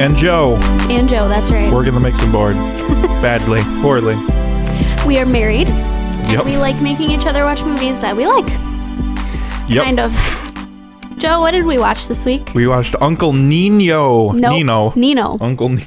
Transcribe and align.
And 0.00 0.16
Joe, 0.16 0.56
And 0.88 1.08
Joe, 1.08 1.28
that's 1.28 1.50
right. 1.50 1.70
we're 1.72 1.84
gonna 1.84 2.00
make 2.00 2.16
some 2.16 2.32
board. 2.32 2.54
Badly, 3.22 3.60
poorly. 3.82 4.16
we 5.06 5.18
are 5.18 5.26
married. 5.26 5.68
And 5.68 6.32
Yep. 6.32 6.44
we 6.46 6.56
like 6.56 6.80
making 6.80 7.10
each 7.10 7.26
other 7.26 7.44
watch 7.44 7.62
movies 7.62 8.00
that 8.00 8.16
we 8.16 8.26
like. 8.26 8.46
Yep. 9.68 9.84
Kind 9.84 10.00
of. 10.00 10.12
Joe, 11.18 11.40
what 11.40 11.50
did 11.50 11.64
we 11.66 11.76
watch 11.76 12.08
this 12.08 12.24
week? 12.24 12.54
We 12.54 12.66
watched 12.66 12.94
Uncle 13.00 13.34
Nino. 13.34 14.30
Nope. 14.32 14.52
Nino. 14.52 14.92
Nino. 14.96 15.36
Uncle 15.40 15.68
Nino. 15.68 15.86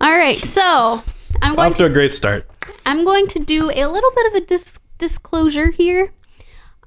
All 0.00 0.10
right, 0.16 0.38
so 0.38 1.02
I'm 1.42 1.54
going 1.54 1.70
Off 1.72 1.76
to 1.76 1.82
to 1.84 1.90
a 1.90 1.92
great 1.92 2.12
start. 2.12 2.48
I'm 2.86 3.04
going 3.04 3.26
to 3.28 3.38
do 3.40 3.70
a 3.70 3.84
little 3.86 4.10
bit 4.16 4.26
of 4.28 4.34
a 4.42 4.46
dis- 4.46 4.78
disclosure 4.96 5.68
here. 5.70 6.12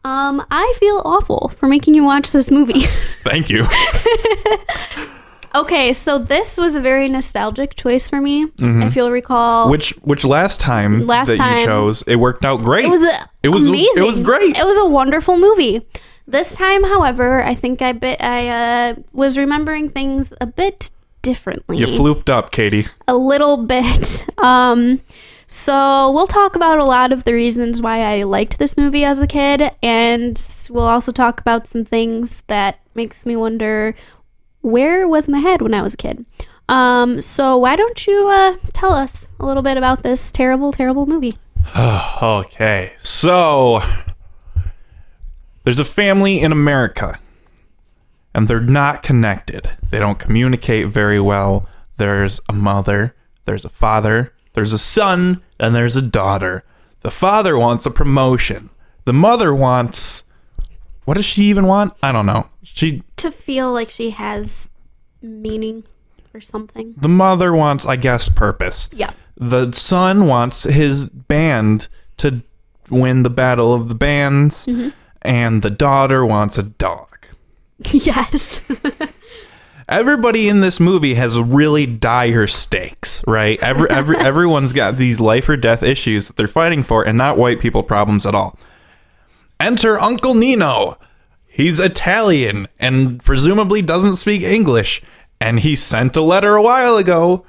Um, 0.03 0.44
I 0.50 0.73
feel 0.80 1.03
awful 1.05 1.50
for 1.50 1.67
making 1.67 1.94
you 1.94 2.03
watch 2.03 2.31
this 2.31 2.50
movie. 2.50 2.81
Thank 3.23 3.50
you. 3.52 3.67
Okay, 5.55 5.93
so 5.93 6.17
this 6.20 6.57
was 6.57 6.75
a 6.75 6.81
very 6.81 7.07
nostalgic 7.07 7.75
choice 7.75 8.07
for 8.07 8.20
me. 8.21 8.48
If 8.59 8.95
you'll 8.95 9.11
recall, 9.11 9.63
Mm-hmm. 9.66 9.71
Which 9.71 9.89
which 10.02 10.23
last 10.25 10.59
time 10.59 11.05
Last 11.07 11.27
that 11.27 11.38
time- 11.38 11.57
you 11.59 11.66
chose, 11.66 12.03
it 12.07 12.16
worked 12.17 12.44
out 12.45 12.63
great. 12.63 12.85
it 12.85 12.89
was 12.89 13.03
a, 13.03 13.30
It 13.44 13.49
was- 13.49 13.67
amazing. 13.67 13.94
it 13.97 14.02
was 14.03 14.20
great. 14.20 14.55
It 14.58 14.66
was 14.66 14.77
a 14.77 14.85
wonderful 14.85 15.38
movie. 15.38 15.85
This 16.27 16.55
time, 16.55 16.84
however, 16.84 17.44
I 17.44 17.53
think 17.55 17.81
I 17.81 17.91
bit 17.91 18.21
I 18.21 18.47
uh, 18.49 18.95
was 19.11 19.38
remembering 19.38 19.89
things 19.89 20.34
a 20.39 20.45
bit 20.45 20.89
differently. 21.21 21.77
you 21.77 21.85
flooped 21.88 22.30
up, 22.30 22.52
Katie. 22.52 22.88
a 23.08 23.16
little 23.16 23.58
bit. 23.58 24.25
Um, 24.44 25.00
so 25.47 26.11
we'll 26.11 26.28
talk 26.28 26.56
about 26.56 26.80
a 26.80 26.83
lot 26.85 27.13
of 27.13 27.23
the 27.23 27.33
reasons 27.33 27.81
why 27.81 28.00
I 28.02 28.23
liked 28.23 28.58
this 28.58 28.75
movie 28.75 29.06
as 29.06 29.19
a 29.19 29.28
kid, 29.28 29.72
and 29.81 30.35
we'll 30.69 30.83
also 30.88 31.11
talk 31.11 31.39
about 31.39 31.67
some 31.67 31.85
things 31.85 32.41
that 32.47 32.80
makes 32.95 33.25
me 33.25 33.35
wonder 33.35 33.95
where 34.64 35.08
was 35.08 35.30
my 35.30 35.39
head 35.39 35.61
when 35.61 35.73
I 35.73 35.81
was 35.81 35.94
a 35.94 35.97
kid. 35.97 36.25
Um, 36.69 37.22
so 37.22 37.58
why 37.58 37.75
don't 37.75 38.08
you 38.08 38.28
uh, 38.30 38.56
tell 38.73 38.94
us 38.94 39.28
a 39.39 39.45
little 39.45 39.61
bit 39.61 39.78
about 39.78 40.02
this 40.02 40.31
terrible, 40.31 40.72
terrible 40.72 41.06
movie? 41.06 41.38
Okay, 42.22 42.94
so 42.97 43.81
there's 45.66 45.80
a 45.80 45.86
family 45.86 46.39
in 46.39 46.53
America, 46.53 47.19
and 48.34 48.47
they're 48.47 48.61
not 48.61 49.03
connected. 49.03 49.69
They 49.89 50.00
don't 50.00 50.19
communicate 50.19 50.88
very 50.88 51.19
well. 51.19 51.67
There's 51.97 52.39
a 52.47 52.53
mother, 52.53 53.14
there's 53.44 53.66
a 53.66 53.69
father, 53.69 54.34
there's 54.53 54.72
a 54.72 54.78
son, 54.78 55.41
and 55.59 55.75
there's 55.75 55.97
a 55.97 56.02
daughter. 56.02 56.64
The 57.02 57.11
father 57.11 57.58
wants 57.58 57.86
a 57.86 57.91
promotion. 57.91 58.69
The 59.03 59.14
mother 59.14 59.53
wants. 59.53 60.23
What 61.06 61.16
does 61.16 61.26
she 61.26 61.44
even 61.44 61.66
want? 61.68 61.94
I 62.02 62.12
don't 62.12 62.26
know. 62.26 62.48
She 62.64 63.04
To 63.18 63.32
feel 63.32 63.72
like 63.73 63.90
she 63.90 64.12
has 64.12 64.70
meaning 65.22 65.84
or 66.34 66.42
something. 66.42 66.94
the 66.98 67.09
mother 67.09 67.54
wants, 67.54 67.86
I 67.86 67.96
guess, 67.96 68.28
purpose. 68.30 68.90
Yeah. 68.94 69.12
the 69.38 69.72
son 69.72 70.28
wants 70.28 70.64
his 70.64 71.06
band 71.08 71.88
to 72.18 72.42
win 72.90 73.24
the 73.24 73.30
battle 73.30 73.74
of 73.74 73.88
the 73.90 73.96
bands 73.96 74.66
mm-hmm. 74.66 74.90
and 75.22 75.62
the 75.62 75.70
daughter 75.70 76.26
wants 76.26 76.58
a 76.58 76.64
dog 76.64 77.18
yes. 77.92 78.62
everybody 79.90 80.50
in 80.50 80.62
this 80.62 80.80
movie 80.80 81.14
has 81.16 81.40
really 81.40 81.86
dire 81.86 82.46
stakes 82.48 83.24
right 83.28 83.62
every, 83.64 83.90
every 83.90 84.18
everyone's 84.31 84.74
got 84.74 84.98
these 84.98 85.20
life 85.20 85.48
or 85.50 85.58
death 85.58 85.81
issues 85.84 86.28
that 86.28 86.36
they're 86.36 86.48
fighting 86.48 86.84
for 86.84 87.04
and 87.06 87.18
not 87.18 87.38
white 87.38 87.59
people 87.59 87.84
problems 87.84 88.25
at 88.25 88.36
all 88.36 88.58
enter 89.63 90.00
uncle 90.00 90.34
nino 90.34 90.97
he's 91.47 91.79
italian 91.79 92.68
and 92.79 93.24
presumably 93.24 93.81
doesn't 93.81 94.16
speak 94.16 94.41
english 94.41 95.01
and 95.40 95.59
he 95.62 95.75
sent 95.75 96.16
a 96.16 96.22
letter 96.22 96.56
a 96.56 96.62
while 96.63 96.97
ago 96.97 97.46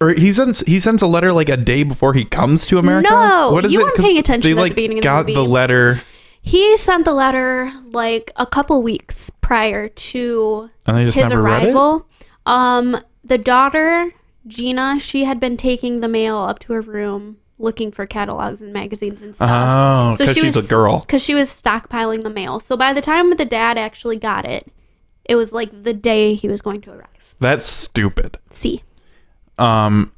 or 0.00 0.10
he 0.10 0.32
sends 0.32 0.60
he 0.62 0.80
sends 0.80 1.02
a 1.02 1.06
letter 1.06 1.32
like 1.32 1.48
a 1.48 1.56
day 1.56 1.82
before 1.84 2.12
he 2.14 2.24
comes 2.24 2.66
to 2.66 2.78
America. 2.78 3.08
No, 3.08 3.50
what 3.52 3.64
is 3.64 3.72
you 3.72 3.86
it? 3.86 3.94
paying 3.94 4.18
attention 4.18 4.50
They 4.50 4.54
the 4.54 4.60
like 4.60 4.74
the 4.74 5.00
got 5.00 5.26
movie. 5.26 5.34
the 5.34 5.44
letter 5.44 6.02
He 6.40 6.76
sent 6.76 7.04
the 7.04 7.12
letter 7.12 7.72
like 7.92 8.32
a 8.34 8.44
couple 8.46 8.82
weeks 8.82 9.30
prior 9.40 9.88
to 9.88 10.70
and 10.86 10.96
they 10.96 11.04
just 11.04 11.16
his 11.16 11.28
never 11.28 11.40
read 11.40 11.62
it. 11.62 11.66
arrival. 11.68 12.08
Um, 12.46 12.98
the 13.22 13.38
daughter 13.38 14.10
Gina, 14.48 14.98
she 14.98 15.22
had 15.22 15.38
been 15.38 15.56
taking 15.56 16.00
the 16.00 16.08
mail 16.08 16.36
up 16.38 16.58
to 16.60 16.72
her 16.72 16.80
room, 16.80 17.36
looking 17.62 17.90
for 17.92 18.04
catalogs 18.06 18.60
and 18.60 18.72
magazines 18.72 19.22
and 19.22 19.34
stuff. 19.34 19.48
Oh, 19.50 20.14
because 20.18 20.36
she's 20.36 20.56
a 20.56 20.62
girl. 20.62 21.00
Because 21.00 21.22
she 21.22 21.34
was 21.34 21.48
stockpiling 21.48 22.22
the 22.24 22.30
mail. 22.30 22.60
So 22.60 22.76
by 22.76 22.92
the 22.92 23.00
time 23.00 23.30
the 23.36 23.44
dad 23.44 23.78
actually 23.78 24.16
got 24.18 24.44
it, 24.46 24.70
it 25.24 25.36
was 25.36 25.52
like 25.52 25.84
the 25.84 25.94
day 25.94 26.34
he 26.34 26.48
was 26.48 26.60
going 26.60 26.80
to 26.82 26.90
arrive. 26.92 27.34
That's 27.40 27.64
stupid. 27.64 28.38
See, 28.50 28.82
Um, 29.58 30.12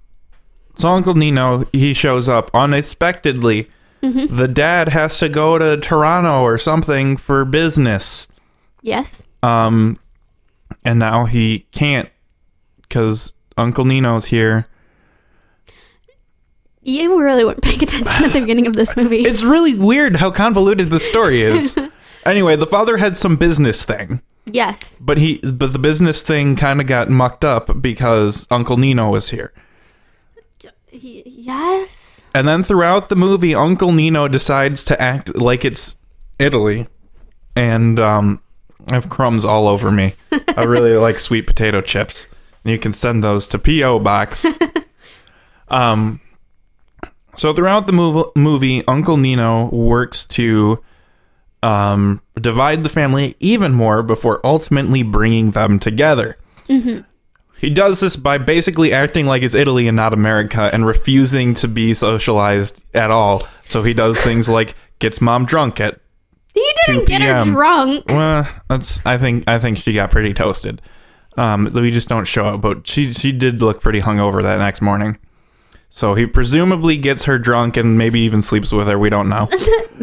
so 0.77 0.88
Uncle 0.88 1.15
Nino 1.15 1.66
he 1.72 1.94
shows 1.94 2.28
up 2.28 2.50
unexpectedly. 2.55 3.71
Mm-hmm. 4.03 4.34
The 4.37 4.49
dad 4.49 4.88
has 4.91 5.19
to 5.19 5.28
go 5.28 5.59
to 5.59 5.76
Toronto 5.78 6.43
or 6.43 6.59
something 6.59 7.16
for 7.16 7.44
business. 7.44 8.28
yes, 8.82 9.22
Um, 9.43 9.99
and 10.84 10.99
now 10.99 11.25
he 11.26 11.61
can't 11.72 12.09
because 12.82 13.34
Uncle 13.56 13.84
Nino's 13.84 14.26
here. 14.26 14.66
You 16.84 17.19
really 17.21 17.45
weren't 17.45 17.62
paying 17.62 17.83
attention 17.83 18.25
at 18.25 18.33
the 18.33 18.41
beginning 18.41 18.67
of 18.67 18.75
this 18.75 18.97
movie. 18.97 19.22
It's 19.22 19.43
really 19.43 19.75
weird 19.75 20.17
how 20.17 20.31
convoluted 20.31 20.91
the 20.91 21.00
story 21.00 21.43
is. 21.43 21.77
anyway, 22.25 22.56
the 22.56 22.67
father 22.67 22.97
had 22.99 23.17
some 23.17 23.37
business 23.37 23.84
thing. 23.84 24.21
yes, 24.47 24.97
But 25.00 25.19
he, 25.19 25.39
but 25.39 25.73
the 25.73 25.78
business 25.78 26.23
thing 26.23 26.55
kind 26.56 26.81
of 26.81 26.87
got 26.87 27.09
mucked 27.09 27.44
up 27.44 27.81
because 27.81 28.47
Uncle 28.50 28.77
Nino 28.77 29.09
was 29.11 29.31
here. 29.31 29.53
Y- 30.93 31.23
yes. 31.25 32.23
And 32.34 32.47
then 32.49 32.62
throughout 32.62 33.09
the 33.09 33.17
movie, 33.17 33.55
Uncle 33.55 33.93
Nino 33.93 34.28
decides 34.28 34.84
to 34.84 35.00
act 35.00 35.34
like 35.37 35.65
it's 35.65 35.97
Italy, 36.39 36.89
and 37.56 37.99
um, 38.00 38.41
I 38.91 38.94
have 38.94 39.09
crumbs 39.09 39.44
all 39.44 39.69
over 39.69 39.91
me. 39.91 40.15
I 40.56 40.65
really 40.65 40.94
like 40.97 41.19
sweet 41.21 41.47
potato 41.47 41.81
chips. 41.81 42.27
And 42.65 42.73
you 42.73 42.78
can 42.78 42.93
send 42.93 43.23
those 43.23 43.47
to 43.49 43.59
PO 43.59 44.00
box. 44.00 44.47
um, 45.69 46.21
so 47.37 47.53
throughout 47.53 47.87
the 47.87 47.93
mov- 47.93 48.34
movie, 48.37 48.83
Uncle 48.87 49.17
Nino 49.17 49.69
works 49.71 50.25
to 50.27 50.83
um, 51.62 52.21
divide 52.41 52.83
the 52.83 52.89
family 52.89 53.37
even 53.41 53.72
more 53.72 54.03
before 54.03 54.41
ultimately 54.45 55.03
bringing 55.03 55.53
them 55.53 55.78
together. 55.78 56.37
He 57.56 57.71
does 57.71 58.00
this 58.00 58.17
by 58.17 58.39
basically 58.39 58.93
acting 58.93 59.27
like 59.27 59.43
it's 59.43 59.55
Italy 59.55 59.87
and 59.89 59.97
not 59.97 60.12
America 60.12 60.69
and 60.73 60.84
refusing 60.87 61.55
to 61.55 61.69
be 61.69 61.94
socialized 61.94 62.84
at 62.94 63.11
all. 63.11 63.47
So 63.65 63.83
he 63.83 63.94
does 63.94 64.21
things 64.21 64.49
like 64.49 64.75
gets 64.99 65.21
mom 65.21 65.47
drunk 65.47 65.81
at 65.81 66.00
He 66.53 66.67
didn't 66.87 67.03
2 67.03 67.06
get 67.06 67.23
her 67.23 67.44
drunk. 67.44 68.05
well, 68.09 68.47
that's 68.69 69.05
I 69.06 69.17
think 69.19 69.44
I 69.49 69.59
think 69.59 69.78
she 69.78 69.94
got 69.94 70.11
pretty 70.11 70.34
toasted. 70.34 70.83
Um, 71.39 71.71
we 71.75 71.91
just 71.91 72.09
don't 72.09 72.27
show 72.27 72.55
it, 72.55 72.59
but 72.59 72.87
she 72.87 73.12
she 73.12 73.33
did 73.33 73.62
look 73.62 73.81
pretty 73.81 74.00
hungover 74.00 74.43
that 74.43 74.59
next 74.59 74.81
morning. 74.83 75.17
So 75.94 76.15
he 76.15 76.27
presumably 76.27 76.97
gets 76.97 77.22
her 77.27 77.38
drunk 77.38 77.77
and 77.77 77.97
maybe 77.97 78.19
even 78.19 78.43
sleeps 78.43 78.72
with 78.72 78.88
her. 78.88 78.99
We 78.99 79.10
don't 79.10 79.28
know. 79.28 79.49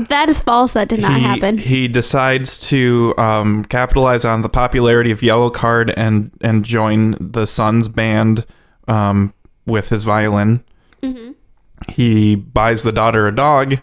That 0.08 0.30
is 0.30 0.42
false. 0.42 0.72
That 0.72 0.88
did 0.88 1.02
not 1.02 1.18
he, 1.18 1.22
happen. 1.22 1.58
He 1.58 1.90
decides 1.90 2.58
to 2.70 3.14
um, 3.18 3.66
capitalize 3.66 4.24
on 4.24 4.42
the 4.42 4.48
popularity 4.48 5.12
of 5.12 5.20
Yellowcard 5.20 5.94
and 5.98 6.32
and 6.40 6.64
join 6.64 7.18
the 7.20 7.46
Suns 7.46 7.90
band 7.90 8.46
um, 8.88 9.34
with 9.66 9.90
his 9.90 10.06
violin. 10.06 10.64
Mm-hmm. 11.04 11.34
He 11.92 12.38
buys 12.38 12.84
the 12.84 12.94
daughter 12.94 13.28
a 13.28 13.36
dog. 13.36 13.80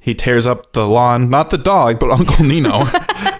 He 0.00 0.14
tears 0.14 0.46
up 0.46 0.72
the 0.72 0.88
lawn, 0.88 1.30
not 1.30 1.50
the 1.50 1.58
dog, 1.58 1.98
but 1.98 2.12
Uncle 2.12 2.44
Nino, 2.44 2.84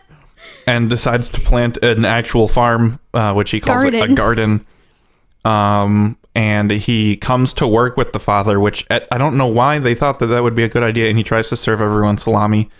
and 0.67 0.91
decides 0.91 1.29
to 1.31 1.41
plant 1.41 1.77
an 1.79 2.05
actual 2.05 2.49
farm, 2.49 2.99
uh, 3.15 3.35
which 3.35 3.53
he 3.53 3.61
calls 3.61 3.85
it 3.85 3.95
a 3.95 3.99
Garden. 3.99 4.15
garden. 4.17 4.67
Um, 5.45 6.19
and 6.35 6.71
he 6.71 7.17
comes 7.17 7.53
to 7.55 7.67
work 7.67 7.97
with 7.97 8.13
the 8.13 8.21
father, 8.21 8.61
which 8.61 8.87
I 8.91 9.19
don't 9.19 9.37
know 9.37 9.47
why 9.49 9.79
they 9.79 9.95
thought 9.95 10.19
that 10.21 10.27
that 10.27 10.43
would 10.43 10.55
be 10.55 10.63
a 10.63 10.69
good 10.69 10.83
idea, 10.83 11.09
and 11.09 11.19
he 11.19 11.25
tries 11.25 11.49
to 11.49 11.57
serve 11.57 11.81
everyone 11.81 12.19
salami. 12.19 12.71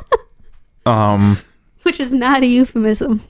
um, 0.86 1.38
Which 1.82 2.00
is 2.00 2.12
not 2.12 2.42
a 2.42 2.46
euphemism. 2.46 3.22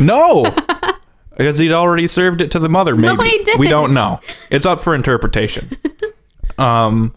no, 0.00 0.54
because 1.36 1.58
he'd 1.58 1.72
already 1.72 2.06
served 2.06 2.40
it 2.40 2.50
to 2.52 2.58
the 2.58 2.68
mother. 2.68 2.94
Maybe 2.94 3.24
he 3.24 3.44
didn't. 3.44 3.58
we 3.58 3.68
don't 3.68 3.94
know. 3.94 4.20
It's 4.50 4.66
up 4.66 4.80
for 4.80 4.94
interpretation. 4.94 5.76
um, 6.58 7.14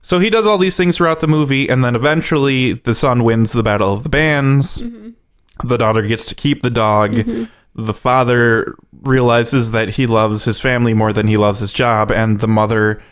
so 0.00 0.18
he 0.18 0.30
does 0.30 0.46
all 0.46 0.58
these 0.58 0.76
things 0.76 0.96
throughout 0.96 1.20
the 1.20 1.28
movie, 1.28 1.68
and 1.68 1.84
then 1.84 1.94
eventually 1.94 2.72
the 2.72 2.94
son 2.94 3.24
wins 3.24 3.52
the 3.52 3.62
battle 3.62 3.92
of 3.92 4.02
the 4.02 4.08
bands. 4.08 4.82
The 5.64 5.76
daughter 5.76 6.02
gets 6.02 6.26
to 6.26 6.34
keep 6.34 6.62
the 6.62 6.70
dog. 6.70 7.14
The 7.74 7.94
father 7.94 8.74
realizes 9.02 9.72
that 9.72 9.90
he 9.90 10.06
loves 10.06 10.44
his 10.44 10.60
family 10.60 10.94
more 10.94 11.12
than 11.12 11.26
he 11.26 11.36
loves 11.36 11.60
his 11.60 11.72
job, 11.72 12.10
and 12.10 12.40
the 12.40 12.48
mother 12.48 13.02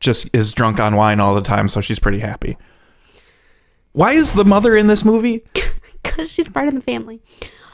just 0.00 0.28
is 0.34 0.52
drunk 0.52 0.80
on 0.80 0.96
wine 0.96 1.20
all 1.20 1.34
the 1.34 1.40
time, 1.40 1.68
so 1.68 1.80
she's 1.80 1.98
pretty 1.98 2.18
happy. 2.18 2.56
Why 3.92 4.12
is 4.12 4.32
the 4.32 4.44
mother 4.44 4.76
in 4.76 4.86
this 4.86 5.04
movie? 5.04 5.44
Because 6.00 6.30
she's 6.30 6.48
part 6.48 6.68
of 6.68 6.74
the 6.74 6.80
family. 6.80 7.20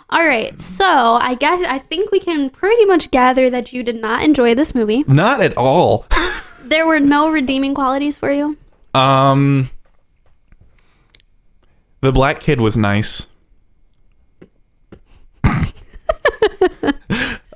All 0.09 0.27
right. 0.27 0.59
So 0.59 0.87
I 0.87 1.35
guess 1.35 1.63
I 1.69 1.79
think 1.79 2.11
we 2.11 2.21
can 2.21 2.49
pretty 2.49 2.87
much 2.87 3.11
gather 3.11 3.51
that 3.51 3.73
you 3.73 3.83
did 3.83 4.01
not 4.01 4.23
enjoy 4.25 4.55
this 4.55 4.75
movie. 4.75 5.05
Not 5.07 5.41
at 5.41 5.57
all. 5.57 6.07
There 6.65 6.87
were 6.87 6.99
no 6.99 7.31
redeeming 7.31 7.75
qualities 7.75 8.17
for 8.17 8.33
you. 8.33 8.57
Um, 8.95 9.69
the 12.01 12.11
black 12.11 12.41
kid 12.41 12.59
was 12.59 12.75
nice. 12.79 13.29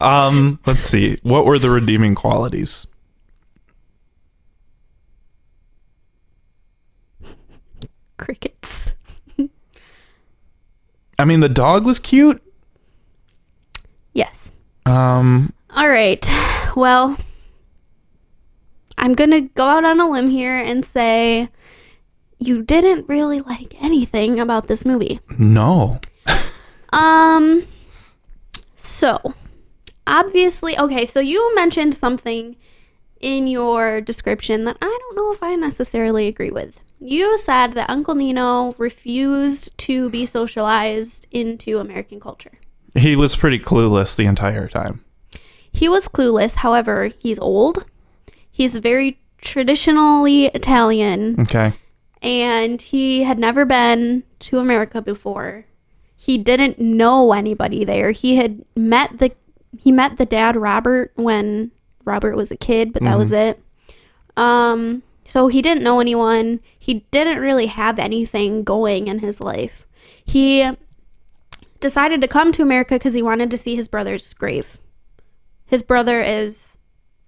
Um, 0.00 0.58
let's 0.66 0.86
see. 0.86 1.18
What 1.22 1.44
were 1.44 1.58
the 1.58 1.70
redeeming 1.70 2.14
qualities? 2.14 2.86
Crickets. 8.16 8.90
I 11.20 11.24
mean, 11.24 11.40
the 11.40 11.48
dog 11.48 11.84
was 11.86 11.98
cute. 11.98 12.42
Yes. 14.12 14.52
Um, 14.86 15.52
All 15.70 15.88
right. 15.88 16.24
Well, 16.76 17.16
I'm 18.96 19.14
going 19.14 19.30
to 19.30 19.40
go 19.40 19.64
out 19.64 19.84
on 19.84 20.00
a 20.00 20.08
limb 20.08 20.28
here 20.30 20.56
and 20.56 20.84
say 20.84 21.48
you 22.38 22.62
didn't 22.62 23.08
really 23.08 23.40
like 23.40 23.80
anything 23.82 24.38
about 24.38 24.68
this 24.68 24.84
movie. 24.84 25.20
no. 25.38 26.00
Um 26.90 27.66
so 28.76 29.34
obviously 30.08 30.78
okay, 30.78 31.04
so 31.04 31.20
you 31.20 31.54
mentioned 31.54 31.94
something 31.94 32.56
in 33.20 33.46
your 33.46 34.00
description 34.00 34.64
that 34.64 34.76
I 34.80 34.86
don't 34.86 35.16
know 35.16 35.32
if 35.32 35.42
I 35.42 35.54
necessarily 35.56 36.26
agree 36.28 36.50
with. 36.50 36.80
You 37.00 37.38
said 37.38 37.72
that 37.74 37.90
Uncle 37.90 38.14
Nino 38.14 38.72
refused 38.78 39.76
to 39.78 40.10
be 40.10 40.26
socialized 40.26 41.26
into 41.30 41.78
American 41.78 42.18
culture. 42.20 42.58
He 42.94 43.14
was 43.16 43.36
pretty 43.36 43.58
clueless 43.58 44.16
the 44.16 44.26
entire 44.26 44.66
time. 44.68 45.04
He 45.72 45.88
was 45.88 46.08
clueless, 46.08 46.56
however, 46.56 47.08
he's 47.18 47.38
old. 47.38 47.84
He's 48.50 48.76
very 48.78 49.20
traditionally 49.40 50.46
Italian 50.46 51.38
Okay. 51.40 51.72
and 52.22 52.80
he 52.82 53.22
had 53.22 53.38
never 53.38 53.64
been 53.64 54.24
to 54.40 54.58
America 54.58 55.00
before. 55.00 55.64
He 56.16 56.38
didn't 56.38 56.80
know 56.80 57.32
anybody 57.32 57.84
there. 57.84 58.10
He 58.10 58.34
had 58.36 58.64
met 58.74 59.18
the 59.18 59.30
he 59.76 59.92
met 59.92 60.16
the 60.16 60.26
dad 60.26 60.56
Robert 60.56 61.12
when 61.16 61.70
Robert 62.04 62.36
was 62.36 62.50
a 62.50 62.56
kid, 62.56 62.92
but 62.92 63.02
that 63.02 63.18
was 63.18 63.32
it. 63.32 63.62
Um 64.36 65.02
so 65.26 65.48
he 65.48 65.60
didn't 65.60 65.82
know 65.82 66.00
anyone. 66.00 66.60
He 66.78 67.06
didn't 67.10 67.40
really 67.40 67.66
have 67.66 67.98
anything 67.98 68.64
going 68.64 69.08
in 69.08 69.18
his 69.18 69.40
life. 69.42 69.86
He 70.24 70.70
decided 71.80 72.20
to 72.22 72.28
come 72.28 72.50
to 72.52 72.62
America 72.62 72.94
because 72.94 73.14
he 73.14 73.22
wanted 73.22 73.50
to 73.50 73.58
see 73.58 73.76
his 73.76 73.88
brother's 73.88 74.32
grave. 74.32 74.78
His 75.66 75.82
brother 75.82 76.22
is 76.22 76.78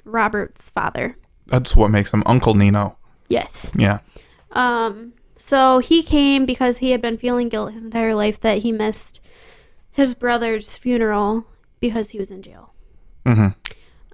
Robert's 0.05 0.71
father. 0.71 1.17
That's 1.47 1.77
what 1.77 1.91
makes 1.91 2.11
him 2.11 2.23
Uncle 2.27 2.55
Nino. 2.55 2.97
Yes. 3.29 3.71
Yeah. 3.77 3.99
Um, 4.53 5.13
so 5.37 5.79
he 5.79 6.03
came 6.03 6.47
because 6.47 6.79
he 6.79 6.91
had 6.91 7.03
been 7.03 7.19
feeling 7.19 7.49
guilt 7.49 7.73
his 7.73 7.85
entire 7.85 8.15
life 8.15 8.41
that 8.41 8.59
he 8.59 8.73
missed 8.73 9.21
his 9.91 10.15
brother's 10.15 10.77
funeral 10.77 11.47
because 11.81 12.11
he 12.11 12.19
was 12.19 12.31
in 12.31 12.43
jail. 12.43 12.73
hmm 13.27 13.49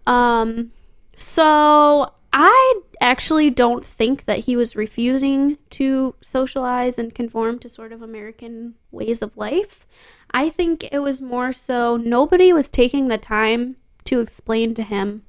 Um, 0.07 0.73
so 1.17 2.13
I 2.33 2.81
actually 3.01 3.51
don't 3.51 3.85
think 3.85 4.27
that 4.27 4.41
he 4.41 4.57
was 4.57 4.77
refusing 4.77 5.59
to 5.71 6.15
socialize 6.21 6.99
and 6.99 7.15
conform 7.15 7.59
to 7.61 7.69
sort 7.69 7.93
of 7.93 8.03
American 8.03 8.75
ways 8.91 9.23
of 9.23 9.37
life. 9.37 9.87
I 10.31 10.51
think 10.51 10.85
it 10.93 10.99
was 10.99 11.23
more 11.23 11.53
so 11.53 11.97
nobody 11.97 12.53
was 12.53 12.69
taking 12.69 13.09
the 13.09 13.19
time 13.19 13.77
to 14.05 14.21
explain 14.21 14.75
to 14.75 14.83
him 14.83 15.23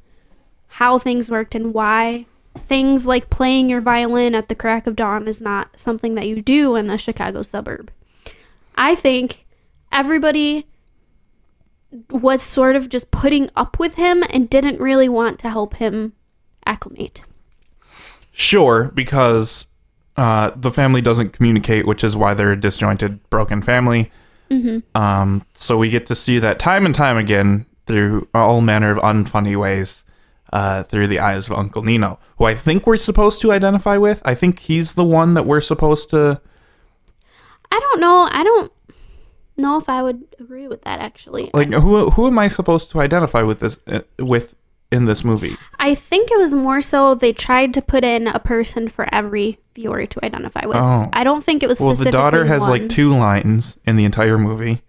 how 0.68 1.00
things 1.00 1.31
worked 1.31 1.56
and 1.56 1.74
why 1.74 2.25
things 2.68 3.06
like 3.06 3.30
playing 3.30 3.69
your 3.69 3.81
violin 3.81 4.36
at 4.36 4.50
the 4.50 4.56
crack 4.56 4.88
of 4.88 4.95
dawn 4.95 5.28
is 5.28 5.39
not 5.39 5.80
something 5.80 6.16
that 6.16 6.28
you 6.28 6.42
do 6.42 6.75
in 6.75 6.89
a 6.89 6.98
Chicago 6.98 7.42
suburb. 7.42 7.92
I 8.75 8.95
think 8.95 9.45
everybody 9.92 10.68
was 12.10 12.42
sort 12.42 12.75
of 12.75 12.89
just 12.89 13.12
putting 13.12 13.50
up 13.56 13.80
with 13.80 13.95
him 13.95 14.24
and 14.30 14.50
didn't 14.50 14.80
really 14.80 15.10
want 15.10 15.39
to 15.39 15.50
help 15.50 15.75
him 15.75 16.13
acclimate. 16.66 17.24
Sure, 18.31 18.92
because 18.94 19.68
uh, 20.18 20.51
the 20.56 20.72
family 20.72 21.01
doesn't 21.01 21.31
communicate, 21.31 21.88
which 21.88 22.04
is 22.04 22.16
why 22.16 22.34
they're 22.34 22.51
a 22.51 22.60
disjointed, 22.60 23.28
broken 23.30 23.62
family. 23.62 24.12
Um, 24.95 25.45
so 25.54 25.78
we 25.78 25.89
get 25.89 26.06
to 26.07 26.16
see 26.16 26.39
that 26.39 26.60
time 26.60 26.86
and 26.86 26.95
time 26.95 27.18
again 27.18 27.66
through 27.86 28.28
all 28.34 28.62
manner 28.62 28.92
of 28.92 28.98
unfunny 28.98 29.60
ways 29.60 30.04
uh, 30.54 30.84
through 30.84 31.07
the 31.07 31.19
eyes 31.19 31.50
of 31.50 31.57
Uncle 31.57 31.84
Nino, 31.84 32.19
who 32.38 32.45
I 32.45 32.56
think 32.56 32.88
we're 32.88 32.98
supposed 32.98 33.42
to 33.42 33.51
identify 33.51 33.98
with. 33.98 34.22
I 34.24 34.36
think 34.36 34.60
he's 34.60 34.94
the 34.94 35.04
one 35.04 35.34
that 35.34 35.45
we're 35.45 35.62
supposed 35.62 36.10
to. 36.12 36.42
I 37.72 37.80
don't 37.80 38.00
know. 38.00 38.28
I 38.31 38.44
don't 38.44 38.72
know 39.57 39.77
if 39.77 39.89
I 39.89 40.04
would 40.04 40.24
agree 40.39 40.68
with 40.68 40.81
that 40.83 41.00
actually. 41.00 41.50
Like, 41.54 41.71
who 41.71 42.09
who 42.12 42.27
am 42.27 42.39
I 42.39 42.48
supposed 42.48 42.92
to 42.92 43.00
identify 43.00 43.42
with 43.42 43.59
this 43.59 43.80
uh, 43.88 44.01
with 44.19 44.56
in 44.92 45.06
this 45.06 45.24
movie? 45.24 45.56
I 45.80 45.95
think 45.95 46.31
it 46.31 46.38
was 46.38 46.54
more 46.54 46.81
so 46.81 47.15
they 47.15 47.33
tried 47.33 47.74
to 47.74 47.81
put 47.81 48.04
in 48.04 48.27
a 48.27 48.39
person 48.39 48.88
for 48.88 49.07
every 49.13 49.59
viewer 49.75 50.06
to 50.06 50.25
identify 50.25 50.65
with. 50.65 50.77
Oh. 50.77 51.09
I 51.13 51.24
don't 51.24 51.44
think 51.44 51.62
it 51.63 51.68
was 51.69 51.80
Well, 51.80 51.94
the 51.95 52.09
daughter 52.12 52.45
has 52.45 52.62
one. 52.62 52.71
like 52.71 52.89
two 52.89 53.09
lines 53.15 53.77
in 53.86 53.95
the 53.98 54.06
entire 54.06 54.38
movie, 54.38 54.81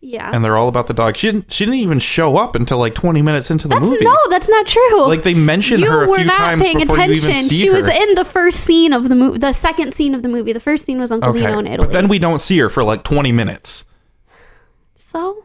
Yeah. 0.00 0.30
and 0.32 0.44
they're 0.44 0.56
all 0.56 0.68
about 0.68 0.86
the 0.86 0.94
dog. 0.94 1.16
She 1.16 1.30
didn't. 1.30 1.52
She 1.52 1.64
didn't 1.64 1.80
even 1.80 1.98
show 1.98 2.36
up 2.36 2.54
until 2.54 2.78
like 2.78 2.94
twenty 2.94 3.20
minutes 3.20 3.50
into 3.50 3.66
the 3.66 3.74
that's 3.74 3.84
movie. 3.86 4.04
no, 4.04 4.16
that's 4.30 4.48
not 4.48 4.66
true. 4.66 5.06
Like 5.08 5.22
they 5.22 5.34
mentioned 5.34 5.80
you 5.80 5.90
her 5.90 6.04
a 6.04 6.08
were 6.08 6.16
few 6.18 6.24
not 6.26 6.36
times 6.36 6.62
paying 6.62 6.78
before 6.78 6.96
attention. 6.98 7.24
you 7.24 7.30
even 7.30 7.42
see 7.42 7.56
she 7.56 7.66
her. 7.66 7.72
was 7.74 7.88
in 7.88 8.14
the 8.14 8.24
first 8.24 8.60
scene 8.60 8.92
of 8.92 9.08
the 9.08 9.16
movie, 9.16 9.38
the 9.38 9.52
second 9.52 9.94
scene 9.94 10.14
of 10.14 10.22
the 10.22 10.28
movie. 10.28 10.52
The 10.52 10.60
first 10.60 10.84
scene 10.84 11.00
was 11.00 11.10
Uncle 11.10 11.30
okay, 11.30 11.40
Nino 11.40 11.58
in 11.58 11.66
Italy. 11.66 11.86
but 11.88 11.92
then 11.92 12.06
we 12.08 12.18
don't 12.20 12.38
see 12.40 12.58
her 12.58 12.68
for 12.68 12.84
like 12.84 13.02
twenty 13.02 13.32
minutes. 13.32 13.86
so 14.94 15.44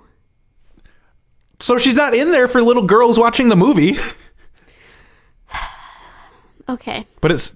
So 1.60 1.80
she's 1.80 1.96
not 1.96 2.14
in 2.14 2.32
there 2.32 2.48
for 2.48 2.62
little 2.62 2.86
girls 2.86 3.18
watching 3.18 3.50
the 3.50 3.56
movie. 3.56 3.94
okay. 6.70 7.08
But 7.22 7.32
it's 7.32 7.56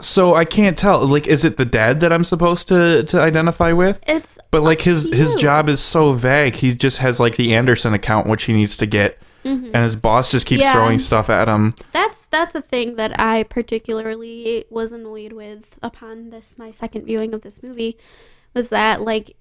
so 0.00 0.34
I 0.34 0.44
can't 0.44 0.76
tell. 0.78 1.06
Like, 1.06 1.26
is 1.26 1.44
it 1.44 1.56
the 1.56 1.64
dad 1.64 2.00
that 2.00 2.12
I'm 2.12 2.24
supposed 2.24 2.68
to 2.68 3.04
to 3.04 3.20
identify 3.20 3.72
with? 3.72 4.00
It's 4.06 4.38
But 4.50 4.62
like 4.62 4.80
his 4.80 5.10
his 5.12 5.34
job 5.36 5.68
is 5.68 5.80
so 5.80 6.12
vague. 6.12 6.56
He 6.56 6.74
just 6.74 6.98
has 6.98 7.20
like 7.20 7.36
the 7.36 7.54
Anderson 7.54 7.94
account 7.94 8.26
which 8.26 8.44
he 8.44 8.52
needs 8.52 8.76
to 8.78 8.86
get, 8.86 9.18
and 9.44 9.74
his 9.76 9.96
boss 9.96 10.28
just 10.28 10.46
keeps 10.46 10.62
Mm-hmm. 10.62 10.66
Yeah. 10.68 10.72
throwing 10.72 10.98
stuff 10.98 11.30
at 11.30 11.48
him. 11.48 11.72
That's 11.92 12.26
that's 12.30 12.54
a 12.54 12.62
thing 12.62 12.96
that 12.96 13.18
I 13.18 13.42
particularly 13.44 14.64
was 14.70 14.92
annoyed 14.92 15.32
with 15.32 15.78
upon 15.82 16.30
this 16.30 16.56
my 16.58 16.70
second 16.70 17.04
viewing 17.06 17.34
of 17.34 17.42
this 17.42 17.62
movie 17.62 17.98
was 18.54 18.68
that 18.68 19.00
like 19.02 19.36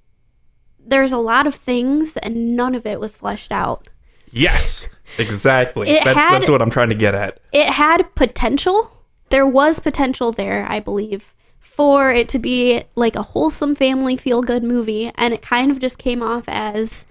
there's 0.80 1.12
a 1.12 1.18
lot 1.18 1.46
of 1.46 1.54
things 1.56 2.16
and 2.18 2.56
none 2.56 2.74
of 2.76 2.86
it 2.86 3.00
was 3.00 3.18
fleshed 3.18 3.52
out. 3.52 3.88
Yes, 4.32 4.90
exactly. 5.18 5.92
That's 5.92 6.18
had- 6.18 6.34
that's 6.42 6.50
what 6.50 6.62
I'm 6.62 6.70
trying 6.70 6.90
to 6.90 6.96
get 6.96 7.14
at. 7.16 7.40
It 7.52 7.68
had 7.68 8.14
potential. 8.16 8.92
There 9.30 9.46
was 9.48 9.80
potential 9.80 10.32
there, 10.32 10.66
I 10.70 10.80
believe, 10.80 11.34
for 11.60 12.12
it 12.12 12.30
to 12.30 12.40
be 12.40 12.84
like 12.96 13.16
a 13.16 13.22
wholesome 13.24 13.76
family 13.76 14.18
feel 14.18 14.42
good 14.42 14.64
movie 14.64 15.12
and 15.16 15.34
it 15.34 15.42
kind 15.42 15.72
of 15.72 15.80
just 15.80 15.98
came 15.98 16.22
off 16.22 16.44
as 16.48 17.06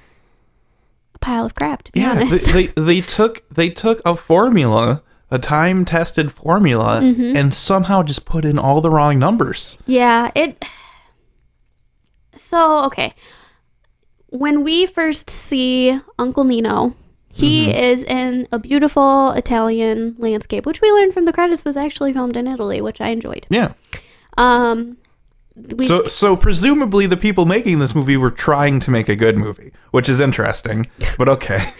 a 1.15 1.19
pile 1.19 1.47
of 1.47 1.55
crap 1.55 1.83
to 1.85 1.93
be 1.93 2.01
Yeah, 2.01 2.13
honest. 2.13 2.47
they, 2.47 2.67
they 2.67 2.73
they 2.77 3.01
took 3.01 3.49
they 3.51 3.71
took 3.71 4.01
a 4.05 4.15
formula, 4.15 5.03
a 5.31 5.39
time 5.39 5.85
tested 5.85 6.31
formula, 6.33 7.01
Mm-hmm. 7.03 7.37
and 7.37 7.55
somehow 7.55 8.03
just 8.03 8.25
put 8.27 8.45
in 8.45 8.59
all 8.59 8.81
the 8.81 8.91
wrong 8.91 9.19
numbers. 9.19 9.79
Yeah, 9.87 10.31
it. 10.35 10.63
So, 12.37 12.85
okay. 12.87 13.15
When 14.31 14.63
we 14.63 14.87
first 14.87 15.31
see 15.31 15.99
Uncle 16.19 16.45
Nino, 16.45 16.95
he 17.39 17.67
Mm-hmm. 17.69 17.79
is 17.79 18.03
in 18.05 18.49
a 18.53 18.59
beautiful 18.59 19.31
Italian 19.33 20.15
landscape, 20.19 20.67
which 20.67 20.81
we 20.81 20.91
learned 20.93 21.13
from 21.15 21.25
the 21.25 21.33
credits 21.33 21.65
was 21.65 21.77
actually 21.77 22.13
filmed 22.13 22.37
in 22.37 22.47
Italy, 22.47 22.81
which 22.81 23.01
I 23.01 23.09
enjoyed. 23.09 23.47
Yeah. 23.51 23.73
Um, 24.37 24.97
we, 25.77 25.85
So 25.85 26.05
so 26.07 26.37
presumably 26.37 27.07
the 27.07 27.17
people 27.17 27.45
making 27.47 27.79
this 27.81 27.95
movie 27.95 28.17
were 28.17 28.31
trying 28.31 28.81
to 28.81 28.91
make 28.91 29.09
a 29.09 29.17
good 29.17 29.37
movie, 29.37 29.73
which 29.91 30.09
is 30.09 30.21
interesting. 30.21 30.87
But 31.19 31.29
okay. 31.37 31.73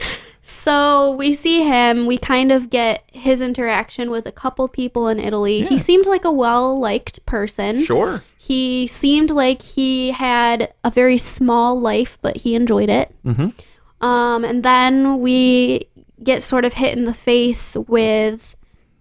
so 0.43 1.15
we 1.17 1.33
see 1.33 1.63
him. 1.63 2.07
We 2.07 2.19
kind 2.19 2.51
of 2.53 2.71
get 2.71 3.05
his 3.13 3.41
interaction 3.41 4.11
with 4.11 4.27
a 4.27 4.33
couple 4.33 4.67
people 4.69 5.09
in 5.09 5.19
Italy. 5.21 5.63
He 5.63 5.75
Yeah. 5.77 5.81
seemed 5.83 6.07
like 6.07 6.25
a 6.25 6.33
well 6.33 6.79
liked 6.79 7.25
person. 7.27 7.85
Sure. 7.85 8.23
He 8.39 8.87
seemed 8.87 9.31
like 9.31 9.61
he 9.63 10.11
had 10.13 10.73
a 10.83 10.91
very 10.91 11.19
small 11.19 11.79
life, 11.79 12.19
but 12.23 12.39
he 12.39 12.55
enjoyed 12.55 12.89
it. 12.89 13.15
Mhm. 13.25 13.53
Um, 14.01 14.45
and 14.45 14.63
then 14.63 15.21
we 15.21 15.89
get 16.23 16.43
sort 16.43 16.65
of 16.65 16.75
hit 16.75 16.97
in 16.97 17.05
the 17.05 17.15
face 17.15 17.77
with, 17.77 18.57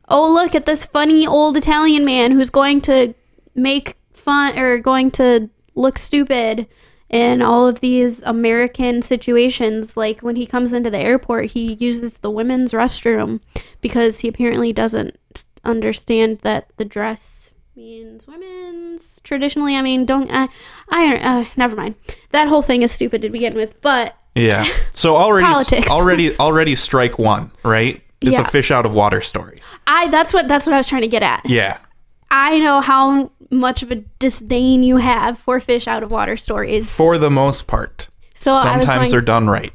oh, 0.10 0.32
look 0.34 0.56
at 0.56 0.66
this 0.66 0.86
funny 0.86 1.27
old 1.27 1.58
Italian 1.58 2.06
man 2.06 2.32
who's 2.32 2.50
going 2.50 2.82
to 2.82 3.13
make 3.56 3.96
fun 4.13 4.58
or 4.58 4.80
going 4.80 5.12
to 5.12 5.50
look 5.75 5.98
stupid 5.98 6.68
in 7.10 7.42
all 7.42 7.68
of 7.68 7.80
these 7.80 8.22
American 8.24 9.01
situations. 9.01 9.96
Like 9.96 10.22
when 10.22 10.36
he 10.36 10.46
comes 10.46 10.74
into 10.74 10.89
the 10.89 11.00
airport, 11.00 11.46
he 11.46 11.74
uses 11.75 12.13
the 12.13 12.32
women's 12.32 12.74
restroom 12.74 13.39
because 13.82 14.20
he 14.20 14.27
apparently 14.27 14.74
doesn't 14.74 15.18
understand 15.63 16.39
that 16.39 16.70
the 16.77 16.86
dress 16.86 17.51
means 17.75 18.27
women's 18.27 19.22
traditionally. 19.24 19.75
I 19.75 19.82
mean, 19.82 20.06
don't 20.06 20.30
I? 20.32 20.50
I 20.89 21.18
uh, 21.18 21.46
never 21.56 21.75
mind. 21.75 21.96
That 22.32 22.48
whole 22.48 22.62
thing 22.62 22.82
is 22.82 22.92
stupid 22.92 23.22
to 23.22 23.30
begin 23.30 23.54
with, 23.54 23.80
but 23.82 24.16
Yeah. 24.38 24.65
So 24.91 25.15
already, 25.15 25.46
Politics. 25.46 25.91
already, 25.91 26.38
already 26.39 26.75
strike 26.75 27.20
one, 27.20 27.51
right? 27.63 28.01
It's 28.22 28.32
Yeah. 28.32 28.41
a 28.41 28.46
fish 28.46 28.72
out 28.72 28.86
of 28.86 28.94
water 28.94 29.22
story. 29.22 29.62
I 29.86 30.08
that's 30.08 30.34
what 30.34 30.48
that's 30.48 30.65
what 30.65 30.74
I 30.74 30.77
was 30.77 30.88
trying 30.88 31.01
to 31.03 31.08
get 31.08 31.22
at. 31.24 31.41
Yeah. 31.46 31.77
I 32.32 32.58
know 32.60 32.82
how 32.82 33.32
much 33.51 33.84
of 33.84 33.91
a 33.91 33.96
disdain 34.20 34.84
you 34.84 34.98
have 34.98 35.38
for 35.39 35.60
fish 35.60 35.88
out 35.88 36.01
of 36.03 36.12
water 36.12 36.36
stories. 36.36 36.89
For 36.91 37.17
the 37.17 37.29
most 37.29 37.67
part. 37.67 38.10
So 38.36 38.53
sometimes 38.62 38.86
going- 38.88 39.12
they're 39.12 39.22
done 39.22 39.48
right. 39.50 39.72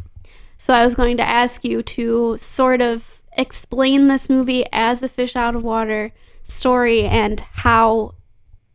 So 0.59 0.75
I 0.75 0.85
was 0.85 0.95
going 0.95 1.16
to 1.19 1.26
ask 1.26 1.64
you 1.64 1.83
to 1.83 2.37
sort 2.38 2.81
of 2.83 3.21
explain 3.37 4.09
this 4.09 4.28
movie 4.28 4.64
as 4.73 5.02
a 5.02 5.09
fish 5.09 5.35
out 5.37 5.54
of 5.57 5.62
water 5.62 6.12
story 6.42 7.04
and 7.04 7.40
how 7.52 8.14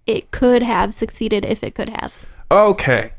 it 0.05 0.31
could 0.31 0.63
have 0.63 0.93
succeeded 0.95 1.45
if 1.45 1.63
it 1.63 1.75
could 1.75 1.89
have. 1.89 2.25
Okay. 2.49 3.11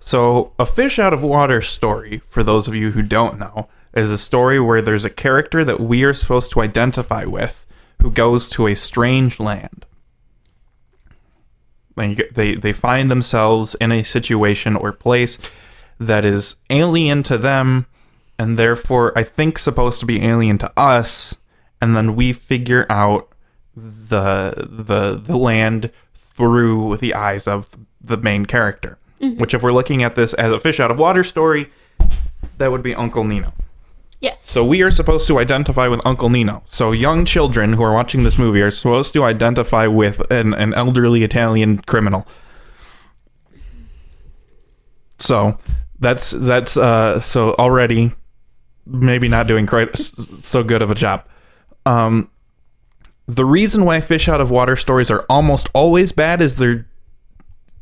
So, 0.00 0.52
a 0.58 0.66
fish 0.66 0.98
out 0.98 1.12
of 1.12 1.22
water 1.22 1.60
story, 1.60 2.22
for 2.24 2.42
those 2.42 2.68
of 2.68 2.74
you 2.74 2.92
who 2.92 3.02
don't 3.02 3.38
know, 3.38 3.68
is 3.94 4.10
a 4.10 4.18
story 4.18 4.60
where 4.60 4.80
there's 4.80 5.04
a 5.04 5.10
character 5.10 5.64
that 5.64 5.80
we 5.80 6.04
are 6.04 6.14
supposed 6.14 6.52
to 6.52 6.60
identify 6.60 7.24
with 7.24 7.66
who 8.00 8.10
goes 8.10 8.48
to 8.50 8.66
a 8.66 8.76
strange 8.76 9.40
land. 9.40 9.86
They, 11.96 12.54
they, 12.54 12.72
find 12.72 13.10
themselves 13.10 13.74
in 13.80 13.90
a 13.90 14.04
situation 14.04 14.76
or 14.76 14.92
place 14.92 15.36
that 15.98 16.24
is 16.24 16.54
alien 16.70 17.24
to 17.24 17.36
them 17.36 17.86
and 18.38 18.56
therefore 18.56 19.12
I 19.18 19.24
think 19.24 19.58
supposed 19.58 19.98
to 19.98 20.06
be 20.06 20.24
alien 20.24 20.58
to 20.58 20.72
us 20.76 21.34
and 21.80 21.96
then 21.96 22.14
we 22.14 22.32
figure 22.32 22.86
out 22.88 23.32
the 23.74 24.68
the 24.70 25.16
the 25.16 25.36
land 25.36 25.90
through 26.14 26.96
the 26.98 27.14
eyes 27.14 27.46
of 27.46 27.76
the 28.00 28.16
main 28.16 28.46
character. 28.46 28.98
Which 29.20 29.54
if 29.54 29.62
we're 29.62 29.72
looking 29.72 30.02
at 30.02 30.14
this 30.14 30.34
as 30.34 30.52
a 30.52 30.60
fish 30.60 30.80
out 30.80 30.90
of 30.90 30.98
water 30.98 31.24
story, 31.24 31.70
that 32.58 32.70
would 32.70 32.82
be 32.82 32.94
Uncle 32.94 33.24
Nino. 33.24 33.52
Yes. 34.20 34.48
So 34.50 34.64
we 34.64 34.82
are 34.82 34.90
supposed 34.90 35.26
to 35.28 35.38
identify 35.38 35.86
with 35.86 36.04
Uncle 36.04 36.28
Nino. 36.28 36.62
So 36.64 36.90
young 36.90 37.24
children 37.24 37.74
who 37.74 37.82
are 37.82 37.94
watching 37.94 38.24
this 38.24 38.36
movie 38.36 38.60
are 38.62 38.70
supposed 38.70 39.12
to 39.12 39.22
identify 39.22 39.86
with 39.86 40.20
an, 40.30 40.54
an 40.54 40.74
elderly 40.74 41.22
Italian 41.22 41.78
criminal. 41.78 42.26
So 45.18 45.56
that's 46.00 46.30
that's 46.30 46.76
uh 46.76 47.18
so 47.20 47.54
already 47.54 48.12
maybe 48.86 49.28
not 49.28 49.46
doing 49.46 49.66
quite 49.66 49.96
so 49.96 50.62
good 50.62 50.82
of 50.82 50.90
a 50.90 50.94
job. 50.94 51.24
Um 51.86 52.30
the 53.26 53.44
reason 53.44 53.84
why 53.84 54.00
fish 54.00 54.28
out 54.28 54.40
of 54.40 54.50
water 54.50 54.74
stories 54.74 55.10
are 55.10 55.26
almost 55.28 55.68
always 55.74 56.12
bad 56.12 56.40
is 56.40 56.56
they're 56.56 56.86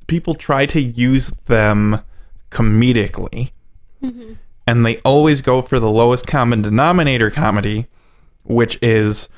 people 0.06 0.34
try 0.34 0.66
to 0.66 0.80
use 0.80 1.30
them 1.46 2.00
comedically 2.50 3.50
mm-hmm. 4.02 4.34
and 4.66 4.84
they 4.84 4.98
always 4.98 5.40
go 5.42 5.62
for 5.62 5.78
the 5.78 5.90
lowest 5.90 6.26
common 6.26 6.62
denominator 6.62 7.30
comedy, 7.30 7.86
which 8.44 8.78
is 8.82 9.28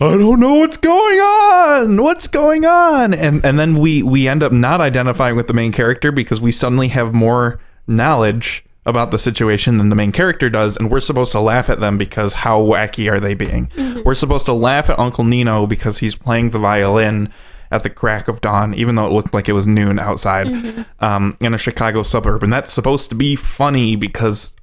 I 0.00 0.16
don't 0.16 0.40
know 0.40 0.56
what's 0.56 0.76
going 0.76 1.18
on. 1.18 2.02
What's 2.02 2.26
going 2.26 2.64
on? 2.64 3.14
And 3.14 3.44
and 3.44 3.58
then 3.58 3.78
we 3.78 4.02
we 4.02 4.26
end 4.26 4.42
up 4.42 4.52
not 4.52 4.80
identifying 4.80 5.36
with 5.36 5.46
the 5.46 5.54
main 5.54 5.72
character 5.72 6.10
because 6.10 6.40
we 6.40 6.50
suddenly 6.50 6.88
have 6.88 7.14
more 7.14 7.60
knowledge 7.86 8.64
about 8.86 9.10
the 9.12 9.18
situation 9.18 9.78
than 9.78 9.88
the 9.88 9.96
main 9.96 10.12
character 10.12 10.50
does 10.50 10.76
and 10.76 10.90
we're 10.90 11.00
supposed 11.00 11.32
to 11.32 11.40
laugh 11.40 11.70
at 11.70 11.80
them 11.80 11.96
because 11.96 12.34
how 12.34 12.60
wacky 12.60 13.10
are 13.10 13.20
they 13.20 13.34
being? 13.34 13.68
Mm-hmm. 13.68 14.02
We're 14.04 14.14
supposed 14.14 14.46
to 14.46 14.52
laugh 14.52 14.90
at 14.90 14.98
Uncle 14.98 15.24
Nino 15.24 15.66
because 15.66 15.98
he's 15.98 16.16
playing 16.16 16.50
the 16.50 16.58
violin 16.58 17.32
at 17.74 17.82
the 17.82 17.90
crack 17.90 18.28
of 18.28 18.40
dawn, 18.40 18.72
even 18.74 18.94
though 18.94 19.06
it 19.06 19.12
looked 19.12 19.34
like 19.34 19.48
it 19.48 19.52
was 19.52 19.66
noon 19.66 19.98
outside 19.98 20.46
mm-hmm. 20.46 21.04
um, 21.04 21.36
in 21.40 21.54
a 21.54 21.58
Chicago 21.58 22.04
suburb. 22.04 22.44
And 22.44 22.52
that's 22.52 22.72
supposed 22.72 23.08
to 23.10 23.16
be 23.16 23.34
funny 23.34 23.96
because 23.96 24.54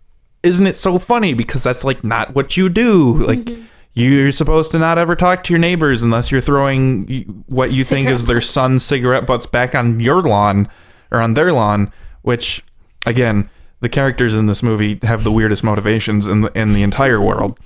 isn't 0.43 0.65
it 0.65 0.77
so 0.77 0.97
funny? 0.97 1.33
Because 1.33 1.61
that's 1.61 1.83
like 1.83 2.05
not 2.05 2.33
what 2.33 2.55
you 2.55 2.69
do. 2.69 3.17
Like 3.25 3.39
mm-hmm. 3.39 3.63
you're 3.95 4.31
supposed 4.31 4.71
to 4.71 4.79
not 4.79 4.97
ever 4.97 5.17
talk 5.17 5.43
to 5.43 5.53
your 5.53 5.59
neighbors 5.59 6.01
unless 6.01 6.31
you're 6.31 6.39
throwing 6.39 7.43
what 7.47 7.73
you 7.73 7.83
think 7.83 8.07
is 8.07 8.27
their 8.27 8.39
son's 8.39 8.81
cigarette 8.81 9.27
butts 9.27 9.45
back 9.45 9.75
on 9.75 9.99
your 9.99 10.21
lawn 10.21 10.69
or 11.11 11.19
on 11.19 11.33
their 11.33 11.51
lawn. 11.51 11.91
Which, 12.21 12.63
again, 13.05 13.49
the 13.81 13.89
characters 13.89 14.33
in 14.33 14.45
this 14.45 14.63
movie 14.63 14.99
have 15.01 15.25
the 15.25 15.31
weirdest 15.33 15.65
motivations 15.65 16.27
in 16.27 16.41
the 16.41 16.57
in 16.57 16.71
the 16.71 16.81
entire 16.81 17.17
mm-hmm. 17.17 17.27
world. 17.27 17.59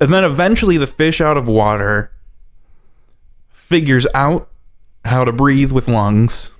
And 0.00 0.12
then 0.12 0.24
eventually, 0.24 0.78
the 0.78 0.86
fish 0.86 1.20
out 1.20 1.36
of 1.36 1.46
water 1.46 2.10
figures 3.72 4.06
out 4.14 4.48
how 5.04 5.24
to 5.24 5.32
breathe 5.32 5.72
with 5.72 5.88
lungs 5.88 6.52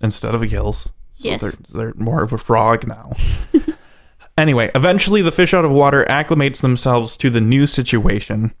instead 0.00 0.34
of 0.34 0.48
gills. 0.48 0.92
So 1.16 1.28
Yes. 1.28 1.40
they're, 1.40 1.52
they're 1.72 1.94
more 1.94 2.22
of 2.22 2.32
a 2.32 2.38
frog 2.38 2.86
now. 2.88 3.12
anyway, 4.38 4.70
eventually 4.74 5.22
the 5.22 5.32
fish 5.32 5.54
out 5.54 5.64
of 5.64 5.70
water 5.70 6.04
acclimates 6.08 6.60
themselves 6.60 7.16
to 7.18 7.30
the 7.30 7.40
new 7.40 7.66
situation 7.66 8.52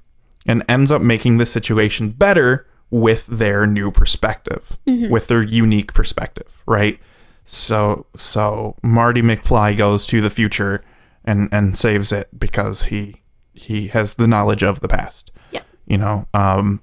and 0.46 0.62
ends 0.68 0.90
up 0.92 1.02
making 1.02 1.38
the 1.38 1.46
situation 1.46 2.10
better 2.10 2.66
with 2.90 3.26
their 3.26 3.66
new 3.66 3.90
perspective, 3.90 4.76
with 4.86 5.26
their 5.28 5.42
unique 5.42 5.94
perspective, 5.94 6.62
right? 6.66 7.00
So 7.44 8.06
so 8.14 8.76
Marty 8.82 9.22
McFly 9.22 9.76
goes 9.76 10.06
to 10.06 10.20
the 10.20 10.30
future 10.30 10.84
and 11.24 11.48
and 11.50 11.76
saves 11.76 12.12
it 12.12 12.28
because 12.38 12.84
he 12.84 13.22
he 13.54 13.88
has 13.88 14.14
the 14.14 14.26
knowledge 14.28 14.62
of 14.62 14.80
the 14.80 14.88
past. 14.88 15.32
Yep. 15.50 15.64
You 15.86 15.98
know, 15.98 16.28
um 16.34 16.80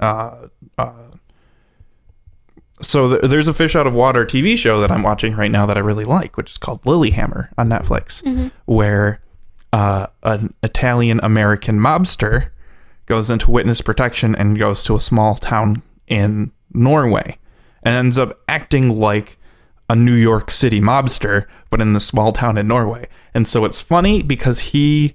uh 0.00 0.48
uh 0.76 0.92
so 2.80 3.18
th- 3.18 3.30
there's 3.30 3.48
a 3.48 3.54
fish 3.54 3.74
out 3.74 3.86
of 3.86 3.94
water 3.94 4.24
TV 4.24 4.56
show 4.56 4.80
that 4.80 4.90
I'm 4.92 5.02
watching 5.02 5.34
right 5.34 5.50
now 5.50 5.66
that 5.66 5.76
I 5.76 5.80
really 5.80 6.04
like, 6.04 6.36
which 6.36 6.52
is 6.52 6.58
called 6.58 6.82
Lilyhammer 6.82 7.48
on 7.58 7.68
Netflix, 7.68 8.22
where 8.66 9.20
uh, 9.72 10.06
an 10.22 10.54
Italian 10.62 11.18
American 11.22 11.78
mobster 11.80 12.50
goes 13.06 13.30
into 13.30 13.50
witness 13.50 13.80
protection 13.80 14.34
and 14.36 14.58
goes 14.58 14.84
to 14.84 14.94
a 14.94 15.00
small 15.00 15.34
town 15.34 15.82
in 16.06 16.52
Norway 16.72 17.38
and 17.82 17.94
ends 17.96 18.16
up 18.16 18.38
acting 18.48 18.90
like 18.98 19.38
a 19.90 19.96
New 19.96 20.14
York 20.14 20.50
City 20.50 20.80
mobster, 20.80 21.46
but 21.70 21.80
in 21.80 21.94
the 21.94 22.00
small 22.00 22.32
town 22.32 22.56
in 22.58 22.68
Norway. 22.68 23.08
And 23.34 23.46
so 23.46 23.64
it's 23.64 23.80
funny 23.80 24.22
because 24.22 24.60
he 24.60 25.14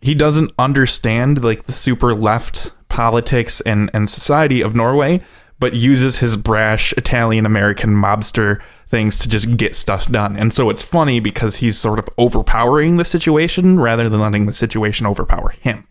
he 0.00 0.16
doesn't 0.16 0.50
understand 0.58 1.44
like 1.44 1.62
the 1.64 1.72
super 1.72 2.12
left 2.12 2.72
politics 2.92 3.60
and, 3.62 3.90
and 3.92 4.08
society 4.08 4.62
of 4.62 4.76
Norway, 4.76 5.20
but 5.58 5.72
uses 5.74 6.18
his 6.18 6.36
brash 6.36 6.92
Italian 6.96 7.46
American 7.46 7.90
mobster 7.90 8.60
things 8.86 9.18
to 9.18 9.28
just 9.28 9.56
get 9.56 9.74
stuff 9.74 10.10
done. 10.12 10.36
And 10.36 10.52
so 10.52 10.68
it's 10.68 10.82
funny 10.82 11.18
because 11.18 11.56
he's 11.56 11.78
sort 11.78 11.98
of 11.98 12.08
overpowering 12.18 12.98
the 12.98 13.04
situation 13.04 13.80
rather 13.80 14.08
than 14.08 14.20
letting 14.20 14.46
the 14.46 14.52
situation 14.52 15.06
overpower 15.06 15.50
him. 15.60 15.86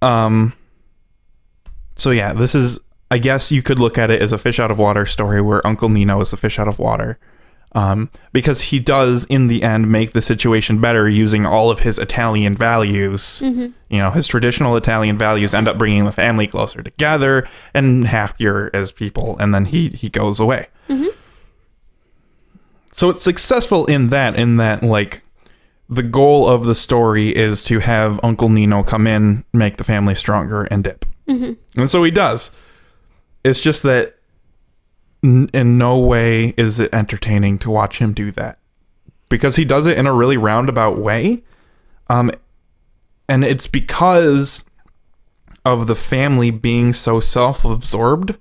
Um 0.00 0.54
so 1.96 2.10
yeah, 2.10 2.32
this 2.32 2.54
is 2.54 2.80
I 3.10 3.18
guess 3.18 3.52
you 3.52 3.62
could 3.62 3.78
look 3.78 3.98
at 3.98 4.10
it 4.10 4.22
as 4.22 4.32
a 4.32 4.38
fish 4.38 4.58
out 4.58 4.70
of 4.70 4.78
water 4.78 5.04
story 5.04 5.42
where 5.42 5.64
Uncle 5.66 5.90
Nino 5.90 6.20
is 6.20 6.30
the 6.30 6.36
fish 6.38 6.58
out 6.58 6.68
of 6.68 6.78
water 6.78 7.18
um, 7.72 8.10
because 8.32 8.62
he 8.62 8.80
does 8.80 9.24
in 9.26 9.46
the 9.46 9.62
end 9.62 9.90
make 9.90 10.12
the 10.12 10.22
situation 10.22 10.80
better 10.80 11.08
using 11.08 11.46
all 11.46 11.70
of 11.70 11.80
his 11.80 11.98
Italian 11.98 12.54
values. 12.54 13.42
Mm-hmm. 13.44 13.68
You 13.88 13.98
know, 13.98 14.10
his 14.10 14.26
traditional 14.26 14.76
Italian 14.76 15.16
values 15.16 15.54
end 15.54 15.68
up 15.68 15.78
bringing 15.78 16.04
the 16.04 16.12
family 16.12 16.46
closer 16.46 16.82
together 16.82 17.48
and 17.74 18.06
happier 18.06 18.70
as 18.74 18.92
people, 18.92 19.36
and 19.38 19.54
then 19.54 19.66
he 19.66 19.88
he 19.90 20.08
goes 20.08 20.40
away. 20.40 20.68
Mm-hmm. 20.88 21.08
So 22.92 23.08
it's 23.10 23.22
successful 23.22 23.86
in 23.86 24.08
that, 24.08 24.34
in 24.34 24.56
that 24.56 24.82
like 24.82 25.22
the 25.88 26.02
goal 26.02 26.48
of 26.48 26.64
the 26.64 26.74
story 26.74 27.34
is 27.34 27.64
to 27.64 27.80
have 27.80 28.20
Uncle 28.22 28.48
Nino 28.48 28.82
come 28.82 29.06
in, 29.06 29.44
make 29.52 29.76
the 29.76 29.84
family 29.84 30.14
stronger, 30.14 30.64
and 30.64 30.84
dip. 30.84 31.04
Mm-hmm. 31.28 31.80
And 31.80 31.90
so 31.90 32.04
he 32.04 32.10
does. 32.10 32.52
It's 33.42 33.60
just 33.60 33.82
that 33.84 34.16
in 35.22 35.78
no 35.78 35.98
way 35.98 36.54
is 36.56 36.80
it 36.80 36.94
entertaining 36.94 37.58
to 37.58 37.70
watch 37.70 37.98
him 37.98 38.12
do 38.12 38.30
that 38.32 38.58
because 39.28 39.56
he 39.56 39.64
does 39.64 39.86
it 39.86 39.98
in 39.98 40.06
a 40.06 40.12
really 40.12 40.36
roundabout 40.36 40.98
way. 40.98 41.42
Um, 42.08 42.30
and 43.28 43.44
it's 43.44 43.66
because 43.66 44.64
of 45.64 45.86
the 45.86 45.94
family 45.94 46.50
being 46.50 46.92
so 46.92 47.20
self 47.20 47.64
absorbed 47.64 48.36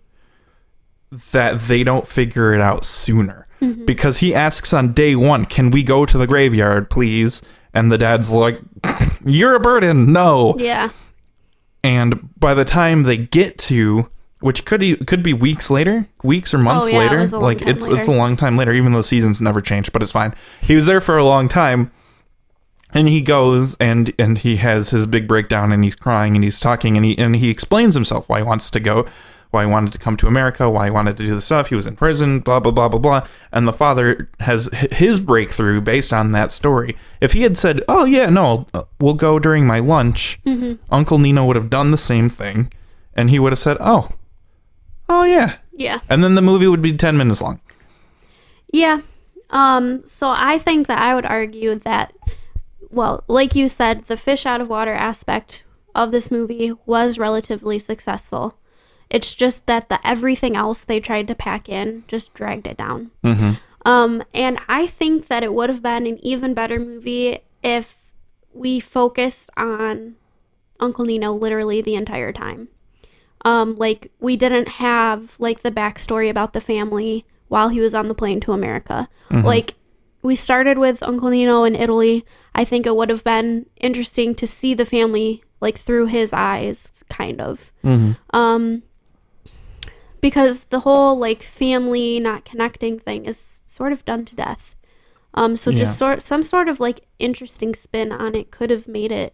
that 1.31 1.61
they 1.61 1.83
don't 1.83 2.07
figure 2.07 2.53
it 2.53 2.61
out 2.61 2.85
sooner. 2.85 3.47
Because 3.85 4.19
he 4.19 4.33
asks 4.33 4.71
on 4.73 4.93
day 4.93 5.15
one, 5.15 5.45
Can 5.45 5.69
we 5.69 5.83
go 5.83 6.05
to 6.05 6.17
the 6.17 6.27
graveyard, 6.27 6.89
please? 6.89 7.41
And 7.73 7.91
the 7.91 7.97
dad's 7.97 8.31
like, 8.31 8.61
You're 9.25 9.55
a 9.55 9.59
burden. 9.59 10.13
No. 10.13 10.55
Yeah. 10.57 10.89
And 11.83 12.29
by 12.39 12.53
the 12.53 12.65
time 12.65 13.03
they 13.03 13.17
get 13.17 13.57
to 13.59 14.09
which 14.39 14.63
could 14.65 14.81
e- 14.83 14.95
could 14.95 15.21
be 15.23 15.33
weeks 15.33 15.69
later, 15.69 16.07
weeks 16.23 16.53
or 16.53 16.57
months 16.59 16.87
Oh, 16.87 16.89
yeah, 16.89 16.97
it 16.97 17.03
later. 17.19 17.27
long 17.27 17.41
like 17.41 17.61
it's 17.63 17.87
it's 17.87 18.07
a 18.07 18.11
long 18.13 18.37
time 18.37 18.55
later, 18.57 18.73
even 18.73 18.91
though 18.93 18.99
the 18.99 19.03
seasons 19.03 19.41
never 19.41 19.61
changed, 19.61 19.91
but 19.93 20.01
it's 20.03 20.11
fine. 20.11 20.33
He 20.61 20.75
was 20.75 20.85
there 20.85 21.01
for 21.01 21.17
a 21.17 21.23
long 21.25 21.47
time, 21.49 21.91
and 22.93 23.07
he 23.07 23.21
goes 23.21 23.75
and 23.79 24.11
and 24.17 24.37
he 24.39 24.55
has 24.57 24.89
his 24.91 25.07
big 25.07 25.27
breakdown, 25.27 25.71
and 25.71 25.83
he's 25.83 25.95
crying 25.95 26.35
and 26.35 26.43
he's 26.43 26.59
talking 26.59 26.95
and 26.97 27.05
he 27.05 27.17
and 27.17 27.35
he 27.35 27.49
explains 27.49 27.95
himself 27.95 28.29
why 28.29 28.37
he 28.39 28.43
wants 28.43 28.69
to 28.71 28.79
go, 28.79 29.05
why 29.51 29.63
he 29.65 29.69
wanted 29.69 29.91
to 29.93 29.99
come 29.99 30.15
to 30.17 30.27
America, 30.27 30.69
why 30.69 30.85
he 30.85 30.91
wanted 30.91 31.17
to 31.17 31.23
do 31.23 31.35
the 31.35 31.41
stuff. 31.41 31.67
He 31.69 31.75
was 31.75 31.85
in 31.85 31.95
prison, 31.97 32.39
blah 32.39 32.59
blah 32.61 32.71
blah 32.71 32.87
blah 32.87 32.99
blah. 32.99 33.27
And 33.51 33.67
the 33.67 33.73
father 33.73 34.29
has 34.39 34.69
his 34.91 35.19
breakthrough 35.19 35.81
based 35.81 36.13
on 36.13 36.31
that 36.31 36.51
story. 36.53 36.95
If 37.19 37.33
he 37.33 37.41
had 37.41 37.57
said, 37.57 37.81
"Oh 37.89 38.05
yeah, 38.05 38.27
no, 38.29 38.67
uh, 38.73 38.83
we'll 39.01 39.15
go 39.15 39.37
during 39.37 39.65
my 39.67 39.79
lunch," 39.79 40.39
Uncle 40.89 41.19
Nino 41.19 41.45
would 41.45 41.55
have 41.57 41.69
done 41.69 41.91
the 41.91 41.97
same 41.97 42.29
thing, 42.29 42.71
and 43.13 43.29
he 43.29 43.37
would 43.37 43.51
have 43.51 43.59
said, 43.59 43.75
"Oh." 43.81 44.09
Oh 45.09 45.23
yeah. 45.23 45.57
Yeah. 45.73 45.99
And 46.07 46.23
then 46.23 46.35
the 46.35 46.41
movie 46.41 46.67
would 46.67 46.81
be 46.81 46.95
10 46.95 47.17
minutes 47.17 47.41
long. 47.41 47.59
Yeah. 48.71 49.01
Um, 49.49 50.05
so 50.05 50.29
I 50.29 50.59
think 50.59 50.87
that 50.87 50.99
I 50.99 51.15
would 51.15 51.25
argue 51.25 51.75
that, 51.79 52.13
well, 52.91 53.23
like 53.27 53.55
you 53.55 53.67
said, 53.67 54.05
the 54.05 54.17
fish 54.17 54.45
out 54.45 54.61
of 54.61 54.69
water 54.69 54.93
aspect 54.93 55.63
of 55.95 56.11
this 56.11 56.29
movie 56.29 56.73
was 56.85 57.17
relatively 57.17 57.79
successful. 57.79 58.55
It's 59.09 59.33
just 59.33 59.65
that 59.65 59.89
the 59.89 60.05
everything 60.07 60.55
else 60.55 60.83
they 60.83 60.99
tried 60.99 61.27
to 61.29 61.35
pack 61.35 61.67
in 61.67 62.03
just 62.07 62.33
dragged 62.35 62.67
it 62.67 62.77
down. 62.77 63.09
Um, 63.85 64.23
and 64.35 64.59
I 64.67 64.85
think 64.85 65.29
that 65.29 65.41
it 65.41 65.53
would 65.53 65.69
have 65.69 65.81
been 65.81 66.05
an 66.05 66.19
even 66.23 66.53
better 66.53 66.79
movie 66.79 67.39
if 67.63 67.97
we 68.53 68.79
focused 68.79 69.49
on 69.57 70.15
Uncle 70.79 71.05
Nino 71.05 71.33
literally 71.33 71.81
the 71.81 71.95
entire 71.95 72.31
time. 72.31 72.67
Um, 73.45 73.75
like 73.77 74.11
we 74.19 74.35
didn't 74.35 74.67
have 74.67 75.35
like 75.39 75.61
the 75.61 75.71
backstory 75.71 76.29
about 76.29 76.53
the 76.53 76.61
family 76.61 77.25
while 77.47 77.69
he 77.69 77.79
was 77.79 77.95
on 77.95 78.07
the 78.07 78.15
plane 78.15 78.39
to 78.41 78.51
America. 78.53 79.07
Like 79.45 79.75
we 80.21 80.35
started 80.35 80.77
with 80.77 81.01
Uncle 81.01 81.29
Nino 81.29 81.63
in 81.63 81.75
Italy. 81.75 82.25
I 82.53 82.65
think 82.65 82.85
it 82.85 82.95
would 82.95 83.09
have 83.09 83.23
been 83.23 83.65
interesting 83.77 84.35
to 84.35 84.45
see 84.47 84.73
the 84.73 84.85
family 84.85 85.43
like 85.61 85.77
through 85.77 86.07
his 86.07 86.33
eyes, 86.33 87.03
kind 87.09 87.39
of. 87.41 87.71
Um, 88.33 88.83
because 90.21 90.65
the 90.65 90.81
whole 90.81 91.17
like 91.17 91.43
family 91.43 92.19
not 92.19 92.43
connecting 92.45 92.99
thing 92.99 93.25
is 93.25 93.61
sort 93.67 93.93
of 93.93 94.03
done 94.05 94.25
to 94.25 94.35
death. 94.35 94.75
Um, 95.33 95.55
so 95.55 95.69
Yeah. 95.71 95.77
just 95.77 95.97
sort 95.97 96.21
some 96.21 96.43
sort 96.43 96.67
of 96.67 96.79
like 96.79 97.05
interesting 97.19 97.73
spin 97.75 98.11
on 98.11 98.35
it 98.35 98.51
could 98.51 98.69
have 98.69 98.87
made 98.87 99.11
it 99.11 99.33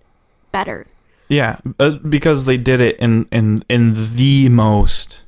better. 0.52 0.88
Yeah, 1.28 1.58
uh, 1.80 1.92
because 2.08 2.46
they 2.46 2.58
did 2.58 2.82
it 2.82 2.98
in 3.00 3.28
in 3.32 3.64
in 3.70 3.94
the 4.16 4.50
most 4.50 5.24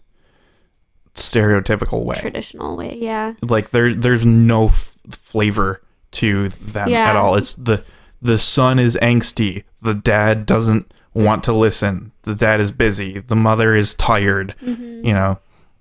stereotypical 1.16 2.04
way. 2.06 2.16
Traditional 2.20 2.78
way, 2.78 2.96
yeah. 3.00 3.34
Like 3.42 3.72
there 3.72 3.94
there's 3.94 4.26
no 4.26 4.68
f- 4.68 4.96
flavor 5.10 5.82
to 6.12 6.50
them 6.50 6.90
Yeah. 6.90 7.10
at 7.10 7.16
all. 7.16 7.36
It's 7.36 7.54
the 7.54 7.84
the 8.22 8.38
son 8.38 8.80
is 8.80 8.98
angsty. 9.02 9.64
The 9.82 9.94
dad 9.94 10.46
doesn't 10.46 10.94
want 11.14 11.44
to 11.46 11.54
listen. 11.54 12.12
The 12.24 12.36
dad 12.36 12.60
is 12.62 12.72
busy. 12.72 13.20
The 13.20 13.36
mother 13.36 13.74
is 13.76 13.94
tired. 13.96 14.54
You 14.62 15.14
know, 15.14 15.40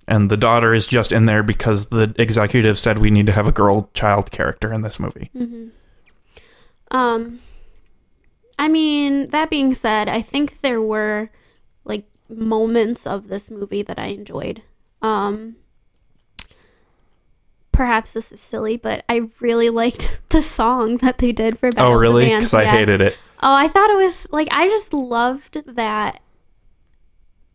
and 0.08 0.30
the 0.30 0.36
daughter 0.36 0.72
is 0.72 0.86
just 0.86 1.12
in 1.12 1.26
there 1.26 1.42
because 1.42 1.86
the 1.88 2.14
executive 2.18 2.78
said 2.78 2.98
we 2.98 3.10
need 3.10 3.26
to 3.26 3.32
have 3.32 3.46
a 3.46 3.52
girl 3.52 3.90
child 3.92 4.30
character 4.30 4.72
in 4.72 4.80
this 4.82 4.98
movie. 4.98 5.30
Um, 6.90 7.40
I 8.58 8.68
mean, 8.68 9.28
that 9.30 9.50
being 9.50 9.74
said, 9.74 10.08
I 10.08 10.22
think 10.22 10.60
there 10.62 10.80
were 10.80 11.30
like 11.84 12.04
moments 12.28 13.06
of 13.06 13.28
this 13.28 13.50
movie 13.50 13.82
that 13.82 13.98
I 13.98 14.06
enjoyed. 14.06 14.62
Um, 15.02 15.56
perhaps 17.72 18.12
this 18.12 18.32
is 18.32 18.40
silly, 18.40 18.76
but 18.76 19.04
I 19.08 19.28
really 19.40 19.70
liked 19.82 20.20
the 20.30 20.42
song 20.42 20.96
that 20.98 21.18
they 21.18 21.32
did 21.32 21.58
for 21.58 21.70
Battle 21.72 21.92
Oh, 21.92 21.96
really? 21.96 22.26
Because 22.26 22.54
I 22.54 22.62
Yeah. 22.62 22.70
hated 22.72 23.00
it. 23.00 23.16
Oh, 23.42 23.54
I 23.54 23.68
thought 23.68 23.90
it 23.90 23.96
was 23.96 24.26
like 24.30 24.48
I 24.50 24.68
just 24.68 24.92
loved 24.94 25.62
that. 25.66 26.20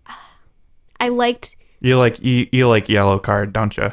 I 1.00 1.10
liked 1.10 1.56
You 1.80 1.98
like 1.98 2.24
you, 2.24 2.48
you 2.52 2.68
like 2.68 2.86
Yellowcard, 2.86 3.52
don't 3.54 3.76
you? 3.76 3.92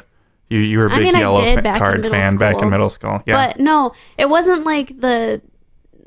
You 0.49 0.59
you 0.59 0.79
were 0.79 0.85
a 0.87 0.89
big 0.89 1.05
mean, 1.05 1.17
Yellow 1.17 1.43
fa- 1.55 1.73
Card 1.77 2.05
fan 2.07 2.37
back 2.37 2.61
in 2.61 2.69
middle 2.69 2.89
school. 2.89 3.21
Yeah. 3.25 3.47
But 3.47 3.59
no, 3.59 3.93
it 4.17 4.29
wasn't 4.29 4.63
like 4.65 4.99
the 4.99 5.41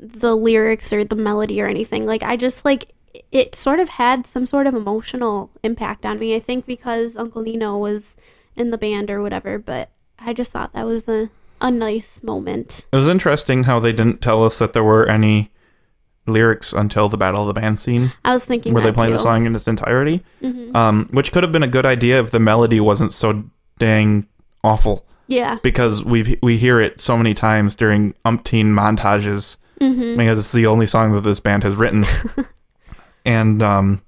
the 0.03 0.35
lyrics 0.35 0.91
or 0.93 1.03
the 1.03 1.15
melody 1.15 1.61
or 1.61 1.67
anything. 1.67 2.05
Like 2.05 2.23
I 2.23 2.35
just 2.37 2.65
like 2.65 2.89
it 3.31 3.55
sort 3.55 3.79
of 3.79 3.89
had 3.89 4.25
some 4.27 4.45
sort 4.45 4.67
of 4.67 4.73
emotional 4.73 5.49
impact 5.63 6.05
on 6.05 6.19
me. 6.19 6.35
I 6.35 6.39
think 6.39 6.65
because 6.65 7.15
Uncle 7.17 7.41
Nino 7.43 7.77
was 7.77 8.17
in 8.55 8.71
the 8.71 8.77
band 8.77 9.09
or 9.09 9.21
whatever, 9.21 9.57
but 9.59 9.89
I 10.19 10.33
just 10.33 10.51
thought 10.51 10.73
that 10.73 10.85
was 10.85 11.07
a 11.07 11.29
a 11.61 11.71
nice 11.71 12.21
moment. 12.23 12.85
It 12.91 12.95
was 12.95 13.07
interesting 13.07 13.63
how 13.63 13.79
they 13.79 13.93
didn't 13.93 14.21
tell 14.21 14.43
us 14.43 14.59
that 14.59 14.73
there 14.73 14.83
were 14.83 15.07
any 15.07 15.51
lyrics 16.25 16.73
until 16.73 17.09
the 17.09 17.17
Battle 17.17 17.41
of 17.47 17.53
the 17.53 17.59
Band 17.59 17.79
scene, 17.79 18.11
I 18.23 18.33
was 18.33 18.45
thinking 18.45 18.73
where 18.73 18.81
they 18.83 18.89
that 18.91 18.95
play 18.97 19.11
the 19.11 19.17
song 19.19 19.45
in 19.45 19.55
its 19.55 19.67
entirety, 19.67 20.23
Mhm. 20.41 20.73
um, 20.75 21.07
which 21.11 21.31
could 21.33 21.43
have 21.43 21.51
been 21.51 21.63
a 21.63 21.67
good 21.67 21.85
idea 21.85 22.19
if 22.21 22.31
the 22.31 22.39
melody 22.39 22.79
wasn't 22.79 23.11
so 23.11 23.43
dang 23.77 24.25
awful. 24.63 25.05
Yeah. 25.27 25.57
Because 25.63 26.03
we 26.03 26.37
we 26.41 26.57
hear 26.57 26.79
it 26.79 26.99
so 27.01 27.17
many 27.17 27.33
times 27.33 27.75
during 27.75 28.13
umpteen 28.25 28.67
montages 28.67 29.57
Mhm. 29.83 30.17
because 30.17 30.39
it's 30.39 30.51
the 30.51 30.65
only 30.67 30.87
song 30.87 31.11
that 31.13 31.21
this 31.21 31.39
band 31.39 31.63
has 31.63 31.75
written, 31.75 32.05
and 33.25 33.61
um, 33.61 34.01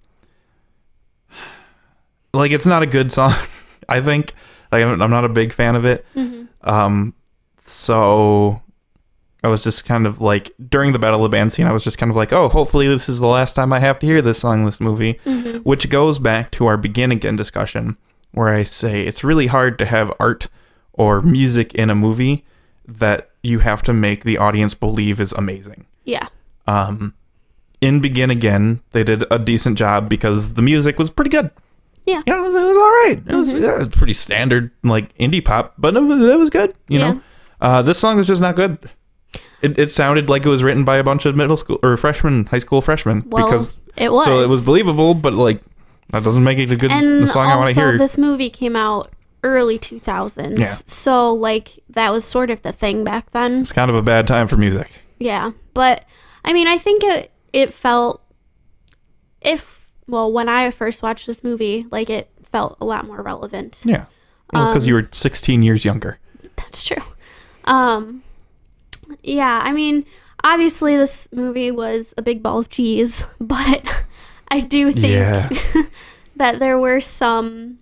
like 2.34 2.52
it's 2.52 2.66
not 2.66 2.84
a 2.84 2.88
good 2.88 3.12
song. 3.12 3.34
I 3.90 4.02
think 4.02 4.34
like 4.72 4.84
I'm, 4.86 5.02
I'm 5.02 5.12
not 5.12 5.26
a 5.26 5.30
big 5.30 5.54
fan 5.54 5.76
of 5.76 5.86
it. 5.86 6.06
Mhm. 6.16 6.48
Um, 6.62 7.14
so 7.60 8.62
I 9.44 9.48
was 9.48 9.64
just 9.64 9.86
kind 9.86 10.08
of 10.08 10.22
like 10.22 10.52
during 10.70 10.92
the 10.92 11.00
Battle 11.00 11.24
of 11.24 11.30
the 11.32 11.36
Band 11.36 11.52
scene, 11.52 11.68
I 11.68 11.72
was 11.74 11.84
just 11.84 11.98
kind 11.98 12.10
of 12.10 12.16
like, 12.16 12.34
oh, 12.34 12.50
hopefully 12.50 12.88
this 12.88 13.08
is 13.08 13.20
the 13.20 13.28
last 13.28 13.54
time 13.56 13.72
I 13.72 13.80
have 13.80 14.00
to 14.00 14.06
hear 14.08 14.22
this 14.22 14.40
song 14.40 14.60
in 14.62 14.66
this 14.66 14.80
movie, 14.82 15.20
Mhm. 15.26 15.64
which 15.64 15.90
goes 15.90 16.20
back 16.20 16.52
to 16.52 16.66
our 16.66 16.78
begin 16.78 17.12
again 17.12 17.36
discussion 17.36 17.98
where 18.32 18.50
I 18.50 18.64
say 18.64 19.04
it's 19.04 19.24
really 19.24 19.48
hard 19.48 19.78
to 19.80 19.86
have 19.86 20.12
art 20.20 20.48
or 20.94 21.22
music 21.22 21.74
in 21.76 21.90
a 21.90 21.96
movie 21.96 22.44
that 22.88 23.30
you 23.46 23.60
have 23.60 23.82
to 23.84 23.94
make 23.94 24.24
the 24.24 24.38
audience 24.38 24.74
believe 24.74 25.20
is 25.20 25.32
amazing. 25.34 25.86
Yeah. 26.04 26.28
Um, 26.68 27.14
in 27.82 28.00
Begin 28.02 28.30
Again, 28.32 28.82
they 28.92 29.04
did 29.04 29.24
a 29.32 29.38
decent 29.40 29.78
job 29.78 30.10
because 30.10 30.54
the 30.56 30.62
music 30.62 30.98
was 30.98 31.10
pretty 31.10 31.30
good. 31.30 31.52
Yeah. 32.06 32.22
You 32.26 32.34
know, 32.34 32.46
it 32.46 32.52
was 32.52 32.78
all 32.78 32.84
right. 33.04 33.22
It 33.28 33.36
was, 33.36 33.54
yeah, 33.54 33.76
it 33.76 33.80
was 33.80 33.88
pretty 33.90 34.14
standard, 34.14 34.72
like 34.84 35.16
indie 35.18 35.44
pop, 35.44 35.74
but 35.78 35.96
it 35.96 36.00
was, 36.02 36.20
it 36.22 36.40
was 36.40 36.50
good. 36.50 36.74
You 36.88 37.00
Yeah. 37.00 37.12
know, 37.14 37.22
uh, 37.62 37.82
this 37.82 37.98
song 38.00 38.20
is 38.20 38.28
just 38.28 38.42
not 38.42 38.56
good. 38.56 38.78
It, 39.62 39.80
it 39.80 39.88
sounded 39.90 40.30
like 40.30 40.46
it 40.46 40.50
was 40.50 40.64
written 40.64 40.84
by 40.84 40.98
a 40.98 41.04
bunch 41.04 41.26
of 41.26 41.36
middle 41.36 41.58
school 41.58 41.80
or 41.82 41.98
freshman, 41.98 42.46
high 42.46 42.60
school 42.60 42.82
freshmen, 42.82 43.24
Well, 43.28 43.46
because 43.46 43.80
it 43.98 44.12
was. 44.12 44.24
so 44.26 44.42
it 44.42 44.50
was 44.50 44.64
believable, 44.64 45.14
but 45.16 45.34
like 45.34 45.62
that 46.10 46.24
doesn't 46.24 46.44
make 46.44 46.60
it 46.60 46.70
a 46.72 46.76
good 46.76 46.92
and 46.92 47.24
the 47.24 47.28
song 47.28 47.48
I 47.48 47.56
want 47.56 47.74
to 47.74 47.80
hear. 47.82 47.98
this 47.98 48.18
movie 48.18 48.50
came 48.52 48.76
out 48.76 49.12
early 49.46 49.78
2000s. 49.80 50.58
Yeah. 50.60 50.76
So 50.86 51.34
like 51.34 51.70
that 51.90 52.12
was 52.12 52.26
sort 52.26 52.50
of 52.50 52.62
the 52.64 52.72
thing 52.72 53.04
back 53.04 53.32
then. 53.32 53.62
it's 53.62 53.72
kind 53.72 53.90
of 53.90 53.96
a 53.96 54.02
bad 54.02 54.28
time 54.28 54.48
for 54.48 54.58
music. 54.58 54.92
Yeah, 55.20 55.52
but 55.74 56.04
I 56.44 56.52
mean, 56.54 56.68
I 56.68 56.78
think 56.78 57.04
it 57.04 57.32
it 57.54 57.74
felt 57.74 58.22
if 59.42 59.88
well 60.08 60.32
when 60.32 60.50
I 60.50 60.72
first 60.72 61.02
watched 61.04 61.28
this 61.28 61.44
movie, 61.44 61.86
like 61.92 62.10
it 62.10 62.30
felt 62.52 62.78
a 62.82 62.86
lot 62.86 63.06
more 63.06 63.22
relevant. 63.22 63.82
Yeah, 63.86 64.06
because 64.52 64.84
Um, 64.84 64.88
you 64.90 64.96
were 64.96 65.08
16 65.12 65.64
years 65.64 65.86
younger. 65.86 66.20
That's 66.58 66.86
true. 66.86 67.04
Um, 67.66 68.24
yeah, 69.24 69.62
I 69.64 69.72
mean, 69.72 70.06
obviously 70.44 70.96
this 70.98 71.28
movie 71.32 71.72
was 71.72 72.14
a 72.18 72.22
big 72.22 72.42
ball 72.44 72.60
of 72.60 72.70
cheese, 72.70 73.26
but 73.40 73.84
I 74.50 74.60
do 74.62 74.92
think 74.92 75.08
Yeah. 75.08 75.50
that 76.36 76.60
there 76.60 76.78
were 76.78 77.00
some 77.02 77.80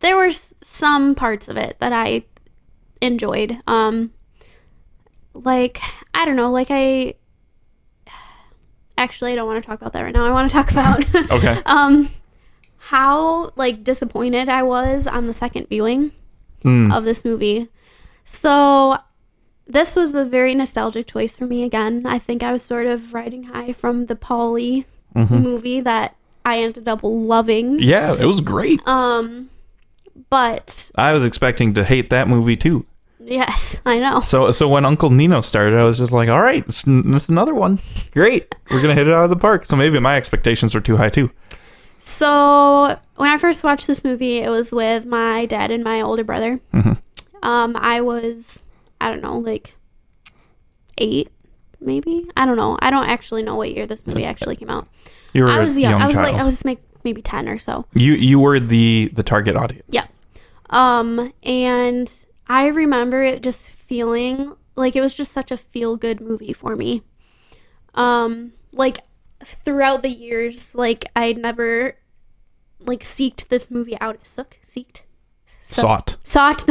there 0.00 0.16
were 0.16 0.30
some 0.62 1.14
parts 1.14 1.48
of 1.48 1.56
it 1.56 1.76
that 1.80 1.92
I 1.92 2.24
enjoyed. 3.00 3.58
Um, 3.66 4.12
like 5.34 5.80
I 6.14 6.24
don't 6.24 6.36
know, 6.36 6.50
like 6.50 6.68
I 6.70 7.14
actually 8.98 9.32
I 9.32 9.34
don't 9.34 9.46
want 9.46 9.62
to 9.62 9.66
talk 9.66 9.80
about 9.80 9.92
that 9.94 10.02
right 10.02 10.12
now. 10.14 10.24
I 10.24 10.30
want 10.30 10.50
to 10.50 10.54
talk 10.54 10.70
about 10.70 11.04
Okay. 11.30 11.60
um 11.66 12.10
how 12.76 13.52
like 13.56 13.84
disappointed 13.84 14.48
I 14.48 14.62
was 14.62 15.06
on 15.06 15.26
the 15.26 15.34
second 15.34 15.68
viewing 15.68 16.12
Mm. 16.62 16.94
of 16.94 17.04
this 17.04 17.24
movie. 17.24 17.68
So 18.24 18.98
this 19.66 19.96
was 19.96 20.14
a 20.14 20.26
very 20.26 20.54
nostalgic 20.54 21.06
choice 21.06 21.34
for 21.34 21.46
me 21.46 21.62
again. 21.62 22.04
I 22.04 22.18
think 22.18 22.42
I 22.42 22.52
was 22.52 22.60
sort 22.62 22.84
of 22.86 23.14
riding 23.14 23.44
high 23.44 23.72
from 23.72 24.04
the 24.06 24.14
Polly 24.16 24.84
movie 25.14 25.80
that 25.80 26.16
I 26.44 26.58
ended 26.58 26.86
up 26.86 27.00
loving. 27.02 27.70
Mm-hmm. 27.78 27.82
Yeah, 27.82 28.12
it 28.12 28.26
was 28.26 28.42
great. 28.42 28.86
Um 28.86 29.48
but 30.30 30.90
I 30.94 31.12
was 31.12 31.24
expecting 31.24 31.74
to 31.74 31.84
hate 31.84 32.10
that 32.10 32.28
movie 32.28 32.56
too. 32.56 32.86
yes, 33.18 33.80
I 33.84 33.98
know. 33.98 34.20
So 34.20 34.50
so 34.52 34.68
when 34.68 34.84
Uncle 34.86 35.10
Nino 35.10 35.40
started, 35.42 35.78
I 35.78 35.84
was 35.84 35.98
just 35.98 36.12
like, 36.12 36.28
all 36.28 36.40
right, 36.40 36.64
it's, 36.66 36.84
it's 36.86 37.28
another 37.28 37.54
one. 37.54 37.78
Great, 38.12 38.54
we're 38.70 38.80
gonna 38.80 38.94
hit 38.94 39.08
it 39.08 39.12
out 39.14 39.24
of 39.24 39.30
the 39.30 39.36
park. 39.36 39.64
So 39.66 39.76
maybe 39.76 39.98
my 40.00 40.16
expectations 40.16 40.74
were 40.74 40.80
too 40.80 40.96
high 40.96 41.10
too. 41.10 41.30
So 41.98 42.98
when 43.16 43.28
I 43.28 43.36
first 43.38 43.62
watched 43.62 43.86
this 43.86 44.02
movie, 44.04 44.38
it 44.38 44.48
was 44.48 44.72
with 44.72 45.04
my 45.04 45.44
dad 45.46 45.70
and 45.70 45.84
my 45.84 46.00
older 46.00 46.24
brother. 46.24 46.58
Mhm. 46.72 46.96
Um, 47.42 47.76
I 47.76 48.00
was, 48.00 48.62
I 49.00 49.10
don't 49.10 49.22
know, 49.22 49.38
like 49.38 49.74
eight, 50.98 51.30
maybe. 51.80 52.26
I 52.36 52.46
don't 52.46 52.56
know. 52.56 52.78
I 52.80 52.90
don't 52.90 53.06
actually 53.08 53.42
know 53.42 53.56
what 53.56 53.70
year 53.74 53.86
this 53.86 54.06
movie 54.06 54.24
actually 54.24 54.56
came 54.56 54.70
out. 54.70 54.88
You 55.34 55.44
were 55.44 55.50
I 55.50 55.58
was 55.60 55.76
a 55.76 55.80
young. 55.80 55.90
young 55.92 56.02
I 56.02 56.06
was 56.06 56.16
child. 56.16 56.32
like, 56.32 56.40
I 56.40 56.44
was 56.44 56.64
like 56.64 56.80
maybe 57.04 57.20
ten 57.22 57.48
or 57.48 57.58
so. 57.58 57.84
you 57.94 58.14
you 58.14 58.40
were 58.40 58.58
the 58.60 59.10
the 59.14 59.22
target 59.22 59.54
audience. 59.56 59.84
Yeah. 59.90 60.06
Um, 60.70 61.32
and 61.42 62.10
I 62.48 62.66
remember 62.66 63.22
it 63.22 63.42
just 63.42 63.70
feeling 63.70 64.54
like 64.76 64.96
it 64.96 65.00
was 65.00 65.14
just 65.14 65.32
such 65.32 65.50
a 65.50 65.56
feel 65.56 65.96
good 65.96 66.20
movie 66.20 66.52
for 66.52 66.76
me. 66.76 67.02
Um, 67.94 68.52
like 68.72 69.00
throughout 69.44 70.02
the 70.02 70.08
years, 70.10 70.74
like 70.74 71.06
I'd 71.16 71.38
never 71.38 71.96
like 72.78 73.00
seeked 73.00 73.48
this 73.48 73.70
movie 73.70 74.00
out. 74.00 74.26
Sook 74.26 74.58
seeked 74.66 75.00
So- 75.64 75.82
Sought. 75.82 76.16
sought 76.22 76.64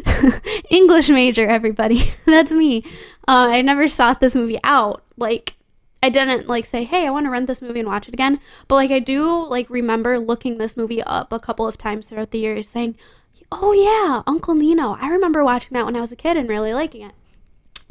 English 0.70 1.08
major. 1.08 1.46
Everybody, 1.48 2.12
that's 2.26 2.52
me. 2.52 2.82
Uh, 3.28 3.48
I 3.50 3.62
never 3.62 3.88
sought 3.88 4.20
this 4.20 4.34
movie 4.34 4.60
out. 4.64 5.02
Like 5.16 5.54
I 6.02 6.10
didn't 6.10 6.46
like 6.46 6.64
say, 6.66 6.84
"Hey, 6.84 7.06
I 7.06 7.10
want 7.10 7.26
to 7.26 7.30
rent 7.30 7.48
this 7.48 7.60
movie 7.62 7.80
and 7.80 7.88
watch 7.88 8.06
it 8.08 8.14
again." 8.14 8.38
But 8.68 8.76
like 8.76 8.90
I 8.90 8.98
do 9.00 9.26
like 9.46 9.68
remember 9.68 10.18
looking 10.18 10.58
this 10.58 10.76
movie 10.76 11.02
up 11.02 11.32
a 11.32 11.40
couple 11.40 11.66
of 11.66 11.76
times 11.76 12.08
throughout 12.08 12.30
the 12.30 12.38
years, 12.38 12.68
saying, 12.68 12.96
"Oh 13.50 13.72
yeah, 13.72 14.22
Uncle 14.26 14.54
Nino. 14.54 14.96
I 15.00 15.08
remember 15.08 15.44
watching 15.44 15.70
that 15.72 15.84
when 15.86 15.96
I 15.96 16.00
was 16.00 16.12
a 16.12 16.16
kid 16.16 16.36
and 16.36 16.48
really 16.48 16.74
liking 16.74 17.02
it." 17.02 17.12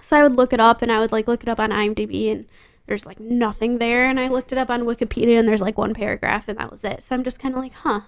So 0.02 0.18
I 0.18 0.24
would 0.24 0.36
look 0.36 0.54
it 0.54 0.60
up 0.60 0.82
and 0.82 0.92
I 0.92 1.00
would 1.00 1.12
like 1.12 1.28
look 1.28 1.44
it 1.44 1.50
up 1.50 1.60
on 1.60 1.72
IMDb 1.72 2.32
and 2.32 2.46
there's 2.86 3.06
like 3.06 3.20
nothing 3.20 3.80
there 3.80 4.08
and 4.08 4.20
I 4.20 4.28
looked 4.28 4.52
it 4.52 4.58
up 4.58 4.70
on 4.70 4.82
Wikipedia 4.82 5.40
and 5.40 5.48
there's 5.48 5.62
like 5.62 5.78
one 5.78 5.94
paragraph 5.94 6.48
and 6.48 6.58
that 6.60 6.70
was 6.72 6.84
it. 6.84 7.02
So 7.02 7.16
I'm 7.16 7.24
just 7.24 7.40
kind 7.40 7.56
of 7.56 7.62
like, 7.62 7.74
"Huh." 7.74 8.02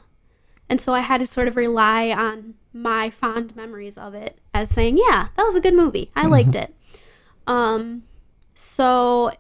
And 0.70 0.82
so 0.82 0.94
I 0.94 1.00
had 1.00 1.20
to 1.20 1.28
sort 1.28 1.48
of 1.48 1.56
rely 1.56 2.10
on 2.12 2.56
my 2.74 3.10
fond 3.10 3.56
memories 3.56 3.98
of 3.98 4.14
it 4.14 4.38
as 4.54 4.70
saying, 4.70 4.98
"Yeah, 4.98 5.30
that 5.36 5.44
was 5.44 5.56
a 5.56 5.62
good 5.62 5.74
movie. 5.74 6.12
I 6.16 6.28
liked 6.28 6.56
it." 6.56 6.74
Um 7.48 8.04
so 8.54 9.32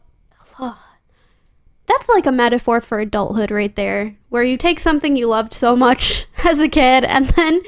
that's 1.88 2.10
like 2.10 2.26
a 2.26 2.32
metaphor 2.32 2.82
for 2.82 3.00
adulthood 3.00 3.52
right 3.52 3.76
there, 3.76 4.16
where 4.30 4.44
you 4.44 4.58
take 4.58 4.80
something 4.80 5.16
you 5.16 5.28
loved 5.28 5.54
so 5.54 5.76
much 5.76 6.26
as 6.44 6.60
a 6.60 6.68
kid, 6.68 7.04
and 7.04 7.28
then 7.30 7.62